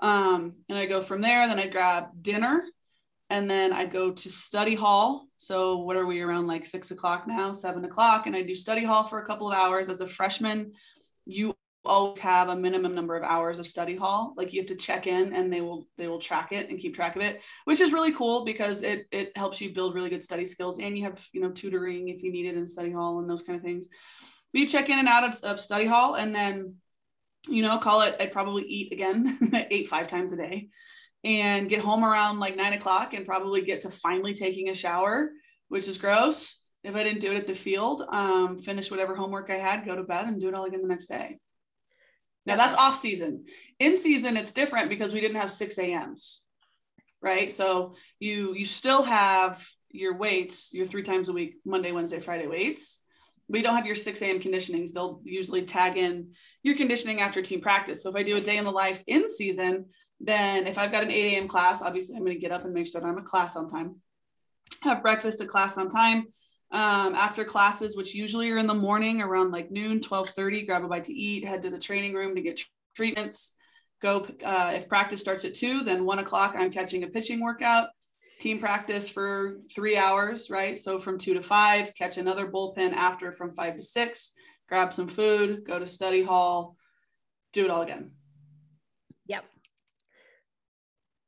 Um, 0.00 0.54
and 0.68 0.76
I 0.76 0.86
go 0.86 1.00
from 1.00 1.20
there. 1.20 1.46
Then 1.46 1.58
I'd 1.58 1.72
grab 1.72 2.06
dinner, 2.20 2.64
and 3.30 3.48
then 3.48 3.72
I'd 3.72 3.92
go 3.92 4.10
to 4.10 4.28
study 4.28 4.74
hall. 4.74 5.28
So 5.36 5.78
what 5.78 5.96
are 5.96 6.06
we 6.06 6.20
around 6.20 6.46
like 6.46 6.66
six 6.66 6.90
o'clock 6.90 7.26
now, 7.28 7.52
seven 7.52 7.84
o'clock, 7.84 8.26
and 8.26 8.34
I 8.34 8.42
do 8.42 8.54
study 8.54 8.84
hall 8.84 9.04
for 9.04 9.20
a 9.20 9.26
couple 9.26 9.48
of 9.48 9.56
hours 9.56 9.88
as 9.88 10.00
a 10.00 10.06
freshman. 10.06 10.72
You 11.24 11.54
always 11.84 12.18
have 12.20 12.48
a 12.48 12.56
minimum 12.56 12.94
number 12.94 13.16
of 13.16 13.22
hours 13.22 13.58
of 13.58 13.66
study 13.66 13.96
hall. 13.96 14.34
Like 14.36 14.52
you 14.52 14.60
have 14.60 14.68
to 14.68 14.76
check 14.76 15.06
in 15.06 15.34
and 15.34 15.52
they 15.52 15.60
will 15.60 15.88
they 15.98 16.08
will 16.08 16.18
track 16.18 16.52
it 16.52 16.70
and 16.70 16.78
keep 16.78 16.94
track 16.94 17.16
of 17.16 17.22
it 17.22 17.40
which 17.64 17.80
is 17.80 17.92
really 17.92 18.12
cool 18.12 18.44
because 18.44 18.82
it 18.82 19.06
it 19.10 19.36
helps 19.36 19.60
you 19.60 19.74
build 19.74 19.94
really 19.94 20.10
good 20.10 20.22
study 20.22 20.44
skills 20.44 20.78
and 20.78 20.96
you 20.96 21.04
have 21.04 21.24
you 21.32 21.40
know 21.40 21.50
tutoring 21.50 22.08
if 22.08 22.22
you 22.22 22.32
need 22.32 22.46
it 22.46 22.56
in 22.56 22.66
study 22.66 22.90
hall 22.90 23.20
and 23.20 23.28
those 23.28 23.42
kind 23.42 23.56
of 23.56 23.62
things. 23.62 23.88
We 24.52 24.66
check 24.66 24.88
in 24.88 24.98
and 25.00 25.08
out 25.08 25.24
of, 25.24 25.42
of 25.42 25.60
study 25.60 25.86
hall 25.86 26.14
and 26.14 26.34
then 26.34 26.76
you 27.48 27.62
know 27.62 27.78
call 27.78 28.00
it 28.02 28.16
i'd 28.20 28.32
probably 28.32 28.62
eat 28.62 28.92
again 28.92 29.38
eight 29.70 29.88
five 29.88 30.08
times 30.08 30.32
a 30.32 30.36
day 30.36 30.68
and 31.22 31.68
get 31.68 31.80
home 31.80 32.04
around 32.04 32.38
like 32.38 32.56
nine 32.56 32.72
o'clock 32.74 33.14
and 33.14 33.26
probably 33.26 33.62
get 33.62 33.82
to 33.82 33.90
finally 33.90 34.34
taking 34.34 34.68
a 34.68 34.74
shower 34.74 35.30
which 35.68 35.88
is 35.88 35.98
gross. 35.98 36.60
If 36.82 36.94
i 36.96 37.02
didn't 37.02 37.22
do 37.22 37.32
it 37.32 37.36
at 37.36 37.46
the 37.46 37.54
field 37.54 38.02
um, 38.08 38.58
finish 38.58 38.90
whatever 38.90 39.14
homework 39.14 39.50
i 39.50 39.56
had 39.56 39.86
go 39.86 39.96
to 39.96 40.02
bed 40.02 40.26
and 40.26 40.40
do 40.40 40.48
it 40.48 40.54
all 40.54 40.64
again 40.64 40.82
the 40.82 40.88
next 40.88 41.06
day 41.06 41.38
now 42.46 42.56
that's 42.56 42.76
off 42.76 43.00
season. 43.00 43.46
In 43.78 43.96
season, 43.96 44.36
it's 44.36 44.52
different 44.52 44.88
because 44.88 45.12
we 45.12 45.20
didn't 45.20 45.40
have 45.40 45.50
6 45.50 45.78
a.m.s, 45.78 46.42
right? 47.22 47.52
So 47.52 47.94
you 48.20 48.54
you 48.54 48.66
still 48.66 49.02
have 49.02 49.66
your 49.90 50.16
weights, 50.16 50.74
your 50.74 50.86
three 50.86 51.04
times 51.04 51.28
a 51.28 51.32
week, 51.32 51.56
Monday, 51.64 51.92
Wednesday, 51.92 52.20
Friday 52.20 52.46
weights. 52.46 53.02
We 53.48 53.62
don't 53.62 53.76
have 53.76 53.86
your 53.86 53.96
6 53.96 54.22
a.m. 54.22 54.40
conditionings. 54.40 54.92
They'll 54.92 55.20
usually 55.24 55.62
tag 55.62 55.96
in 55.96 56.32
your 56.62 56.76
conditioning 56.76 57.20
after 57.20 57.42
team 57.42 57.60
practice. 57.60 58.02
So 58.02 58.10
if 58.10 58.16
I 58.16 58.22
do 58.22 58.36
a 58.36 58.40
day 58.40 58.56
in 58.56 58.64
the 58.64 58.70
life 58.70 59.04
in 59.06 59.30
season, 59.30 59.86
then 60.20 60.66
if 60.66 60.78
I've 60.78 60.90
got 60.90 61.04
an 61.04 61.10
8 61.10 61.34
a.m. 61.34 61.48
class, 61.48 61.82
obviously 61.82 62.16
I'm 62.16 62.24
going 62.24 62.32
to 62.32 62.40
get 62.40 62.52
up 62.52 62.64
and 62.64 62.72
make 62.72 62.86
sure 62.86 63.00
that 63.00 63.06
I'm 63.06 63.18
a 63.18 63.22
class 63.22 63.54
on 63.54 63.68
time. 63.68 63.96
Have 64.82 65.02
breakfast 65.02 65.40
at 65.42 65.48
class 65.48 65.76
on 65.76 65.90
time 65.90 66.26
um, 66.70 67.14
after 67.14 67.44
classes, 67.44 67.96
which 67.96 68.14
usually 68.14 68.50
are 68.50 68.58
in 68.58 68.66
the 68.66 68.74
morning 68.74 69.20
around 69.20 69.52
like 69.52 69.70
noon, 69.70 69.98
1230, 69.98 70.66
grab 70.66 70.84
a 70.84 70.88
bite 70.88 71.04
to 71.04 71.14
eat, 71.14 71.44
head 71.44 71.62
to 71.62 71.70
the 71.70 71.78
training 71.78 72.14
room 72.14 72.34
to 72.34 72.40
get 72.40 72.60
treatments. 72.96 73.56
Go, 74.02 74.26
uh, 74.44 74.72
if 74.74 74.88
practice 74.88 75.20
starts 75.20 75.44
at 75.44 75.54
two, 75.54 75.82
then 75.82 76.04
one 76.04 76.18
o'clock, 76.18 76.54
I'm 76.56 76.70
catching 76.70 77.04
a 77.04 77.06
pitching 77.06 77.40
workout, 77.40 77.88
team 78.40 78.58
practice 78.58 79.08
for 79.08 79.60
three 79.74 79.96
hours, 79.96 80.50
right? 80.50 80.76
So 80.76 80.98
from 80.98 81.18
two 81.18 81.34
to 81.34 81.42
five, 81.42 81.94
catch 81.94 82.18
another 82.18 82.50
bullpen 82.50 82.92
after 82.92 83.32
from 83.32 83.54
five 83.54 83.76
to 83.76 83.82
six, 83.82 84.32
grab 84.68 84.92
some 84.92 85.08
food, 85.08 85.64
go 85.66 85.78
to 85.78 85.86
study 85.86 86.22
hall, 86.22 86.76
do 87.52 87.64
it 87.64 87.70
all 87.70 87.82
again. 87.82 88.10
Yep. 89.26 89.44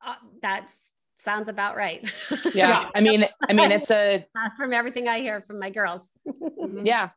Uh, 0.05 0.15
that's 0.43 0.93
sounds 1.27 1.49
about 1.49 1.77
right. 1.77 2.09
Yeah. 2.55 2.69
yeah. 2.69 2.89
I 2.95 3.01
mean, 3.01 3.25
I 3.51 3.53
mean, 3.53 3.73
it's 3.73 3.91
a 3.91 4.25
from 4.57 4.73
everything 4.73 5.09
I 5.09 5.19
hear 5.19 5.43
from 5.43 5.59
my 5.59 5.71
girls. 5.71 6.13
Mm-hmm. 6.57 6.87
yeah. 6.87 7.11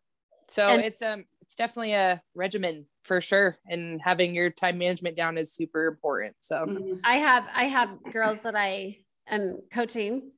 So 0.48 0.67
and, 0.67 0.84
it's 0.84 1.02
um 1.02 1.24
it's 1.41 1.56
definitely 1.56 1.93
a 1.93 2.22
regimen 2.36 2.86
for 3.04 3.22
sure. 3.22 3.58
And 3.67 4.02
having 4.04 4.36
your 4.36 4.50
time 4.50 4.78
management 4.78 5.15
down 5.15 5.38
is 5.38 5.54
super 5.54 5.88
important. 5.88 6.36
So 6.41 6.65
mm-hmm. 6.65 7.00
I 7.04 7.17
have 7.17 7.45
I 7.54 7.65
have 7.65 7.89
girls 8.12 8.41
that 8.41 8.56
I 8.56 8.98
am 9.28 9.60
coaching 9.72 10.32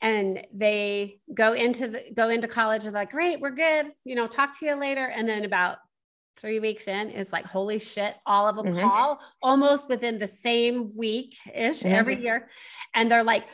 and 0.00 0.46
they 0.52 1.20
go 1.32 1.54
into 1.54 1.88
the 1.88 2.02
go 2.14 2.28
into 2.28 2.46
college 2.46 2.84
and 2.84 2.94
like, 2.94 3.10
great, 3.10 3.40
we're 3.40 3.50
good, 3.50 3.86
you 4.04 4.14
know, 4.14 4.26
talk 4.26 4.58
to 4.58 4.66
you 4.66 4.78
later. 4.78 5.06
And 5.06 5.28
then 5.28 5.44
about 5.44 5.78
three 6.36 6.60
weeks 6.60 6.88
in, 6.88 7.10
it's 7.10 7.32
like, 7.32 7.44
holy 7.44 7.78
shit, 7.78 8.14
all 8.26 8.48
of 8.48 8.56
them 8.56 8.66
mm-hmm. 8.66 8.80
call 8.80 9.20
almost 9.42 9.88
within 9.88 10.18
the 10.18 10.28
same 10.28 10.96
week 10.96 11.36
ish 11.54 11.80
mm-hmm. 11.80 11.94
every 11.94 12.20
year. 12.20 12.48
And 12.94 13.10
they're 13.10 13.24
like, 13.24 13.44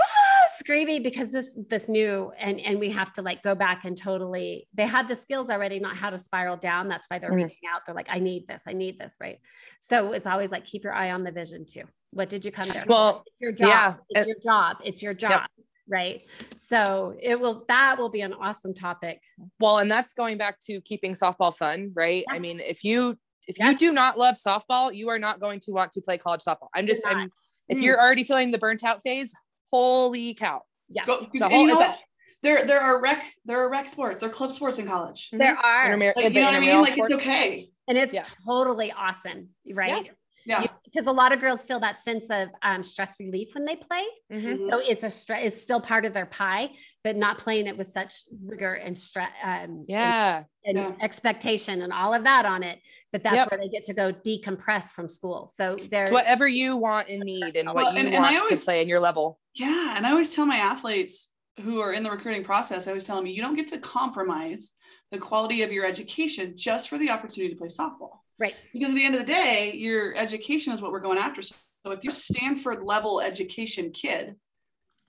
ah, 0.00 0.36
screaming 0.58 1.02
because 1.02 1.32
this 1.32 1.58
this 1.68 1.88
new 1.88 2.32
and 2.38 2.60
and 2.60 2.78
we 2.78 2.90
have 2.90 3.12
to 3.12 3.22
like 3.22 3.42
go 3.42 3.54
back 3.54 3.84
and 3.84 3.96
totally 3.96 4.66
they 4.74 4.86
had 4.86 5.08
the 5.08 5.16
skills 5.16 5.50
already 5.50 5.78
not 5.78 5.96
how 5.96 6.10
to 6.10 6.18
spiral 6.18 6.56
down 6.56 6.88
that's 6.88 7.06
why 7.08 7.18
they're 7.18 7.30
mm-hmm. 7.30 7.42
reaching 7.42 7.68
out 7.72 7.82
they're 7.86 7.94
like 7.94 8.08
i 8.10 8.18
need 8.18 8.46
this 8.48 8.64
i 8.66 8.72
need 8.72 8.98
this 8.98 9.16
right 9.20 9.38
so 9.80 10.12
it's 10.12 10.26
always 10.26 10.50
like 10.50 10.64
keep 10.64 10.84
your 10.84 10.92
eye 10.92 11.10
on 11.10 11.24
the 11.24 11.30
vision 11.30 11.64
too 11.66 11.82
what 12.10 12.28
did 12.28 12.44
you 12.44 12.50
come 12.50 12.68
there 12.68 12.84
well 12.88 13.22
it's 13.26 13.40
your 13.40 13.52
job 13.52 13.68
yeah. 13.68 13.94
it's 14.10 14.26
your 14.26 14.36
job 14.42 14.76
it's 14.84 15.02
your 15.02 15.14
job 15.14 15.30
yep 15.30 15.65
right? 15.88 16.22
So 16.56 17.14
it 17.20 17.38
will 17.40 17.64
that 17.68 17.98
will 17.98 18.08
be 18.08 18.20
an 18.20 18.32
awesome 18.32 18.74
topic. 18.74 19.22
Well 19.60 19.78
and 19.78 19.90
that's 19.90 20.12
going 20.12 20.38
back 20.38 20.58
to 20.62 20.80
keeping 20.80 21.14
softball 21.14 21.54
fun 21.54 21.92
right? 21.94 22.24
Yes. 22.28 22.36
i 22.36 22.38
mean 22.38 22.60
if 22.60 22.84
you 22.84 23.18
if 23.46 23.58
yes. 23.58 23.72
you 23.72 23.88
do 23.88 23.92
not 23.92 24.18
love 24.18 24.34
softball 24.34 24.94
you 24.94 25.08
are 25.08 25.18
not 25.18 25.40
going 25.40 25.60
to 25.60 25.72
want 25.72 25.92
to 25.92 26.00
play 26.00 26.18
college 26.18 26.40
softball. 26.40 26.68
I'm 26.74 26.86
just 26.86 27.06
i'm 27.06 27.30
if 27.68 27.78
mm. 27.78 27.82
you're 27.82 28.00
already 28.00 28.24
feeling 28.24 28.50
the 28.50 28.58
burnt 28.58 28.84
out 28.84 29.02
phase 29.02 29.34
holy 29.72 30.34
cow. 30.34 30.62
Yeah. 30.88 31.04
Go, 31.04 31.26
it's 31.32 31.42
a 31.42 31.48
whole, 31.48 31.68
it's 31.68 31.80
a, 31.80 31.96
there 32.42 32.64
there 32.64 32.80
are 32.80 33.00
rec 33.00 33.24
there 33.44 33.60
are 33.60 33.70
rec 33.70 33.88
sports 33.88 34.20
there 34.20 34.30
are 34.30 34.32
club 34.32 34.52
sports 34.52 34.78
in 34.78 34.86
college. 34.86 35.30
There 35.32 35.56
are. 35.56 35.90
Intermir- 35.90 36.14
like, 36.16 36.32
you 36.32 36.40
know 36.40 36.46
what 36.46 36.54
i 36.54 36.60
mean? 36.60 36.80
like 36.80 36.92
sports. 36.92 37.14
it's 37.14 37.22
okay. 37.22 37.70
And 37.88 37.98
it's 37.98 38.14
yeah. 38.14 38.22
totally 38.46 38.92
awesome 38.92 39.48
right? 39.72 40.06
Yeah 40.06 40.12
yeah 40.46 40.66
because 40.84 41.06
a 41.06 41.12
lot 41.12 41.32
of 41.32 41.40
girls 41.40 41.62
feel 41.64 41.80
that 41.80 41.96
sense 42.02 42.30
of 42.30 42.48
um, 42.62 42.82
stress 42.82 43.14
relief 43.18 43.48
when 43.54 43.64
they 43.64 43.76
play 43.76 44.04
mm-hmm. 44.32 44.70
so 44.70 44.78
it's 44.78 45.04
a 45.04 45.10
stress 45.10 45.40
it's 45.44 45.60
still 45.60 45.80
part 45.80 46.04
of 46.04 46.14
their 46.14 46.26
pie 46.26 46.70
but 47.04 47.16
not 47.16 47.38
playing 47.38 47.66
it 47.66 47.76
with 47.76 47.86
such 47.86 48.14
rigor 48.44 48.74
and 48.74 48.96
stress 48.96 49.30
um, 49.44 49.82
yeah 49.86 50.44
and, 50.64 50.78
and 50.78 50.96
yeah. 50.96 51.04
expectation 51.04 51.82
and 51.82 51.92
all 51.92 52.14
of 52.14 52.24
that 52.24 52.46
on 52.46 52.62
it 52.62 52.78
but 53.12 53.22
that's 53.22 53.36
yep. 53.36 53.50
where 53.50 53.58
they 53.58 53.68
get 53.68 53.84
to 53.84 53.92
go 53.92 54.12
decompress 54.12 54.90
from 54.90 55.08
school 55.08 55.50
so 55.52 55.76
there's 55.90 56.10
whatever 56.10 56.46
you 56.46 56.76
want 56.76 57.08
and 57.08 57.20
need 57.22 57.56
and 57.56 57.68
what 57.72 57.92
you 57.94 58.00
and, 58.00 58.12
want 58.12 58.26
and 58.26 58.36
always, 58.36 58.60
to 58.60 58.64
play 58.64 58.80
in 58.80 58.88
your 58.88 59.00
level 59.00 59.38
yeah 59.54 59.96
and 59.96 60.06
i 60.06 60.10
always 60.10 60.34
tell 60.34 60.46
my 60.46 60.56
athletes 60.56 61.28
who 61.62 61.80
are 61.80 61.92
in 61.92 62.02
the 62.02 62.10
recruiting 62.10 62.44
process 62.44 62.86
i 62.86 62.90
always 62.90 63.04
tell 63.04 63.16
them 63.16 63.26
you 63.26 63.42
don't 63.42 63.56
get 63.56 63.68
to 63.68 63.78
compromise 63.78 64.72
the 65.12 65.18
quality 65.18 65.62
of 65.62 65.72
your 65.72 65.86
education 65.86 66.54
just 66.56 66.88
for 66.88 66.98
the 66.98 67.10
opportunity 67.10 67.52
to 67.52 67.58
play 67.58 67.68
softball 67.68 68.18
Right. 68.38 68.54
Because 68.72 68.90
at 68.90 68.94
the 68.94 69.04
end 69.04 69.14
of 69.14 69.20
the 69.20 69.32
day, 69.32 69.72
your 69.74 70.14
education 70.16 70.72
is 70.72 70.82
what 70.82 70.92
we're 70.92 71.00
going 71.00 71.18
after. 71.18 71.42
So 71.42 71.54
if 71.86 72.04
you're 72.04 72.10
a 72.10 72.14
Stanford 72.14 72.82
level 72.82 73.20
education 73.20 73.92
kid, 73.92 74.36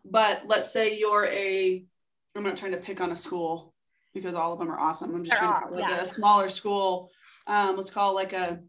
but 0.06 0.44
let's 0.48 0.72
say 0.72 0.98
you're 0.98 1.26
a, 1.26 1.84
I'm 2.36 2.44
not 2.44 2.58
trying 2.58 2.72
to 2.72 2.78
pick 2.78 3.02
on 3.02 3.12
a 3.12 3.18
school 3.18 3.74
because 4.14 4.36
all 4.36 4.54
of 4.54 4.60
them 4.60 4.72
are 4.72 4.80
awesome. 4.80 5.14
I'm 5.14 5.24
just 5.24 5.40
They're 5.40 5.50
trying 5.50 5.62
to 5.62 5.68
pick 5.68 5.78
like 5.78 5.90
yeah. 5.90 6.02
a 6.02 6.06
smaller 6.06 6.50
school. 6.50 7.12
Um, 7.48 7.78
let's 7.78 7.90
call 7.90 8.16
like 8.16 8.34
a 8.34 8.60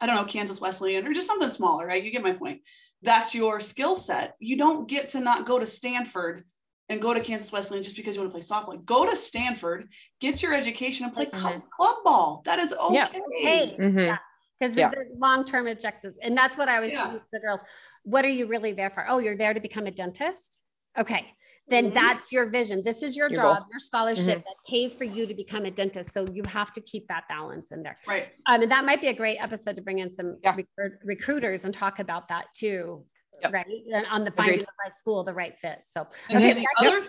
I 0.00 0.06
don't 0.06 0.16
know, 0.16 0.24
Kansas 0.24 0.60
Wesleyan 0.60 1.06
or 1.06 1.12
just 1.12 1.26
something 1.26 1.50
smaller, 1.50 1.86
right? 1.86 2.02
You 2.02 2.10
get 2.10 2.22
my 2.22 2.32
point. 2.32 2.62
That's 3.02 3.34
your 3.34 3.60
skill 3.60 3.96
set. 3.96 4.34
You 4.38 4.56
don't 4.56 4.88
get 4.88 5.10
to 5.10 5.20
not 5.20 5.46
go 5.46 5.58
to 5.58 5.66
Stanford 5.66 6.44
and 6.90 7.00
go 7.00 7.14
to 7.14 7.20
Kansas 7.20 7.50
Wesleyan 7.52 7.84
just 7.84 7.96
because 7.96 8.16
you 8.16 8.20
want 8.20 8.34
to 8.34 8.38
play 8.38 8.44
softball. 8.46 8.84
Go 8.84 9.08
to 9.08 9.16
Stanford, 9.16 9.88
get 10.20 10.42
your 10.42 10.52
education, 10.52 11.04
and 11.06 11.14
play 11.14 11.24
Mhm. 11.26 11.70
club 11.70 11.96
ball. 12.04 12.42
That 12.44 12.58
is 12.58 12.72
okay. 12.72 12.94
Yeah. 12.94 13.08
Hey, 13.36 13.76
Mhm. 13.78 14.06
yeah, 14.06 14.18
because 14.58 14.76
Yeah. 14.76 14.90
the 14.90 15.06
long-term 15.16 15.68
objectives, 15.68 16.18
and 16.20 16.36
that's 16.36 16.58
what 16.58 16.68
I 16.68 16.76
always 16.76 16.92
Yeah. 16.92 17.04
tell 17.04 17.20
the 17.32 17.38
girls. 17.40 17.60
What 18.02 18.24
are 18.24 18.28
you 18.30 18.46
really 18.46 18.72
there 18.72 18.90
for? 18.90 19.06
Oh, 19.08 19.18
you're 19.18 19.36
there 19.36 19.54
to 19.54 19.60
become 19.60 19.86
a 19.86 19.92
dentist. 19.92 20.62
Okay, 20.98 21.32
then 21.68 21.90
Mhm. 21.92 21.94
that's 21.94 22.32
your 22.32 22.46
vision. 22.46 22.82
This 22.82 23.04
is 23.04 23.16
your, 23.16 23.28
Your 23.28 23.36
job, 23.40 23.58
goal. 23.58 23.66
your 23.70 23.78
scholarship 23.78 24.42
that 24.42 24.56
pays 24.68 24.92
for 24.92 25.04
you 25.04 25.26
to 25.26 25.34
become 25.34 25.64
a 25.66 25.70
dentist. 25.70 26.12
So 26.12 26.26
you 26.32 26.42
have 26.48 26.72
to 26.72 26.80
keep 26.80 27.06
that 27.06 27.28
balance 27.28 27.70
in 27.70 27.84
there. 27.84 27.96
Right. 28.08 28.28
Um, 28.48 28.62
and 28.62 28.72
that 28.72 28.84
might 28.84 29.00
be 29.00 29.06
a 29.06 29.14
great 29.14 29.36
episode 29.38 29.76
to 29.76 29.82
bring 29.82 30.00
in 30.00 30.10
some 30.10 30.38
Yeah. 30.42 30.56
recruit- 30.56 30.98
recruiters 31.04 31.64
and 31.64 31.72
talk 31.72 32.00
about 32.00 32.26
that 32.28 32.46
too. 32.52 33.06
Yep. 33.42 33.52
Right. 33.52 33.66
And 33.92 34.06
on 34.10 34.24
the 34.24 34.30
finding 34.30 34.54
Agreed. 34.56 34.66
the 34.66 34.72
right 34.84 34.94
school, 34.96 35.24
the 35.24 35.34
right 35.34 35.58
fit. 35.58 35.80
So 35.84 36.06
And 36.28 36.38
Okay, 36.38 36.52
then 36.54 36.62
the 36.62 36.86
other, 36.86 37.06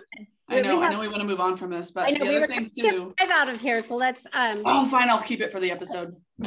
I 0.48 0.60
know, 0.60 0.78
we 0.78 0.84
I 0.84 0.88
know 0.92 0.98
we 1.00 1.08
want 1.08 1.20
to 1.20 1.24
move 1.24 1.40
on 1.40 1.56
from 1.56 1.70
this, 1.70 1.90
but 1.90 2.06
I 2.06 2.10
know 2.10 2.18
the 2.24 2.24
we 2.24 2.28
other 2.30 2.40
were 2.40 2.46
thing 2.46 2.70
trying 2.76 2.90
to 2.90 2.90
too. 2.98 3.14
get 3.18 3.30
out 3.30 3.48
of 3.48 3.60
here. 3.60 3.80
So 3.82 3.96
let's 3.96 4.26
um 4.32 4.62
Oh, 4.64 4.88
fine. 4.88 5.08
I'll 5.10 5.20
keep 5.22 5.40
it 5.40 5.50
for 5.50 5.60
the 5.60 5.70
episode. 5.70 6.16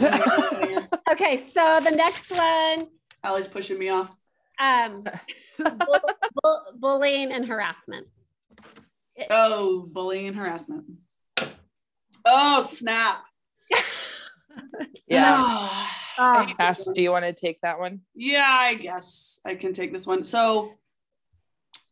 okay. 1.11 1.37
So 1.37 1.79
the 1.83 1.91
next 1.95 2.31
one 2.31 2.87
Allie's 3.23 3.47
pushing 3.47 3.79
me 3.79 3.89
off. 3.89 4.11
um 4.59 5.03
bull, 5.57 5.99
bull, 6.43 6.61
bullying 6.75 7.31
and 7.31 7.45
harassment. 7.45 8.07
Oh, 9.29 9.87
bullying 9.91 10.27
and 10.27 10.35
harassment. 10.35 10.85
Oh, 12.25 12.61
snap. 12.61 13.23
Yeah. 15.09 15.87
Ah, 16.17 16.47
Oh. 16.47 16.53
Ash, 16.59 16.83
do 16.93 17.01
you 17.01 17.11
want 17.11 17.25
to 17.25 17.33
take 17.33 17.59
that 17.61 17.79
one? 17.79 18.01
Yeah, 18.13 18.47
I 18.47 18.75
guess 18.75 19.39
I 19.45 19.55
can 19.55 19.73
take 19.73 19.91
this 19.91 20.07
one. 20.07 20.23
So, 20.23 20.71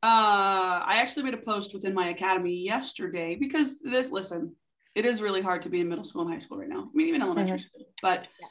uh, 0.01 0.81
I 0.85 0.97
actually 1.01 1.23
made 1.23 1.33
a 1.33 1.37
post 1.37 1.73
within 1.73 1.93
my 1.93 2.09
academy 2.09 2.55
yesterday 2.55 3.35
because 3.35 3.79
this, 3.79 4.11
listen, 4.11 4.55
it 4.95 5.05
is 5.05 5.21
really 5.21 5.41
hard 5.41 5.61
to 5.63 5.69
be 5.69 5.79
in 5.81 5.89
middle 5.89 6.03
school 6.03 6.21
and 6.23 6.31
high 6.31 6.39
school 6.39 6.57
right 6.59 6.69
now. 6.69 6.83
I 6.83 6.89
mean, 6.97 7.07
even 7.07 7.21
elementary 7.21 7.59
school, 7.59 7.85
but 8.01 8.27
Yeah. 8.39 8.47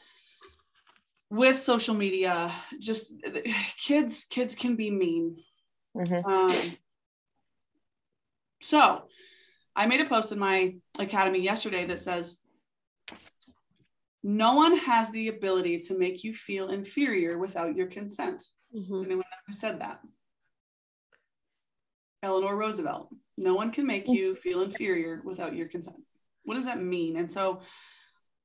with 1.31 1.59
social 1.59 1.95
media, 1.95 2.53
just 2.79 3.13
kids, 3.79 4.25
kids 4.25 4.55
can 4.55 4.77
be 4.77 4.91
mean. 4.91 5.43
Mhm. 5.97 6.25
Um, 6.25 6.77
so 8.61 9.09
I 9.77 9.87
made 9.87 10.01
a 10.01 10.07
post 10.07 10.33
in 10.33 10.39
my 10.39 10.75
academy 10.99 11.41
yesterday 11.41 11.85
that 11.87 12.01
says, 12.01 12.39
no 14.23 14.55
one 14.55 14.77
has 14.77 15.11
the 15.11 15.29
ability 15.29 15.79
to 15.81 15.99
make 15.99 16.23
you 16.25 16.33
feel 16.33 16.71
inferior 16.71 17.39
without 17.39 17.77
your 17.77 17.89
consent. 17.89 18.43
Does 18.73 18.89
Mhm. 18.89 19.05
anyone 19.05 19.19
know 19.31 19.37
who 19.47 19.53
said 19.53 19.81
that? 19.81 20.01
Eleanor 22.23 22.57
Roosevelt. 22.57 23.13
No 23.37 23.55
one 23.55 23.73
can 23.73 23.87
make 23.87 24.07
you 24.09 24.37
feel 24.37 24.63
inferior 24.63 25.23
without 25.25 25.57
your 25.57 25.69
consent. 25.69 25.97
What 26.45 26.55
does 26.55 26.67
that 26.67 26.81
mean? 26.81 27.17
And 27.17 27.31
so, 27.31 27.63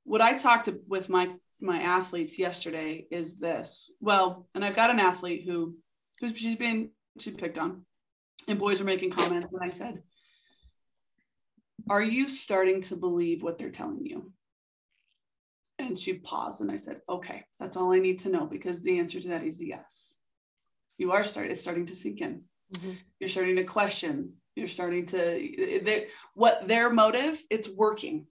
what 0.04 0.22
I 0.22 0.38
talked 0.38 0.66
to, 0.66 0.82
with 0.88 1.10
my 1.10 1.36
my 1.60 1.82
athletes 1.82 2.38
yesterday 2.38 3.08
is 3.10 3.38
this. 3.38 3.92
Well, 4.00 4.48
and 4.54 4.64
I've 4.64 4.76
got 4.76 4.92
an 4.92 5.00
athlete 5.00 5.44
who 5.46 5.78
who's 6.20 6.32
she's 6.36 6.56
been 6.56 6.92
she 7.20 7.32
picked 7.32 7.58
on, 7.58 7.86
and 8.48 8.60
boys 8.60 8.80
are 8.82 8.86
making 8.86 9.12
comments, 9.12 9.52
and 9.52 9.64
I 9.64 9.70
said, 9.72 10.04
"Are 11.90 12.02
you 12.02 12.30
starting 12.30 12.82
to 12.84 12.96
believe 12.96 13.42
what 13.44 13.58
they're 13.58 13.72
telling 13.72 14.06
you?" 14.06 14.32
And 15.80 15.98
she 15.98 16.14
paused, 16.14 16.62
and 16.62 16.72
I 16.72 16.78
said, 16.78 17.02
"Okay, 17.08 17.46
that's 17.60 17.78
all 17.78 17.94
I 17.94 18.00
need 18.00 18.20
to 18.20 18.30
know 18.30 18.46
because 18.48 18.82
the 18.82 18.98
answer 19.00 19.20
to 19.20 19.28
that 19.30 19.44
is 19.44 19.62
yes. 19.62 20.18
You 20.98 21.12
are 21.12 21.24
starting. 21.24 21.52
It's 21.52 21.62
starting 21.62 21.86
to 21.86 21.96
sink 21.96 22.22
in. 22.22 22.44
Mhm. 22.74 22.98
You're 23.20 23.30
starting 23.30 23.56
to 23.58 23.64
question. 23.64 24.42
You're 24.56 24.68
starting 24.68 25.06
to 25.08 25.18
they, 25.18 26.08
what 26.34 26.68
their 26.68 26.90
motive. 26.90 27.42
It's 27.52 27.70
working. 27.70 28.28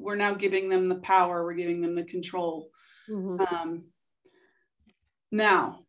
We're 0.00 0.16
now 0.16 0.34
giving 0.34 0.68
them 0.68 0.86
the 0.86 0.98
power. 0.98 1.44
We're 1.44 1.54
giving 1.54 1.80
them 1.80 1.94
the 1.94 2.04
control. 2.04 2.70
Mhm. 3.08 3.52
Um, 3.52 3.92
now, 5.30 5.86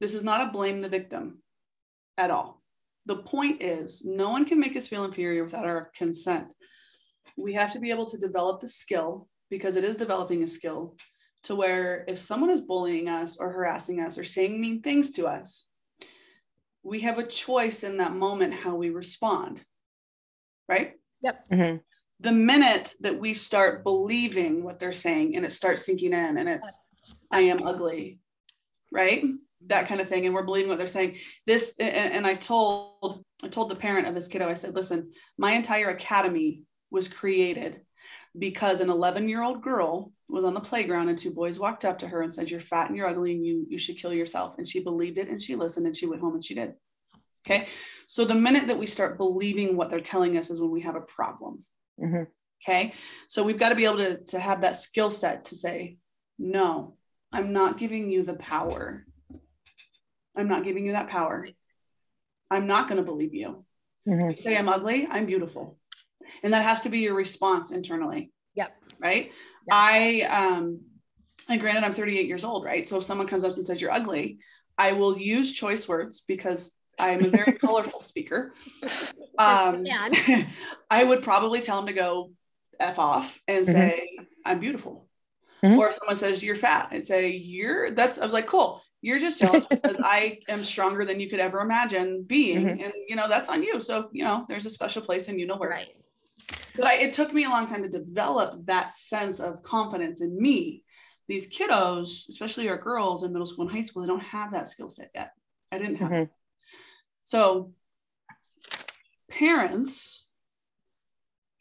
this 0.00 0.14
is 0.14 0.22
not 0.22 0.46
a 0.48 0.52
blame 0.52 0.80
the 0.80 0.88
victim 0.88 1.42
at 2.16 2.30
all. 2.30 2.62
The 3.06 3.16
point 3.16 3.62
is, 3.62 4.04
no 4.04 4.30
one 4.30 4.44
can 4.44 4.60
make 4.60 4.76
us 4.76 4.86
feel 4.86 5.04
inferior 5.04 5.42
without 5.42 5.66
our 5.66 5.90
consent. 5.96 6.48
We 7.36 7.54
have 7.54 7.72
to 7.72 7.80
be 7.80 7.90
able 7.90 8.06
to 8.06 8.18
develop 8.18 8.60
the 8.60 8.68
skill 8.68 9.28
because 9.52 9.76
it 9.76 9.84
is 9.84 9.98
developing 9.98 10.42
a 10.42 10.46
skill 10.46 10.96
to 11.42 11.54
where 11.54 12.06
if 12.08 12.18
someone 12.18 12.48
is 12.48 12.62
bullying 12.62 13.10
us 13.10 13.36
or 13.36 13.50
harassing 13.52 14.00
us 14.00 14.16
or 14.16 14.24
saying 14.24 14.58
mean 14.58 14.80
things 14.80 15.10
to 15.12 15.26
us, 15.26 15.68
we 16.82 17.00
have 17.00 17.18
a 17.18 17.26
choice 17.26 17.84
in 17.84 17.98
that 17.98 18.14
moment 18.14 18.54
how 18.54 18.74
we 18.76 18.88
respond. 18.88 19.62
Right? 20.68 20.94
Mhm. 21.52 21.82
the 22.18 22.32
minute 22.32 22.94
that 23.00 23.18
we 23.18 23.34
start 23.34 23.84
believing 23.84 24.62
what 24.64 24.78
they're 24.78 24.92
saying 24.92 25.36
and 25.36 25.44
it 25.44 25.52
starts 25.52 25.84
sinking 25.84 26.12
in 26.12 26.38
and 26.38 26.48
it's 26.48 26.72
i 27.32 27.40
am 27.40 27.66
ugly 27.66 28.20
right 28.92 29.24
that 29.66 29.88
kind 29.88 30.00
of 30.00 30.08
thing 30.08 30.24
and 30.24 30.34
we're 30.34 30.44
believing 30.50 30.68
what 30.68 30.78
they're 30.78 30.86
saying 30.86 31.18
this 31.46 31.74
and, 31.80 32.12
and 32.14 32.26
i 32.26 32.34
told 32.34 33.24
i 33.42 33.48
told 33.48 33.68
the 33.68 33.82
parent 33.86 34.06
of 34.06 34.14
this 34.14 34.28
kiddo 34.28 34.48
i 34.48 34.54
said 34.54 34.74
listen 34.74 35.10
my 35.36 35.52
entire 35.52 35.90
academy 35.90 36.62
was 36.90 37.08
created 37.08 37.80
because 38.38 38.80
an 38.80 38.90
11 38.90 39.28
year 39.28 39.42
old 39.42 39.62
girl 39.62 40.12
was 40.28 40.44
on 40.44 40.54
the 40.54 40.60
playground 40.60 41.08
and 41.08 41.18
two 41.18 41.30
boys 41.30 41.58
walked 41.58 41.84
up 41.84 41.98
to 41.98 42.08
her 42.08 42.22
and 42.22 42.32
said 42.32 42.50
you're 42.50 42.60
fat 42.60 42.88
and 42.88 42.96
you're 42.96 43.08
ugly 43.08 43.32
and 43.32 43.44
you 43.44 43.66
you 43.68 43.78
should 43.78 43.96
kill 43.98 44.12
yourself 44.12 44.56
and 44.56 44.66
she 44.66 44.80
believed 44.82 45.18
it 45.18 45.28
and 45.28 45.40
she 45.42 45.54
listened 45.56 45.86
and 45.86 45.96
she 45.96 46.06
went 46.06 46.22
home 46.22 46.34
and 46.34 46.44
she 46.44 46.54
did 46.54 46.72
okay 47.44 47.68
so 48.06 48.24
the 48.24 48.34
minute 48.34 48.66
that 48.68 48.78
we 48.78 48.86
start 48.86 49.18
believing 49.18 49.76
what 49.76 49.90
they're 49.90 50.00
telling 50.00 50.36
us 50.38 50.48
is 50.50 50.60
when 50.60 50.70
we 50.70 50.80
have 50.80 50.96
a 50.96 51.00
problem 51.02 51.64
Mhm. 52.00 52.26
Okay. 52.64 52.94
So 53.28 53.42
we've 53.42 53.58
got 53.58 53.70
to 53.70 53.74
be 53.74 53.84
able 53.84 53.96
to, 53.98 54.18
to 54.26 54.38
have 54.38 54.60
that 54.62 54.76
skill 54.76 55.10
set 55.10 55.46
to 55.46 55.56
say, 55.56 55.98
no, 56.38 56.96
I'm 57.32 57.52
not 57.52 57.76
giving 57.76 58.08
you 58.08 58.22
the 58.22 58.34
power. 58.34 59.04
I'm 60.36 60.46
not 60.48 60.62
giving 60.62 60.86
you 60.86 60.92
that 60.92 61.08
power. 61.08 61.48
I'm 62.50 62.68
not 62.68 62.88
going 62.88 62.98
to 62.98 63.04
believe 63.04 63.34
you. 63.34 63.64
Mhm. 64.08 64.36
You 64.36 64.42
say 64.42 64.56
I'm 64.56 64.68
ugly, 64.68 65.06
I'm 65.10 65.26
beautiful. 65.26 65.76
And 66.42 66.52
that 66.54 66.62
has 66.64 66.82
to 66.82 66.88
be 66.88 67.00
your 67.00 67.14
response 67.14 67.70
internally. 67.70 68.30
Yep. 68.54 68.76
Right. 68.98 69.26
Yep. 69.26 69.32
I, 69.70 70.20
um, 70.22 70.80
and 71.48 71.60
granted, 71.60 71.84
I'm 71.84 71.92
38 71.92 72.26
years 72.26 72.44
old, 72.44 72.64
right? 72.64 72.86
So 72.86 72.98
if 72.98 73.04
someone 73.04 73.26
comes 73.26 73.44
up 73.44 73.52
and 73.54 73.66
says 73.66 73.80
you're 73.80 73.90
ugly, 73.92 74.38
I 74.78 74.92
will 74.92 75.18
use 75.18 75.52
choice 75.52 75.88
words 75.88 76.24
because 76.26 76.72
I'm 76.98 77.20
a 77.24 77.28
very 77.28 77.52
colorful 77.58 78.00
speaker. 78.00 78.54
Um. 79.38 79.84
I 80.90 81.04
would 81.04 81.22
probably 81.22 81.60
tell 81.60 81.76
them 81.78 81.86
to 81.86 81.92
go 81.92 82.32
F 82.78 82.98
off 82.98 83.40
and 83.48 83.64
Mhm. 83.66 83.72
say, 83.72 84.08
I'm 84.44 84.60
beautiful. 84.60 85.08
Mhm. 85.64 85.78
Or 85.78 85.88
if 85.88 85.96
someone 85.96 86.16
says 86.16 86.42
you're 86.44 86.56
fat, 86.56 86.88
I'd 86.90 87.06
say, 87.06 87.28
You're 87.30 87.92
that's 87.92 88.18
I 88.18 88.24
was 88.24 88.32
like, 88.32 88.46
cool. 88.46 88.82
You're 89.00 89.18
just 89.18 89.40
jealous 89.40 89.66
because 89.66 89.96
I 90.04 90.38
am 90.48 90.62
stronger 90.62 91.04
than 91.04 91.18
you 91.18 91.28
could 91.28 91.40
ever 91.40 91.60
imagine 91.60 92.22
being. 92.24 92.66
Mhm. 92.66 92.84
And 92.84 92.92
you 93.08 93.16
know, 93.16 93.28
that's 93.28 93.48
on 93.48 93.62
you. 93.62 93.80
So, 93.80 94.08
you 94.12 94.24
know, 94.24 94.44
there's 94.48 94.66
a 94.66 94.70
special 94.70 95.02
place 95.02 95.28
in 95.28 95.38
universe. 95.38 95.74
Right. 95.76 95.88
But 96.76 96.86
I, 96.86 96.94
it 96.96 97.12
took 97.14 97.32
me 97.32 97.44
a 97.44 97.50
long 97.50 97.66
time 97.66 97.82
to 97.82 97.88
develop 97.88 98.66
that 98.66 98.92
sense 98.92 99.40
of 99.40 99.62
confidence 99.62 100.20
in 100.20 100.40
me. 100.40 100.84
These 101.28 101.50
kiddos, 101.50 102.28
especially 102.28 102.68
our 102.68 102.78
girls 102.78 103.22
in 103.22 103.32
middle 103.32 103.46
school 103.46 103.66
and 103.66 103.74
high 103.76 103.82
school, 103.82 104.02
they 104.02 104.08
don't 104.08 104.22
have 104.22 104.52
that 104.52 104.68
skill 104.68 104.88
set 104.88 105.10
yet. 105.14 105.32
I 105.70 105.78
didn't 105.78 105.96
have 105.96 106.12
it. 106.12 106.28
Mhm. 106.28 106.30
So 107.24 107.74
parents 109.30 110.26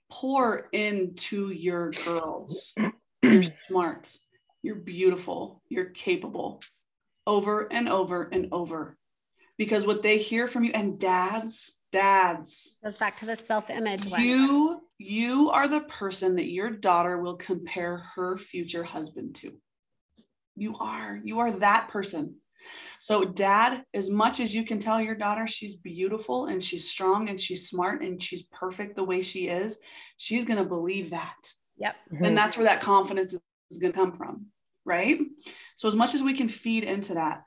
pour 0.10 0.68
into 0.72 1.50
your 1.50 1.92
girls. 2.06 2.74
You're 3.22 3.44
smart, 3.68 4.18
you're 4.62 4.76
beautiful, 4.76 5.62
you're 5.70 5.86
capable 5.86 6.62
over 7.28 7.72
and 7.72 7.88
over 7.88 8.24
and 8.24 8.50
over. 8.52 8.98
Because 9.58 9.86
what 9.86 10.02
they 10.02 10.18
hear 10.18 10.48
from 10.48 10.64
you, 10.64 10.72
and 10.74 11.00
dads, 11.00 11.78
dads, 11.92 12.78
Goes 12.84 12.98
back 12.98 13.18
to 13.20 13.26
the 13.26 13.36
self-image 13.36 14.06
one. 14.08 14.22
you 14.22 14.82
you 14.98 15.50
are 15.50 15.68
the 15.68 15.82
person 15.82 16.36
that 16.36 16.50
your 16.50 16.70
daughter 16.70 17.20
will 17.22 17.36
compare 17.36 17.98
her 18.16 18.38
future 18.38 18.84
husband 18.84 19.34
to 19.36 19.52
you 20.56 20.76
are 20.80 21.20
you 21.24 21.40
are 21.40 21.50
that 21.52 21.88
person 21.90 22.36
so 23.00 23.26
dad 23.26 23.84
as 23.96 24.12
much 24.12 24.40
as 24.40 24.54
you 24.54 24.64
can 24.64 24.78
tell 24.78 25.02
your 25.02 25.16
daughter 25.16 25.48
she's 25.48 25.76
beautiful 25.76 26.46
and 26.46 26.64
she's 26.64 26.88
strong 26.88 27.30
and 27.30 27.42
she's 27.42 27.68
smart 27.68 28.04
and 28.04 28.22
she's 28.22 28.44
perfect 28.44 28.96
the 28.96 29.04
way 29.04 29.22
she 29.24 29.48
is 29.48 29.80
she's 30.18 30.46
going 30.46 30.60
to 30.60 30.66
believe 30.66 31.10
that 31.10 31.52
Yep. 31.78 31.96
Mhm. 32.14 32.28
and 32.28 32.38
that's 32.38 32.56
where 32.58 32.66
that 32.66 32.80
confidence 32.82 33.34
is 33.34 33.78
going 33.80 33.92
to 33.92 33.98
come 33.98 34.12
from 34.16 34.46
right 34.86 35.20
so 35.78 35.88
as 35.88 35.96
much 35.96 36.14
as 36.14 36.22
we 36.22 36.36
can 36.36 36.48
feed 36.48 36.84
into 36.84 37.16
that 37.16 37.44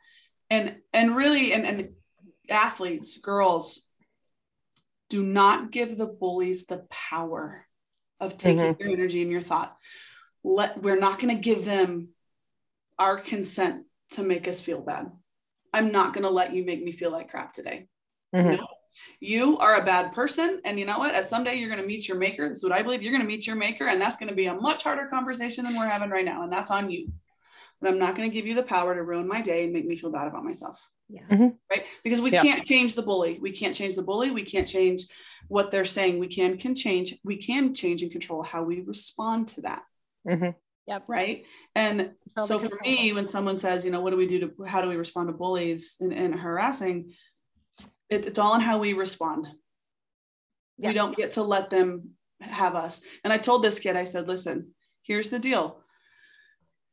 and 0.55 0.77
and 0.93 1.17
really 1.17 1.53
and, 1.53 1.67
and 1.67 1.89
athletes 2.49 3.19
girls 3.19 3.87
do 5.09 5.23
not 5.23 5.71
give 5.71 5.97
the 5.97 6.07
bullies 6.07 6.67
the 6.67 6.87
power 6.91 7.65
of 8.21 8.39
taking 8.39 8.61
Mhm. 8.75 8.81
your 8.81 8.91
energy 8.91 9.23
and 9.23 9.31
your 9.31 9.41
thought 9.41 9.77
let 10.43 10.83
we're 10.83 10.99
not 11.07 11.19
going 11.21 11.35
to 11.35 11.43
give 11.43 11.65
them 11.65 12.09
our 12.99 13.17
consent 13.17 13.87
to 14.11 14.23
make 14.23 14.47
us 14.47 14.61
feel 14.61 14.81
bad. 14.81 15.11
I'm 15.73 15.91
not 15.91 16.13
going 16.13 16.23
to 16.25 16.31
let 16.31 16.55
you 16.55 16.65
make 16.65 16.85
me 16.85 16.93
feel 16.93 17.11
like 17.11 17.31
crap 17.31 17.53
today. 17.53 17.89
Mhm. 18.35 18.59
No. 18.59 18.67
You 19.19 19.59
are 19.59 19.75
a 19.81 19.85
bad 19.85 20.13
person. 20.13 20.61
And 20.65 20.79
you 20.79 20.85
know 20.85 20.99
what? 20.99 21.15
At 21.15 21.29
someday 21.29 21.57
you're 21.57 21.71
going 21.71 21.81
to 21.81 21.87
meet 21.87 22.07
your 22.07 22.19
maker. 22.19 22.49
This 22.49 22.59
is 22.59 22.65
what 22.65 22.73
I 22.79 22.83
believe. 22.83 23.03
You're 23.03 23.11
going 23.11 23.23
to 23.23 23.27
meet 23.35 23.47
your 23.47 23.57
maker. 23.57 23.89
And 23.89 24.01
that's 24.01 24.17
going 24.17 24.29
to 24.29 24.35
be 24.35 24.47
a 24.47 24.55
much 24.55 24.85
harder 24.85 25.07
conversation 25.07 25.65
than 25.65 25.75
we're 25.77 25.89
having 25.89 26.11
right 26.11 26.25
now. 26.25 26.43
And 26.45 26.53
that's 26.53 26.71
on 26.71 26.91
you. 26.91 27.13
But 27.85 27.93
I'm 27.93 27.99
not 27.99 28.16
going 28.16 28.30
to 28.30 28.35
give 28.35 28.47
you 28.47 28.55
the 28.55 28.62
power 28.62 28.95
to 28.95 29.03
ruin 29.03 29.28
my 29.28 29.43
day 29.43 29.64
and 29.64 29.72
make 29.74 29.85
me 29.85 29.95
feel 29.95 30.11
bad 30.11 30.26
about 30.26 30.43
myself. 30.43 30.82
Yeah. 31.11 31.49
Right. 31.70 31.85
Because 32.03 32.22
we 32.22 32.32
Yeah. 32.32 32.41
can't 32.41 32.64
change 32.64 32.95
the 32.95 33.03
bully. 33.03 33.39
We 33.39 33.53
can't 33.53 33.74
change 33.74 33.95
the 33.95 34.03
bully. 34.03 34.30
We 34.30 34.43
can't 34.43 34.66
change 34.66 35.03
what 35.49 35.70
they're 35.70 35.85
saying. 35.85 36.18
We 36.18 36.28
can 36.28 36.57
can 36.57 36.74
change. 36.74 37.18
We 37.22 37.37
can 37.37 37.74
change 37.74 38.03
and 38.03 38.11
control 38.11 38.43
how 38.43 38.62
we 38.62 38.80
respond 38.80 39.49
to 39.49 39.61
that. 39.62 39.82
Mhm. 40.26 40.55
Yep. 40.87 41.05
Right. 41.09 41.45
And 41.74 42.14
Control 42.22 42.47
so 42.47 42.59
the 42.59 42.70
for 42.70 42.78
me, 42.80 43.12
when 43.12 43.26
someone 43.26 43.59
says, 43.59 43.85
you 43.85 43.91
know, 43.91 44.01
what 44.01 44.12
do 44.12 44.16
we 44.16 44.26
do 44.26 44.41
to 44.49 44.64
how 44.64 44.80
do 44.80 44.89
we 44.89 44.97
respond 44.97 45.28
to 45.28 45.35
bullies 45.35 45.97
and, 46.01 46.14
and 46.14 46.35
harassing? 46.35 47.14
It, 48.09 48.26
it's 48.26 48.39
all 48.39 48.55
in 48.55 48.62
how 48.62 48.78
we 48.78 48.95
respond. 48.95 49.47
Yeah. 50.78 50.89
We 50.89 50.95
don't 50.95 51.14
get 51.14 51.32
to 51.32 51.43
let 51.43 51.68
them 51.68 52.14
have 52.41 52.76
us. 52.76 53.03
And 53.22 53.30
I 53.30 53.37
told 53.37 53.62
this 53.62 53.78
kid, 53.78 53.95
I 53.95 54.05
said, 54.05 54.26
listen, 54.26 54.74
here's 55.03 55.28
the 55.28 55.39
deal. 55.39 55.82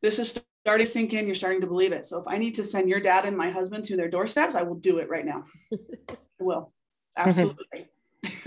This 0.01 0.19
is 0.19 0.41
starting 0.63 0.85
to 0.85 0.91
sink 0.91 1.13
in. 1.13 1.25
You're 1.25 1.35
starting 1.35 1.61
to 1.61 1.67
believe 1.67 1.91
it. 1.91 2.05
So 2.05 2.19
if 2.19 2.27
I 2.27 2.37
need 2.37 2.55
to 2.55 2.63
send 2.63 2.87
your 2.89 2.99
dad 2.99 3.25
and 3.25 3.35
my 3.35 3.49
husband 3.49 3.83
to 3.85 3.95
their 3.97 4.09
doorsteps, 4.09 4.55
I 4.55 4.61
will 4.61 4.75
do 4.75 4.99
it 4.99 5.09
right 5.09 5.25
now. 5.25 5.45
I 6.11 6.15
will. 6.39 6.73
Absolutely. 7.17 7.89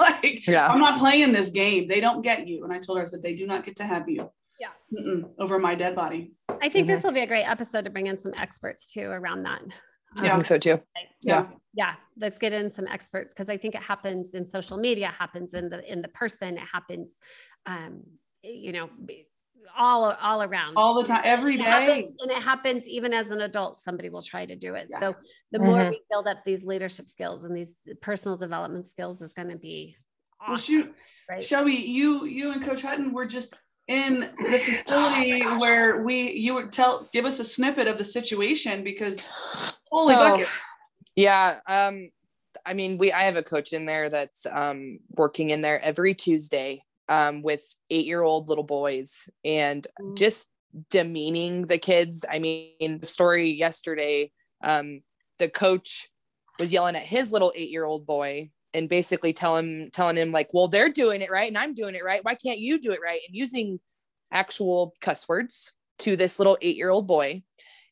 like 0.00 0.46
Yeah. 0.46 0.68
I'm 0.68 0.80
not 0.80 1.00
playing 1.00 1.32
this 1.32 1.50
game. 1.50 1.88
They 1.88 2.00
don't 2.00 2.22
get 2.22 2.46
you. 2.46 2.64
And 2.64 2.72
I 2.72 2.78
told 2.78 2.98
her, 2.98 3.04
I 3.04 3.06
said, 3.06 3.22
they 3.22 3.34
do 3.34 3.46
not 3.46 3.64
get 3.64 3.76
to 3.76 3.84
have 3.84 4.08
you. 4.08 4.30
Yeah. 4.58 4.68
Mm-mm, 4.96 5.30
over 5.38 5.58
my 5.58 5.74
dead 5.74 5.94
body. 5.96 6.32
I 6.48 6.68
think 6.68 6.86
Mm-hmm. 6.86 6.94
this 6.94 7.02
will 7.02 7.12
be 7.12 7.20
a 7.20 7.26
great 7.26 7.44
episode 7.44 7.84
to 7.84 7.90
bring 7.90 8.06
in 8.06 8.18
some 8.18 8.32
experts 8.38 8.86
too 8.86 9.08
around 9.08 9.42
that. 9.44 9.62
I 10.18 10.24
Yeah. 10.24 10.32
think 10.34 10.44
so 10.44 10.58
too. 10.58 10.80
Yeah. 11.22 11.46
yeah 11.74 11.94
let's 12.16 12.38
get 12.38 12.52
in 12.52 12.70
some 12.70 12.86
experts 12.86 13.32
because 13.34 13.50
i 13.50 13.56
think 13.58 13.74
it 13.74 13.82
happens 13.82 14.32
in 14.34 14.46
social 14.46 14.78
media 14.78 15.12
happens 15.18 15.52
in 15.52 15.68
the 15.68 15.80
in 15.92 16.00
the 16.00 16.08
person 16.08 16.56
it 16.56 16.66
happens 16.72 17.16
um 17.66 18.02
you 18.42 18.72
know 18.72 18.88
all 19.76 20.04
all 20.04 20.42
around 20.42 20.74
All 20.76 20.94
the 20.94 21.04
time, 21.04 21.22
every 21.24 21.54
It 21.54 21.58
day. 21.58 21.64
happens, 21.64 22.14
and 22.20 22.30
it 22.30 22.42
happens 22.42 22.86
even 22.88 23.12
as 23.12 23.30
an 23.30 23.40
adult 23.42 23.76
somebody 23.76 24.08
will 24.10 24.22
try 24.22 24.46
to 24.46 24.56
do 24.56 24.74
it 24.74 24.88
Yeah. 24.90 24.98
so 25.00 25.16
the 25.52 25.58
more 25.58 25.78
Mhm. 25.84 25.90
we 25.90 26.02
build 26.10 26.26
up 26.26 26.44
these 26.44 26.64
leadership 26.64 27.08
skills 27.08 27.44
and 27.44 27.56
these 27.56 27.76
personal 28.00 28.36
development 28.36 28.86
skills 28.86 29.22
is 29.22 29.32
going 29.32 29.48
to 29.48 29.56
be 29.58 29.96
Well, 30.46 30.56
shoot, 30.56 30.94
right 31.28 31.42
Shelby, 31.42 31.72
you 31.74 32.24
you 32.24 32.52
and 32.52 32.64
Coach 32.64 32.82
Hutton 32.82 33.12
were 33.12 33.26
just 33.26 33.54
in 33.88 34.20
the 34.50 34.58
facility 34.86 35.42
where 35.58 36.02
we 36.04 36.30
you 36.32 36.54
would 36.54 36.72
tell 36.72 37.08
give 37.12 37.24
us 37.24 37.38
a 37.40 37.44
snippet 37.44 37.86
of 37.88 37.98
the 37.98 38.04
situation 38.04 38.84
because 38.84 39.20
holy 39.90 40.14
Oh, 40.14 40.18
bucket. 40.18 40.48
Yeah. 41.16 41.60
Um, 41.66 42.10
I 42.64 42.74
mean, 42.74 42.98
we 42.98 43.10
I 43.12 43.22
have 43.24 43.36
a 43.36 43.42
coach 43.42 43.72
in 43.72 43.84
there 43.86 44.08
that's 44.10 44.46
um 44.46 45.00
working 45.10 45.50
in 45.50 45.60
there 45.62 45.80
every 45.80 46.14
Tuesday 46.14 46.82
um 47.10 47.42
with 47.42 47.62
eight-year-old 47.90 48.48
little 48.48 48.64
boys 48.64 49.28
and 49.44 49.86
Mm. 50.00 50.16
just 50.16 50.46
demeaning 50.88 51.66
the 51.66 51.78
kids. 51.78 52.24
I 52.30 52.38
mean, 52.38 53.00
the 53.00 53.06
story 53.06 53.50
yesterday, 53.50 54.30
um, 54.62 55.02
the 55.38 55.50
coach 55.50 56.08
was 56.60 56.72
yelling 56.72 56.94
at 56.96 57.02
his 57.02 57.32
little 57.32 57.52
eight-year-old 57.56 58.06
boy 58.06 58.50
and 58.72 58.88
basically 58.88 59.32
tell 59.32 59.56
him 59.56 59.90
telling 59.90 60.16
him 60.16 60.30
like, 60.30 60.48
well, 60.52 60.68
they're 60.68 60.92
doing 60.92 61.22
it 61.22 61.30
right 61.30 61.48
and 61.48 61.58
I'm 61.58 61.74
doing 61.74 61.96
it 61.96 62.04
right. 62.04 62.24
Why 62.24 62.36
can't 62.36 62.60
you 62.60 62.78
do 62.80 62.92
it 62.92 63.00
right? 63.04 63.20
And 63.26 63.34
using 63.36 63.80
actual 64.30 64.94
cuss 65.00 65.28
words 65.28 65.72
to 65.98 66.16
this 66.16 66.38
little 66.38 66.56
eight-year-old 66.62 67.06
boy 67.08 67.42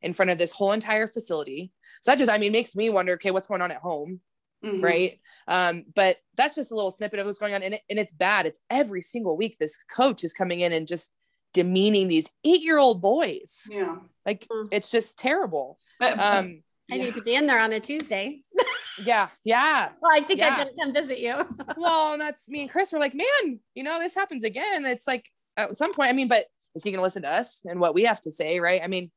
in 0.01 0.13
front 0.13 0.31
of 0.31 0.39
this 0.39 0.53
whole 0.53 0.71
entire 0.71 1.09
facility. 1.09 1.73
So 2.01 2.13
that 2.13 2.19
just, 2.19 2.31
I 2.31 2.39
mean, 2.39 2.53
makes 2.53 2.77
me 2.77 2.91
wonder, 2.91 3.15
okay, 3.15 3.33
what's 3.33 3.49
going 3.49 3.63
on 3.63 3.73
at 3.73 3.83
home? 3.83 4.21
Mhm. 4.65 4.83
Right. 4.83 5.21
Um, 5.47 5.85
but 5.95 6.17
that's 6.37 6.57
just 6.57 6.73
a 6.73 6.75
little 6.75 6.91
snippet 6.91 7.21
of 7.21 7.27
what's 7.27 7.39
going 7.39 7.55
on. 7.55 7.63
And, 7.63 7.75
it, 7.75 7.83
and 7.89 7.99
it's 7.99 8.13
bad. 8.13 8.45
It's 8.47 8.61
every 8.71 9.03
single 9.03 9.37
week. 9.37 9.57
This 9.59 9.77
coach 9.85 10.25
is 10.25 10.33
coming 10.35 10.61
in 10.61 10.73
and 10.73 10.87
just 10.87 11.13
demeaning 11.55 12.09
these 12.09 12.29
eight 12.45 12.63
year 12.63 12.79
old 12.79 13.01
boys. 13.01 13.63
Yeah. 13.71 13.97
Like 14.27 14.47
Mm. 14.51 14.69
it's 14.73 14.91
just 14.91 15.17
terrible. 15.19 15.79
But- 16.01 16.19
Um, 16.19 16.63
i 16.91 16.97
yeah. 16.97 17.05
need 17.05 17.15
to 17.17 17.23
be 17.23 17.35
in 17.35 17.47
there 17.47 17.59
on 17.61 17.71
a 17.75 17.81
tuesday 17.81 18.41
yeah. 19.05 19.29
Yeah. 19.45 19.91
well 20.01 20.11
i 20.15 20.23
think 20.23 20.41
Yeah. 20.41 20.49
i'm 20.49 20.55
going 20.57 20.69
to 20.69 20.75
come 20.83 20.95
visit 20.95 21.19
you 21.19 21.37
Well, 21.77 22.15
and 22.15 22.21
that's 22.23 22.49
me 22.49 22.63
and 22.63 22.71
Chris 22.71 22.93
were 22.93 22.99
like, 22.99 23.15
man, 23.15 23.61
you 23.75 23.83
know, 23.83 23.99
this 23.99 24.15
happens 24.15 24.43
again. 24.43 24.87
It's 24.87 25.07
like 25.07 25.25
at 25.59 25.77
some 25.77 25.93
point, 25.93 26.09
I 26.09 26.15
mean, 26.15 26.29
but 26.29 26.47
is 26.75 26.83
he 26.85 26.91
going 26.91 26.99
to 26.99 27.03
listen 27.03 27.23
to 27.23 27.31
us 27.31 27.61
and 27.65 27.79
what 27.79 27.95
we 27.95 28.05
have 28.05 28.21
to 28.23 28.33
say? 28.33 28.59
Right. 28.59 28.81
I 28.83 28.87
mean, 28.89 29.11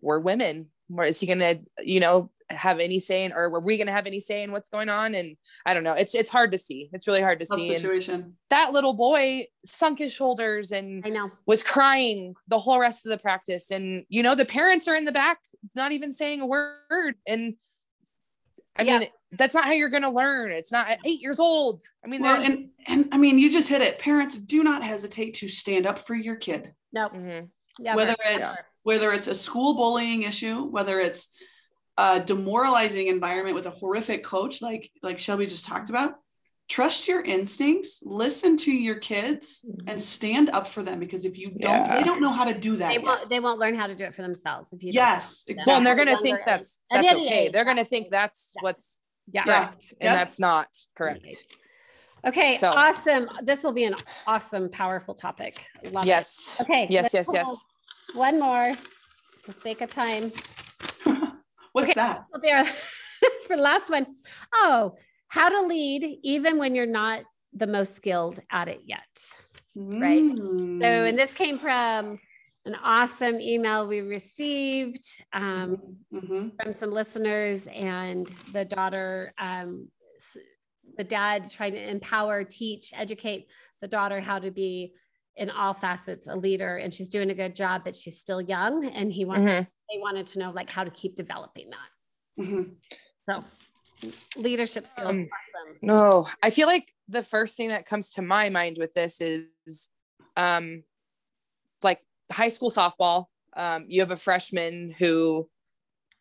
we're 0.00 0.18
women. 0.18 0.70
Or 0.94 1.04
is 1.04 1.18
he 1.20 1.26
going 1.26 1.38
to, 1.38 1.60
you 1.84 2.00
know, 2.00 2.30
have 2.52 2.78
any 2.78 3.00
say 3.00 3.24
in, 3.24 3.32
or 3.32 3.50
were 3.50 3.60
we 3.60 3.76
going 3.76 3.86
to 3.86 3.92
have 3.92 4.06
any 4.06 4.20
say 4.20 4.42
in 4.42 4.52
what's 4.52 4.68
going 4.68 4.88
on? 4.88 5.14
And 5.14 5.36
I 5.66 5.74
don't 5.74 5.84
know. 5.84 5.94
It's, 5.94 6.14
it's 6.14 6.30
hard 6.30 6.52
to 6.52 6.58
see. 6.58 6.90
It's 6.92 7.06
really 7.06 7.22
hard 7.22 7.40
to 7.40 7.46
tough 7.46 7.58
see. 7.58 7.74
And 7.74 8.34
that 8.50 8.72
little 8.72 8.92
boy 8.94 9.46
sunk 9.64 9.98
his 9.98 10.12
shoulders 10.12 10.72
and 10.72 11.04
i 11.06 11.08
know 11.08 11.30
was 11.46 11.62
crying 11.62 12.34
the 12.48 12.58
whole 12.58 12.78
rest 12.80 13.06
of 13.06 13.10
the 13.10 13.18
practice. 13.18 13.70
And, 13.70 14.04
you 14.08 14.22
know, 14.22 14.34
the 14.34 14.44
parents 14.44 14.88
are 14.88 14.96
in 14.96 15.04
the 15.04 15.12
back, 15.12 15.38
not 15.74 15.92
even 15.92 16.12
saying 16.12 16.40
a 16.40 16.46
word. 16.46 17.14
And 17.26 17.56
I 18.76 18.82
Yeah. 18.82 18.98
mean, 19.00 19.08
that's 19.32 19.54
not 19.54 19.64
how 19.64 19.72
you're 19.72 19.88
going 19.88 20.02
to 20.02 20.10
learn. 20.10 20.52
It's 20.52 20.72
not 20.72 20.88
at 20.88 20.98
eight 21.04 21.20
years 21.20 21.40
old. 21.40 21.82
I 22.04 22.08
mean, 22.08 22.22
Well, 22.22 22.40
there's, 22.40 22.44
and, 22.44 22.68
and 22.86 23.08
I 23.12 23.18
mean, 23.18 23.38
you 23.38 23.50
just 23.50 23.68
hit 23.68 23.80
it. 23.82 23.98
Parents, 23.98 24.36
do 24.36 24.62
not 24.62 24.82
hesitate 24.82 25.34
to 25.34 25.48
stand 25.48 25.86
up 25.86 25.98
for 25.98 26.14
your 26.14 26.36
kid. 26.36 26.72
no 26.92 27.08
mm-hmm. 27.08 27.46
never. 27.82 27.96
whether 27.96 28.16
it's 28.24 28.62
whether 28.82 29.12
it's 29.12 29.28
a 29.28 29.34
school 29.34 29.74
bullying 29.74 30.22
issue, 30.22 30.64
whether 30.64 30.98
it's 30.98 31.28
a 31.98 32.20
demoralizing 32.20 33.08
environment 33.08 33.54
with 33.54 33.66
a 33.66 33.70
horrific 33.70 34.24
coach 34.24 34.62
like 34.62 34.90
like 35.02 35.18
Shelby 35.18 35.46
just 35.46 35.66
talked 35.66 35.90
about. 35.90 36.14
Trust 36.68 37.06
your 37.06 37.20
instincts, 37.22 38.00
listen 38.02 38.56
to 38.58 38.72
your 38.72 38.94
kids, 39.00 39.62
mm-hmm. 39.66 39.88
and 39.88 40.00
stand 40.00 40.48
up 40.48 40.66
for 40.68 40.82
them 40.82 41.00
because 41.00 41.24
if 41.26 41.36
you 41.36 41.50
don't, 41.50 41.60
Yeah. 41.60 41.98
they 41.98 42.04
don't 42.04 42.22
know 42.22 42.32
how 42.32 42.44
to 42.44 42.54
do 42.58 42.76
that. 42.76 42.88
they 42.88 42.94
yet. 42.94 43.02
won't 43.02 43.28
they 43.28 43.40
won't 43.40 43.58
learn 43.58 43.74
how 43.74 43.86
to 43.88 43.94
do 43.94 44.04
it 44.04 44.14
for 44.14 44.22
themselves 44.22 44.72
if 44.72 44.82
you 44.82 44.92
don't 44.92 45.04
Yes, 45.04 45.42
teach 45.44 45.56
them. 45.56 45.64
well, 45.66 45.76
and 45.78 45.86
they're 45.86 45.96
going 45.96 46.08
to 46.08 46.18
think 46.18 46.40
that's, 46.46 46.78
that's 46.90 47.12
okay. 47.12 47.50
They're 47.52 47.64
going 47.64 47.76
to 47.76 47.84
think 47.84 48.08
that's 48.10 48.52
Yeah. 48.56 48.62
what's 48.62 49.00
yeah 49.32 49.42
correct. 49.42 49.92
And 50.00 50.08
Yep. 50.08 50.14
that's 50.16 50.38
not 50.38 50.68
correct. 50.96 51.46
Okay, 52.24 52.56
So- 52.56 52.70
awesome. 52.70 53.28
This 53.42 53.64
will 53.64 53.72
be 53.72 53.84
an 53.84 53.96
awesome, 54.26 54.70
powerful 54.70 55.14
topic. 55.14 55.66
Love 55.90 56.06
Yes. 56.06 56.56
it. 56.58 56.62
Okay. 56.62 56.86
Yes, 56.88 57.12
yes, 57.12 57.28
yes. 57.32 57.64
One 58.14 58.38
more 58.38 58.72
for 59.42 59.52
sake 59.52 59.80
of 59.80 59.90
time. 59.90 60.30
What's 61.72 61.90
Okay. 61.90 61.94
that? 62.00 62.24
So 62.32 62.40
there 62.40 62.64
for 63.46 63.56
the 63.56 63.62
last 63.62 63.90
one. 63.90 64.06
Oh, 64.54 64.94
how 65.28 65.48
to 65.48 65.66
lead 65.66 66.18
even 66.22 66.58
when 66.58 66.74
you're 66.74 66.86
not 66.86 67.22
the 67.52 67.66
most 67.66 67.94
skilled 67.94 68.38
at 68.50 68.68
it 68.68 68.80
yet. 68.84 69.32
Right. 69.74 70.22
Mm. 70.24 70.80
So, 70.80 70.86
and 70.86 71.18
this 71.18 71.32
came 71.32 71.58
from 71.58 72.18
an 72.64 72.74
awesome 72.82 73.40
email 73.40 73.86
we 73.86 74.00
received 74.00 75.04
um, 75.32 75.76
Mhm. 76.12 76.52
from 76.62 76.72
some 76.72 76.90
listeners 76.92 77.66
and 77.66 78.26
the 78.52 78.64
daughter 78.64 79.32
um, 79.38 79.88
the 80.96 81.04
dad 81.04 81.50
trying 81.50 81.72
to 81.72 81.82
empower 81.90 82.44
teach 82.44 82.92
educate 82.94 83.46
the 83.80 83.88
daughter 83.88 84.20
how 84.20 84.38
to 84.38 84.50
be 84.50 84.92
in 85.36 85.50
all 85.50 85.72
facets 85.72 86.26
a 86.26 86.36
leader 86.36 86.76
and 86.76 86.92
she's 86.92 87.08
doing 87.08 87.30
a 87.30 87.34
good 87.34 87.54
job 87.56 87.82
but 87.84 87.96
she's 87.96 88.18
still 88.20 88.40
young 88.40 88.84
and 88.86 89.12
he 89.12 89.24
wants 89.24 89.46
Mhm. 89.46 89.66
they 89.90 89.98
wanted 89.98 90.26
to 90.26 90.38
know 90.38 90.50
like 90.50 90.70
how 90.70 90.84
to 90.84 90.90
keep 90.90 91.14
developing 91.16 91.70
that 91.70 92.44
Mhm. 92.44 92.76
so 93.28 93.40
leadership 94.36 94.86
skills 94.86 95.08
Um, 95.08 95.20
awesome 95.20 95.78
No, 95.80 96.28
I 96.42 96.50
feel 96.50 96.66
like 96.66 96.92
the 97.08 97.22
first 97.22 97.56
thing 97.56 97.68
that 97.68 97.86
comes 97.86 98.10
to 98.12 98.22
my 98.22 98.50
mind 98.50 98.76
with 98.78 98.92
this 98.94 99.20
is 99.20 99.88
um 100.36 100.84
like 101.82 102.00
high 102.30 102.48
school 102.48 102.70
softball. 102.70 103.26
Um, 103.54 103.86
you 103.88 104.00
have 104.00 104.10
a 104.10 104.16
freshman 104.16 104.94
who 104.98 105.48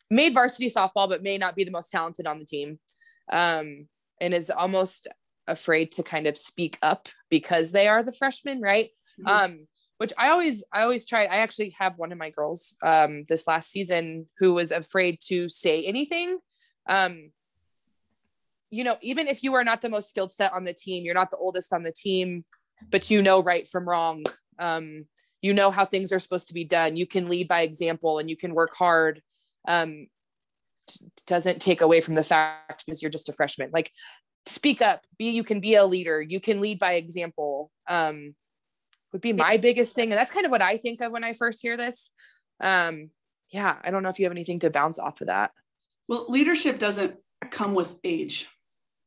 made 0.10 0.34
varsity 0.34 0.68
softball, 0.70 1.08
but 1.08 1.24
may 1.24 1.38
not 1.38 1.56
be 1.56 1.64
the 1.64 1.72
most 1.72 1.92
talented 1.92 2.28
on 2.28 2.38
the 2.38 2.46
team. 2.46 2.80
Um, 3.32 3.88
and 4.20 4.34
is 4.34 4.50
almost 4.50 5.08
afraid 5.48 5.92
to 5.94 6.04
kind 6.04 6.28
of 6.28 6.38
speak 6.38 6.78
up 6.82 7.08
because 7.30 7.72
they 7.72 7.88
are 7.88 8.04
the 8.04 8.12
freshmen, 8.12 8.62
right? 8.62 8.90
Um 9.26 9.68
which 9.98 10.14
i 10.18 10.30
always 10.30 10.64
i 10.74 10.82
always 10.82 11.06
try 11.06 11.26
i 11.26 11.38
actually 11.38 11.76
have 11.78 11.96
one 11.96 12.12
of 12.12 12.18
my 12.18 12.32
girls 12.32 12.76
um 12.82 13.24
this 13.30 13.46
last 13.46 13.70
season 13.70 14.28
who 14.40 14.52
was 14.52 14.72
afraid 14.72 15.20
to 15.22 15.48
say 15.50 15.84
anything. 15.84 16.40
Um 16.90 17.32
you 18.72 18.84
know 18.84 18.98
even 19.02 19.28
if 19.28 19.44
you 19.44 19.54
are 19.54 19.64
not 19.64 19.82
the 19.82 19.90
most 19.90 20.10
skilled 20.10 20.32
set 20.32 20.54
on 20.54 20.64
the 20.64 20.74
team 20.74 21.04
you're 21.04 21.14
not 21.14 21.30
the 21.30 21.38
oldest 21.38 21.74
on 21.74 21.84
the 21.84 21.92
team 21.92 22.46
but 22.90 23.12
you 23.12 23.22
know 23.22 23.44
right 23.44 23.68
from 23.68 23.88
wrong 23.88 24.24
um 24.60 25.06
you 25.42 25.54
know 25.54 25.72
how 25.72 25.86
things 25.86 26.12
are 26.12 26.20
supposed 26.20 26.48
to 26.50 26.54
be 26.54 26.64
done. 26.64 26.96
You 26.96 27.08
can 27.08 27.28
lead 27.28 27.48
by 27.48 27.62
example 27.62 28.20
and 28.20 28.30
you 28.30 28.38
can 28.38 28.54
work 28.54 28.76
hard 28.76 29.22
um 29.68 30.08
t- 30.88 31.00
doesn't 31.28 31.62
take 31.62 31.82
away 31.82 32.02
from 32.02 32.14
the 32.14 32.24
fact 32.24 32.86
because 32.86 33.02
you're 33.02 33.12
just 33.12 33.30
a 33.30 33.34
freshman. 33.34 33.70
Like 33.74 33.92
speak 34.48 34.82
up 34.82 35.02
be 35.20 35.30
you 35.30 35.44
can 35.44 35.60
be 35.60 35.76
a 35.76 35.86
leader 35.86 36.20
you 36.20 36.40
can 36.40 36.62
lead 36.62 36.80
by 36.80 36.94
example 36.94 37.70
um 37.88 38.34
would 39.12 39.22
be 39.22 39.34
my 39.34 39.58
biggest 39.58 39.96
thing. 39.96 40.12
And 40.12 40.18
that's 40.18 40.32
kind 40.32 40.46
of 40.46 40.52
what 40.52 40.62
i 40.62 40.78
think 40.78 41.02
of 41.02 41.12
when 41.12 41.24
i 41.24 41.34
first 41.34 41.62
hear 41.62 41.78
this. 41.78 42.10
Um 42.60 43.10
yeah 43.50 43.78
i 43.84 43.92
don't 43.92 44.04
know 44.04 44.10
if 44.10 44.20
you 44.20 44.26
have 44.26 44.32
anything 44.32 44.60
to 44.60 44.70
bounce 44.70 45.00
off 45.00 45.22
of 45.22 45.28
that. 45.28 45.52
Well 46.08 46.26
leadership 46.30 46.80
doesn't 46.80 47.16
come 47.50 47.74
with 47.74 47.98
age. 48.04 48.50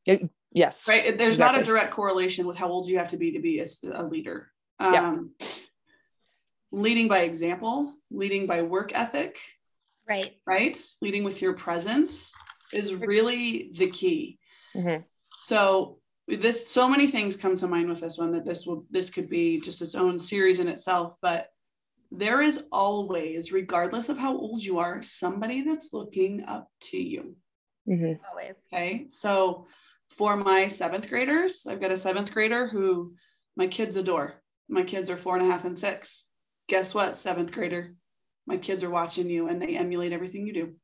It, 0.05 0.29
yes 0.51 0.87
right? 0.87 1.17
There's 1.17 1.35
exactly. 1.35 1.59
not 1.59 1.63
a 1.63 1.65
direct 1.65 1.91
correlation 1.91 2.45
with 2.47 2.57
how 2.57 2.69
old 2.69 2.87
you 2.87 2.97
have 2.99 3.09
to 3.09 3.17
be 3.17 3.33
to 3.33 3.39
be 3.39 3.59
a, 3.59 3.65
a 3.93 4.03
leader. 4.03 4.51
Um, 4.77 5.31
yeah. 5.39 5.47
leading 6.71 7.07
by 7.07 7.19
example 7.19 7.93
leading 8.11 8.45
by 8.45 8.61
work 8.61 8.91
ethic 8.93 9.39
right. 10.07 10.33
right? 10.45 10.77
Leading 11.01 11.23
with 11.23 11.41
your 11.41 11.53
presence 11.53 12.33
is 12.73 12.93
really 12.93 13.71
the 13.73 13.89
key. 13.89 14.39
Mm-hmm. 14.75 15.03
so 15.43 15.99
this 16.27 16.67
so 16.69 16.87
many 16.87 17.07
things 17.07 17.35
come 17.35 17.55
to 17.55 17.67
mind 17.67 17.87
with 17.87 18.01
this 18.01 18.17
one 18.17 18.31
that 18.31 18.45
this 18.45 18.65
will 18.65 18.85
this 18.89 19.09
could 19.09 19.29
be 19.29 19.59
just 19.59 19.81
its 19.81 19.95
own 19.95 20.17
series 20.17 20.59
in 20.59 20.67
itself 20.67 21.13
but 21.21 21.49
there 22.11 22.41
is 22.41 22.63
always 22.71 23.51
regardless 23.51 24.09
of 24.09 24.17
how 24.17 24.35
old 24.35 24.63
you 24.63 24.79
are 24.79 25.01
somebody 25.01 25.61
that's 25.63 25.89
looking 25.91 26.45
up 26.45 26.69
to 26.79 26.97
you. 26.97 27.35
Mm-hmm. 27.87 28.13
always. 28.29 28.63
Okay 28.73 29.07
so 29.09 29.67
for 30.09 30.37
my 30.37 30.67
seventh 30.67 31.09
graders 31.09 31.67
i've 31.67 31.81
got 31.81 31.91
a 31.91 31.97
seventh 31.97 32.31
grader 32.31 32.67
who 32.67 33.15
my 33.57 33.67
kids 33.67 33.95
adore. 33.95 34.41
My 34.67 34.83
kids 34.83 35.09
are 35.09 35.17
four 35.17 35.37
and 35.37 35.47
a 35.47 35.51
half 35.51 35.63
and 35.63 35.77
six. 35.77 36.27
Guess 36.67 36.93
what 36.93 37.15
seventh 37.15 37.51
grader? 37.51 37.95
My 38.47 38.57
kids 38.57 38.83
are 38.83 38.89
watching 38.89 39.29
you 39.29 39.47
and 39.47 39.61
they 39.61 39.77
emulate 39.77 40.11
everything 40.11 40.47
you 40.47 40.53
do 40.53 40.75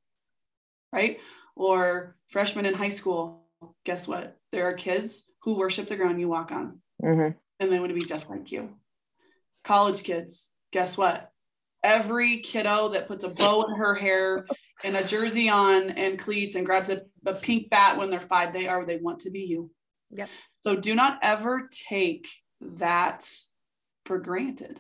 right? 0.92 1.20
Or 1.56 2.16
freshmen 2.28 2.66
in 2.66 2.74
high 2.74 2.90
school 2.90 3.46
guess 3.84 4.08
what 4.08 4.38
there 4.52 4.68
are 4.68 4.74
kids 4.74 5.30
who 5.44 5.56
worship 5.56 5.88
the 5.88 5.96
ground 5.96 6.20
you 6.20 6.28
walk 6.28 6.52
on. 6.52 6.80
Mm-hmm. 7.04 7.36
and 7.60 7.72
they 7.72 7.80
want 7.80 7.90
to 7.90 7.96
be 7.96 8.06
just 8.06 8.30
like 8.30 8.52
you. 8.52 8.70
College 9.64 10.04
kids 10.04 10.50
guess 10.72 10.98
what? 10.98 11.32
Every 11.84 12.42
kiddo 12.42 12.90
that 12.90 13.08
puts 13.08 13.24
a 13.24 13.30
bow 13.30 13.64
in 13.64 13.76
her 13.76 13.96
hair 13.96 14.46
and 14.84 14.96
a 14.96 15.04
jersey 15.04 15.50
on 15.50 15.90
and 15.90 16.20
cleats 16.20 16.56
and 16.56 16.66
grabs 16.66 16.92
a, 16.92 17.02
a 17.26 17.34
pink 17.34 17.70
bat 17.70 17.98
when 17.98 18.12
they're 18.12 18.20
five 18.20 18.54
they 18.54 18.68
are 18.68 18.86
they 18.86 18.98
want 18.98 19.22
to 19.22 19.32
be 19.32 19.42
you. 19.42 19.72
Yep. 20.12 20.30
So 20.64 20.76
do 20.76 20.94
not 20.94 21.20
ever 21.24 21.68
take 21.90 22.28
that 22.62 23.28
for 24.06 24.20
granted. 24.20 24.80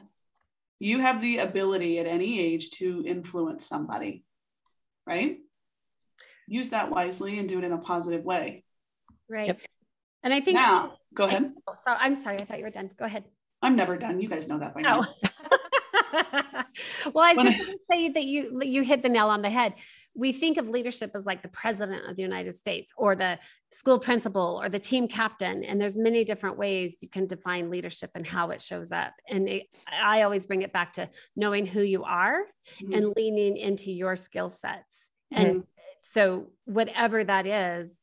You 0.79 0.99
have 0.99 1.21
the 1.21 1.39
ability 1.39 1.97
at 1.97 2.05
any 2.05 2.39
age 2.39 2.71
to 2.71 3.03
influence 3.05 3.65
somebody 3.65 4.23
right? 5.05 5.37
Use 6.47 6.69
that 6.69 6.89
wisely 6.89 7.39
and 7.39 7.47
do 7.47 7.57
it 7.59 7.63
in 7.63 7.71
a 7.71 7.77
positive 7.77 8.23
way 8.23 8.63
right 9.31 9.47
yep. 9.47 9.61
and 10.23 10.33
i 10.33 10.39
think 10.39 10.55
now 10.55 10.93
go 11.13 11.25
ahead 11.25 11.51
I, 11.67 11.73
so 11.75 11.95
i'm 11.99 12.15
sorry 12.15 12.39
i 12.39 12.45
thought 12.45 12.57
you 12.59 12.65
were 12.65 12.71
done 12.71 12.91
go 12.99 13.05
ahead 13.05 13.23
i'm 13.61 13.75
never 13.75 13.97
done 13.97 14.19
you 14.19 14.29
guys 14.29 14.47
know 14.47 14.59
that 14.59 14.75
by 14.75 14.81
now 14.81 15.01
oh. 15.01 15.13
well 17.13 17.25
i 17.25 17.33
was 17.33 17.45
just 17.45 17.57
going 17.57 17.71
to 17.71 17.77
say 17.89 18.09
that 18.09 18.25
you 18.25 18.59
you 18.63 18.83
hit 18.83 19.01
the 19.01 19.09
nail 19.09 19.29
on 19.29 19.41
the 19.41 19.49
head 19.49 19.73
we 20.13 20.33
think 20.33 20.57
of 20.57 20.67
leadership 20.67 21.11
as 21.15 21.25
like 21.25 21.41
the 21.41 21.47
president 21.47 22.09
of 22.09 22.15
the 22.15 22.21
United 22.21 22.53
States 22.53 22.91
or 22.97 23.15
the 23.15 23.39
school 23.71 23.97
principal 23.97 24.59
or 24.61 24.67
the 24.67 24.79
team 24.79 25.07
captain. 25.07 25.63
And 25.63 25.79
there's 25.79 25.97
many 25.97 26.25
different 26.25 26.57
ways 26.57 26.97
you 27.01 27.07
can 27.07 27.27
define 27.27 27.69
leadership 27.69 28.11
and 28.13 28.27
how 28.27 28.49
it 28.49 28.61
shows 28.61 28.91
up. 28.91 29.13
And 29.29 29.47
it, 29.47 29.63
I 29.91 30.23
always 30.23 30.45
bring 30.45 30.63
it 30.63 30.73
back 30.73 30.93
to 30.93 31.09
knowing 31.35 31.65
who 31.65 31.81
you 31.81 32.03
are 32.03 32.41
mm-hmm. 32.81 32.93
and 32.93 33.13
leaning 33.15 33.55
into 33.55 33.91
your 33.91 34.15
skill 34.15 34.49
sets. 34.49 35.09
Mm-hmm. 35.33 35.45
And 35.45 35.63
so 36.01 36.47
whatever 36.65 37.23
that 37.23 37.47
is, 37.47 37.97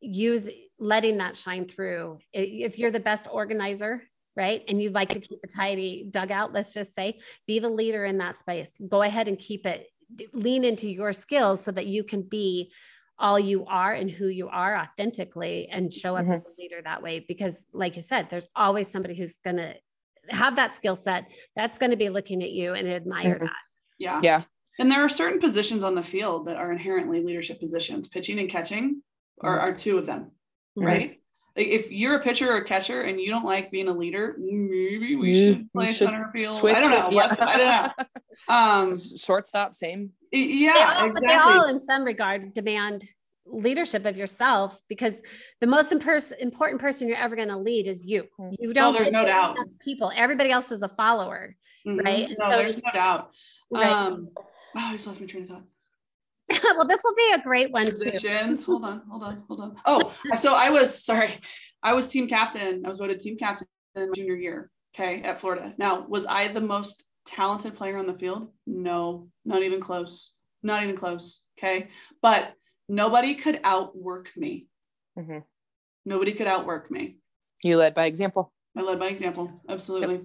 use 0.00 0.48
letting 0.80 1.18
that 1.18 1.36
shine 1.36 1.66
through. 1.66 2.18
If 2.32 2.78
you're 2.78 2.90
the 2.90 3.00
best 3.00 3.28
organizer, 3.30 4.02
right? 4.36 4.64
And 4.68 4.82
you'd 4.82 4.94
like 4.94 5.10
to 5.10 5.20
keep 5.20 5.40
a 5.44 5.46
tidy 5.46 6.06
dugout, 6.08 6.52
let's 6.52 6.72
just 6.72 6.94
say, 6.94 7.20
be 7.46 7.58
the 7.58 7.68
leader 7.68 8.04
in 8.04 8.18
that 8.18 8.36
space. 8.36 8.72
Go 8.88 9.02
ahead 9.02 9.28
and 9.28 9.38
keep 9.38 9.66
it 9.66 9.86
lean 10.32 10.64
into 10.64 10.88
your 10.90 11.12
skills 11.12 11.62
so 11.62 11.70
that 11.70 11.86
you 11.86 12.02
can 12.02 12.22
be 12.22 12.72
all 13.18 13.38
you 13.38 13.66
are 13.66 13.92
and 13.92 14.10
who 14.10 14.28
you 14.28 14.48
are 14.48 14.76
authentically 14.76 15.68
and 15.70 15.92
show 15.92 16.16
up 16.16 16.22
mm-hmm. 16.22 16.32
as 16.32 16.44
a 16.44 16.60
leader 16.60 16.80
that 16.82 17.02
way 17.02 17.24
because 17.28 17.66
like 17.72 17.94
you 17.94 18.02
said 18.02 18.28
there's 18.30 18.48
always 18.56 18.90
somebody 18.90 19.14
who's 19.14 19.36
going 19.44 19.56
to 19.56 19.74
have 20.30 20.56
that 20.56 20.72
skill 20.72 20.96
set 20.96 21.30
that's 21.54 21.78
going 21.78 21.90
to 21.90 21.96
be 21.96 22.08
looking 22.08 22.42
at 22.42 22.50
you 22.50 22.72
and 22.72 22.88
admire 22.88 23.34
mm-hmm. 23.34 23.44
that 23.44 23.52
yeah 23.98 24.20
yeah 24.22 24.42
and 24.78 24.90
there 24.90 25.04
are 25.04 25.08
certain 25.08 25.38
positions 25.38 25.84
on 25.84 25.94
the 25.94 26.02
field 26.02 26.46
that 26.46 26.56
are 26.56 26.72
inherently 26.72 27.22
leadership 27.22 27.60
positions 27.60 28.08
pitching 28.08 28.38
and 28.38 28.48
catching 28.48 29.02
are, 29.42 29.58
mm-hmm. 29.58 29.68
are 29.68 29.76
two 29.76 29.98
of 29.98 30.06
them 30.06 30.30
mm-hmm. 30.78 30.84
right 30.84 31.20
if 31.56 31.90
you're 31.90 32.16
a 32.16 32.20
pitcher 32.20 32.52
or 32.52 32.58
a 32.58 32.64
catcher 32.64 33.02
and 33.02 33.20
you 33.20 33.30
don't 33.30 33.44
like 33.44 33.70
being 33.70 33.88
a 33.88 33.92
leader, 33.92 34.36
maybe 34.38 35.16
we 35.16 35.32
you, 35.32 35.52
should 35.52 35.72
play 35.72 35.88
center 35.88 36.30
field. 36.32 36.64
I 36.64 36.80
don't 36.80 36.90
know. 36.90 37.08
Yeah. 37.10 37.36
I 37.40 37.56
don't 37.56 37.68
know. 37.68 38.04
Um, 38.48 38.94
Shortstop, 38.96 39.74
same. 39.74 40.12
Yeah, 40.32 40.72
they 40.72 40.80
all, 40.80 40.90
exactly. 40.90 41.12
But 41.12 41.22
they 41.26 41.34
all, 41.34 41.68
in 41.68 41.78
some 41.78 42.04
regard, 42.04 42.54
demand 42.54 43.04
leadership 43.46 44.06
of 44.06 44.16
yourself 44.16 44.80
because 44.88 45.20
the 45.60 45.66
most 45.66 45.92
important 45.92 46.80
person 46.80 47.08
you're 47.08 47.18
ever 47.18 47.34
going 47.34 47.48
to 47.48 47.58
lead 47.58 47.86
is 47.86 48.04
you. 48.04 48.22
Mm-hmm. 48.38 48.54
You 48.58 48.72
don't. 48.72 48.94
Oh, 48.94 48.98
there's 48.98 49.12
no 49.12 49.24
doubt. 49.24 49.58
People. 49.80 50.12
Everybody 50.14 50.52
else 50.52 50.70
is 50.70 50.82
a 50.82 50.88
follower, 50.88 51.56
mm-hmm. 51.86 51.98
right? 51.98 52.28
No, 52.38 52.50
so, 52.50 52.56
there's 52.56 52.76
no 52.76 52.92
doubt. 52.94 53.30
Right. 53.70 53.90
Um, 53.90 54.28
oh, 54.36 54.44
I 54.74 54.92
just 54.92 55.06
lost 55.06 55.20
my 55.20 55.26
train 55.26 55.42
of 55.44 55.50
thought. 55.50 55.64
well, 56.76 56.86
this 56.86 57.02
will 57.04 57.14
be 57.14 57.32
a 57.34 57.42
great 57.42 57.70
one 57.70 57.86
Positions. 57.86 58.64
too. 58.64 58.72
Hold 58.72 58.84
on, 58.84 59.02
hold 59.08 59.22
on, 59.22 59.44
hold 59.48 59.60
on. 59.60 59.76
Oh, 59.86 60.12
so 60.38 60.54
I 60.54 60.70
was 60.70 61.04
sorry. 61.04 61.34
I 61.82 61.92
was 61.92 62.08
team 62.08 62.28
captain. 62.28 62.82
I 62.84 62.88
was 62.88 62.98
voted 62.98 63.20
team 63.20 63.36
captain 63.36 63.66
in 63.94 64.12
junior 64.14 64.34
year. 64.34 64.70
Okay, 64.94 65.22
at 65.22 65.40
Florida. 65.40 65.74
Now, 65.78 66.06
was 66.08 66.26
I 66.26 66.48
the 66.48 66.60
most 66.60 67.04
talented 67.24 67.76
player 67.76 67.96
on 67.96 68.06
the 68.06 68.14
field? 68.14 68.48
No, 68.66 69.28
not 69.44 69.62
even 69.62 69.80
close. 69.80 70.32
Not 70.62 70.82
even 70.82 70.96
close. 70.96 71.42
Okay, 71.58 71.88
but 72.20 72.52
nobody 72.88 73.34
could 73.34 73.60
outwork 73.62 74.30
me. 74.36 74.66
Mm-hmm. 75.18 75.38
Nobody 76.06 76.32
could 76.32 76.48
outwork 76.48 76.90
me. 76.90 77.18
You 77.62 77.76
led 77.76 77.94
by 77.94 78.06
example. 78.06 78.52
I 78.76 78.82
led 78.82 78.98
by 78.98 79.06
example. 79.06 79.62
Absolutely. 79.68 80.16
Yep. 80.16 80.24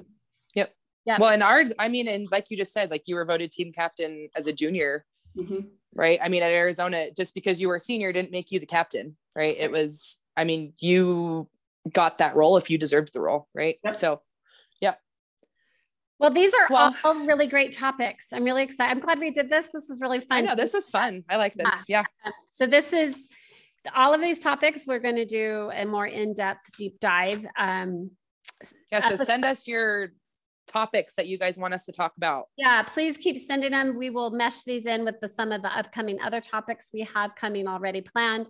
yep. 0.56 0.74
Yeah. 1.06 1.18
Well, 1.20 1.34
in 1.34 1.42
ours, 1.42 1.74
I 1.78 1.90
mean, 1.90 2.08
and 2.08 2.28
like 2.32 2.50
you 2.50 2.58
just 2.58 2.74
said, 2.74 2.90
like 2.90 3.04
you 3.06 3.16
were 3.16 3.26
voted 3.26 3.52
team 3.52 3.72
captain 3.74 4.30
as 4.36 4.48
a 4.48 4.54
junior. 4.54 5.06
Mm-hmm 5.38 5.68
right? 5.98 6.20
I 6.22 6.30
mean, 6.30 6.44
at 6.44 6.52
Arizona, 6.52 7.12
just 7.12 7.34
because 7.34 7.62
you 7.62 7.68
were 7.68 7.76
a 7.76 7.80
senior 7.80 8.12
didn't 8.12 8.32
make 8.32 8.52
you 8.52 8.60
the 8.60 8.66
captain, 8.66 9.16
right? 9.36 9.56
It 9.58 9.72
was, 9.72 10.20
I 10.36 10.44
mean, 10.44 10.74
you 10.80 11.48
got 11.92 12.18
that 12.18 12.36
role 12.36 12.58
if 12.58 12.70
you 12.70 12.78
deserved 12.78 13.14
the 13.14 13.22
role, 13.22 13.48
right? 13.54 13.78
Yep. 13.84 13.96
So, 13.96 14.22
yeah. 14.82 14.96
Well, 16.20 16.32
these 16.32 16.54
are 16.54 16.68
well, 16.70 16.96
all 17.04 17.26
really 17.26 17.48
great 17.48 17.72
topics. 17.72 18.28
I'm 18.34 18.44
really 18.44 18.64
excited. 18.64 18.92
I'm 18.92 19.00
glad 19.00 19.20
we 19.20 19.32
did 19.32 19.50
this. 19.50 19.68
This 19.72 19.88
was 19.88 20.00
really 20.02 20.22
fun. 20.22 20.38
I 20.38 20.42
know 20.42 20.56
this 20.56 20.74
was 20.74 20.88
fun. 20.88 21.24
I 21.30 21.38
like 21.38 21.54
this. 21.54 21.72
Yeah. 21.88 22.04
yeah. 22.26 22.32
So 22.52 22.66
this 22.68 22.92
is 22.92 23.28
all 23.96 24.14
of 24.14 24.22
these 24.22 24.40
topics. 24.40 24.86
We're 24.88 25.00
going 25.00 25.18
to 25.18 25.26
do 25.26 25.72
a 25.74 25.86
more 25.86 26.08
in-depth 26.08 26.76
deep 26.78 27.00
dive. 27.00 27.46
Um, 27.58 28.12
yeah. 28.92 29.08
So 29.08 29.16
send 29.16 29.46
us 29.46 29.68
your 29.68 30.10
topics 30.68 31.16
that 31.16 31.28
you 31.28 31.38
guys 31.38 31.58
want 31.58 31.74
us 31.74 31.86
to 31.86 31.92
talk 31.92 32.14
about. 32.18 32.46
Yeah, 32.58 32.84
please 32.84 33.18
keep 33.18 33.38
sending 33.38 33.72
them. 33.72 33.96
We 33.96 34.10
will 34.10 34.32
mesh 34.32 34.64
these 34.64 34.86
in 34.86 35.06
with 35.06 35.20
the, 35.20 35.28
some 35.28 35.52
of 35.52 35.62
the 35.62 35.76
upcoming 35.76 36.20
other 36.22 36.42
topics 36.42 36.90
we 36.94 37.02
have 37.14 37.36
coming 37.36 37.68
already 37.68 38.02
planned. 38.02 38.48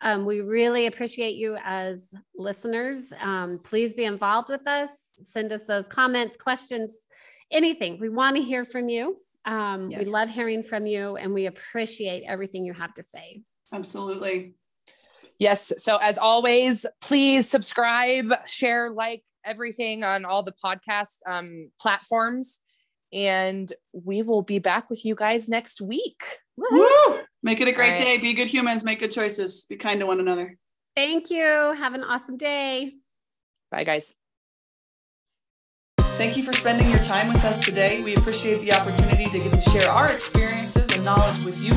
Um, 0.00 0.24
we 0.24 0.40
really 0.40 0.86
appreciate 0.86 1.36
you 1.36 1.56
as 1.64 2.12
listeners. 2.34 3.12
Um, 3.20 3.60
please 3.62 3.92
be 3.92 4.04
involved 4.04 4.48
with 4.48 4.66
us. 4.66 4.90
Send 5.22 5.52
us 5.52 5.64
those 5.64 5.86
comments, 5.86 6.36
questions, 6.36 7.06
anything. 7.50 7.98
We 8.00 8.08
want 8.08 8.36
to 8.36 8.42
hear 8.42 8.64
from 8.64 8.88
you. 8.88 9.18
Um, 9.44 9.90
yes. 9.90 10.00
We 10.00 10.06
love 10.06 10.28
hearing 10.28 10.62
from 10.62 10.86
you 10.86 11.16
and 11.16 11.32
we 11.32 11.46
appreciate 11.46 12.24
everything 12.26 12.64
you 12.64 12.72
have 12.72 12.94
to 12.94 13.02
say. 13.02 13.42
Absolutely. 13.72 14.54
Yes. 15.38 15.72
So, 15.78 15.96
as 15.96 16.18
always, 16.18 16.86
please 17.00 17.48
subscribe, 17.48 18.32
share, 18.46 18.90
like, 18.90 19.24
everything 19.44 20.04
on 20.04 20.24
all 20.24 20.42
the 20.42 20.52
podcast 20.52 21.18
um, 21.26 21.70
platforms. 21.80 22.60
And 23.12 23.70
we 23.92 24.22
will 24.22 24.42
be 24.42 24.58
back 24.58 24.88
with 24.88 25.04
you 25.04 25.14
guys 25.14 25.48
next 25.48 25.80
week. 25.80 26.22
Woo! 26.56 27.18
Make 27.42 27.60
it 27.60 27.68
a 27.68 27.72
great 27.72 27.92
right. 27.92 27.98
day. 27.98 28.16
Be 28.18 28.34
good 28.34 28.48
humans. 28.48 28.84
Make 28.84 29.00
good 29.00 29.10
choices. 29.10 29.64
Be 29.68 29.76
kind 29.76 30.00
to 30.00 30.06
one 30.06 30.20
another. 30.20 30.56
Thank 30.96 31.30
you. 31.30 31.42
Have 31.42 31.94
an 31.94 32.04
awesome 32.04 32.36
day. 32.36 32.92
Bye, 33.70 33.84
guys. 33.84 34.14
Thank 35.98 36.36
you 36.36 36.42
for 36.42 36.52
spending 36.52 36.90
your 36.90 37.00
time 37.00 37.28
with 37.28 37.42
us 37.44 37.58
today. 37.64 38.02
We 38.02 38.14
appreciate 38.14 38.60
the 38.60 38.72
opportunity 38.74 39.24
to 39.24 39.38
get 39.38 39.50
to 39.50 39.70
share 39.70 39.90
our 39.90 40.12
experiences 40.12 40.94
and 40.94 41.04
knowledge 41.04 41.44
with 41.44 41.60
you. 41.62 41.74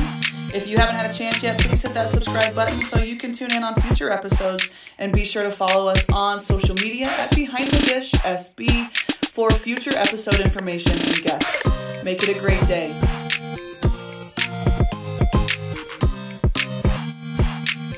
If 0.56 0.66
you 0.66 0.78
haven't 0.78 0.94
had 0.94 1.10
a 1.10 1.12
chance 1.12 1.42
yet, 1.42 1.60
please 1.60 1.82
hit 1.82 1.92
that 1.92 2.08
subscribe 2.08 2.54
button 2.54 2.78
so 2.80 3.00
you 3.02 3.16
can 3.16 3.30
tune 3.30 3.52
in 3.54 3.62
on 3.62 3.74
future 3.74 4.10
episodes 4.10 4.70
and 4.96 5.12
be 5.12 5.22
sure 5.22 5.42
to 5.42 5.50
follow 5.50 5.88
us 5.88 6.02
on 6.14 6.40
social 6.40 6.74
media 6.76 7.08
at 7.08 7.36
Behind 7.36 7.68
the 7.68 7.84
Dish 7.84 8.12
SB 8.12 8.90
for 9.26 9.50
future 9.50 9.94
episode 9.94 10.40
information 10.40 10.92
and 10.92 11.22
guests. 11.22 12.02
Make 12.02 12.22
it 12.22 12.34
a 12.34 12.40
great 12.40 12.66
day. 12.66 13.25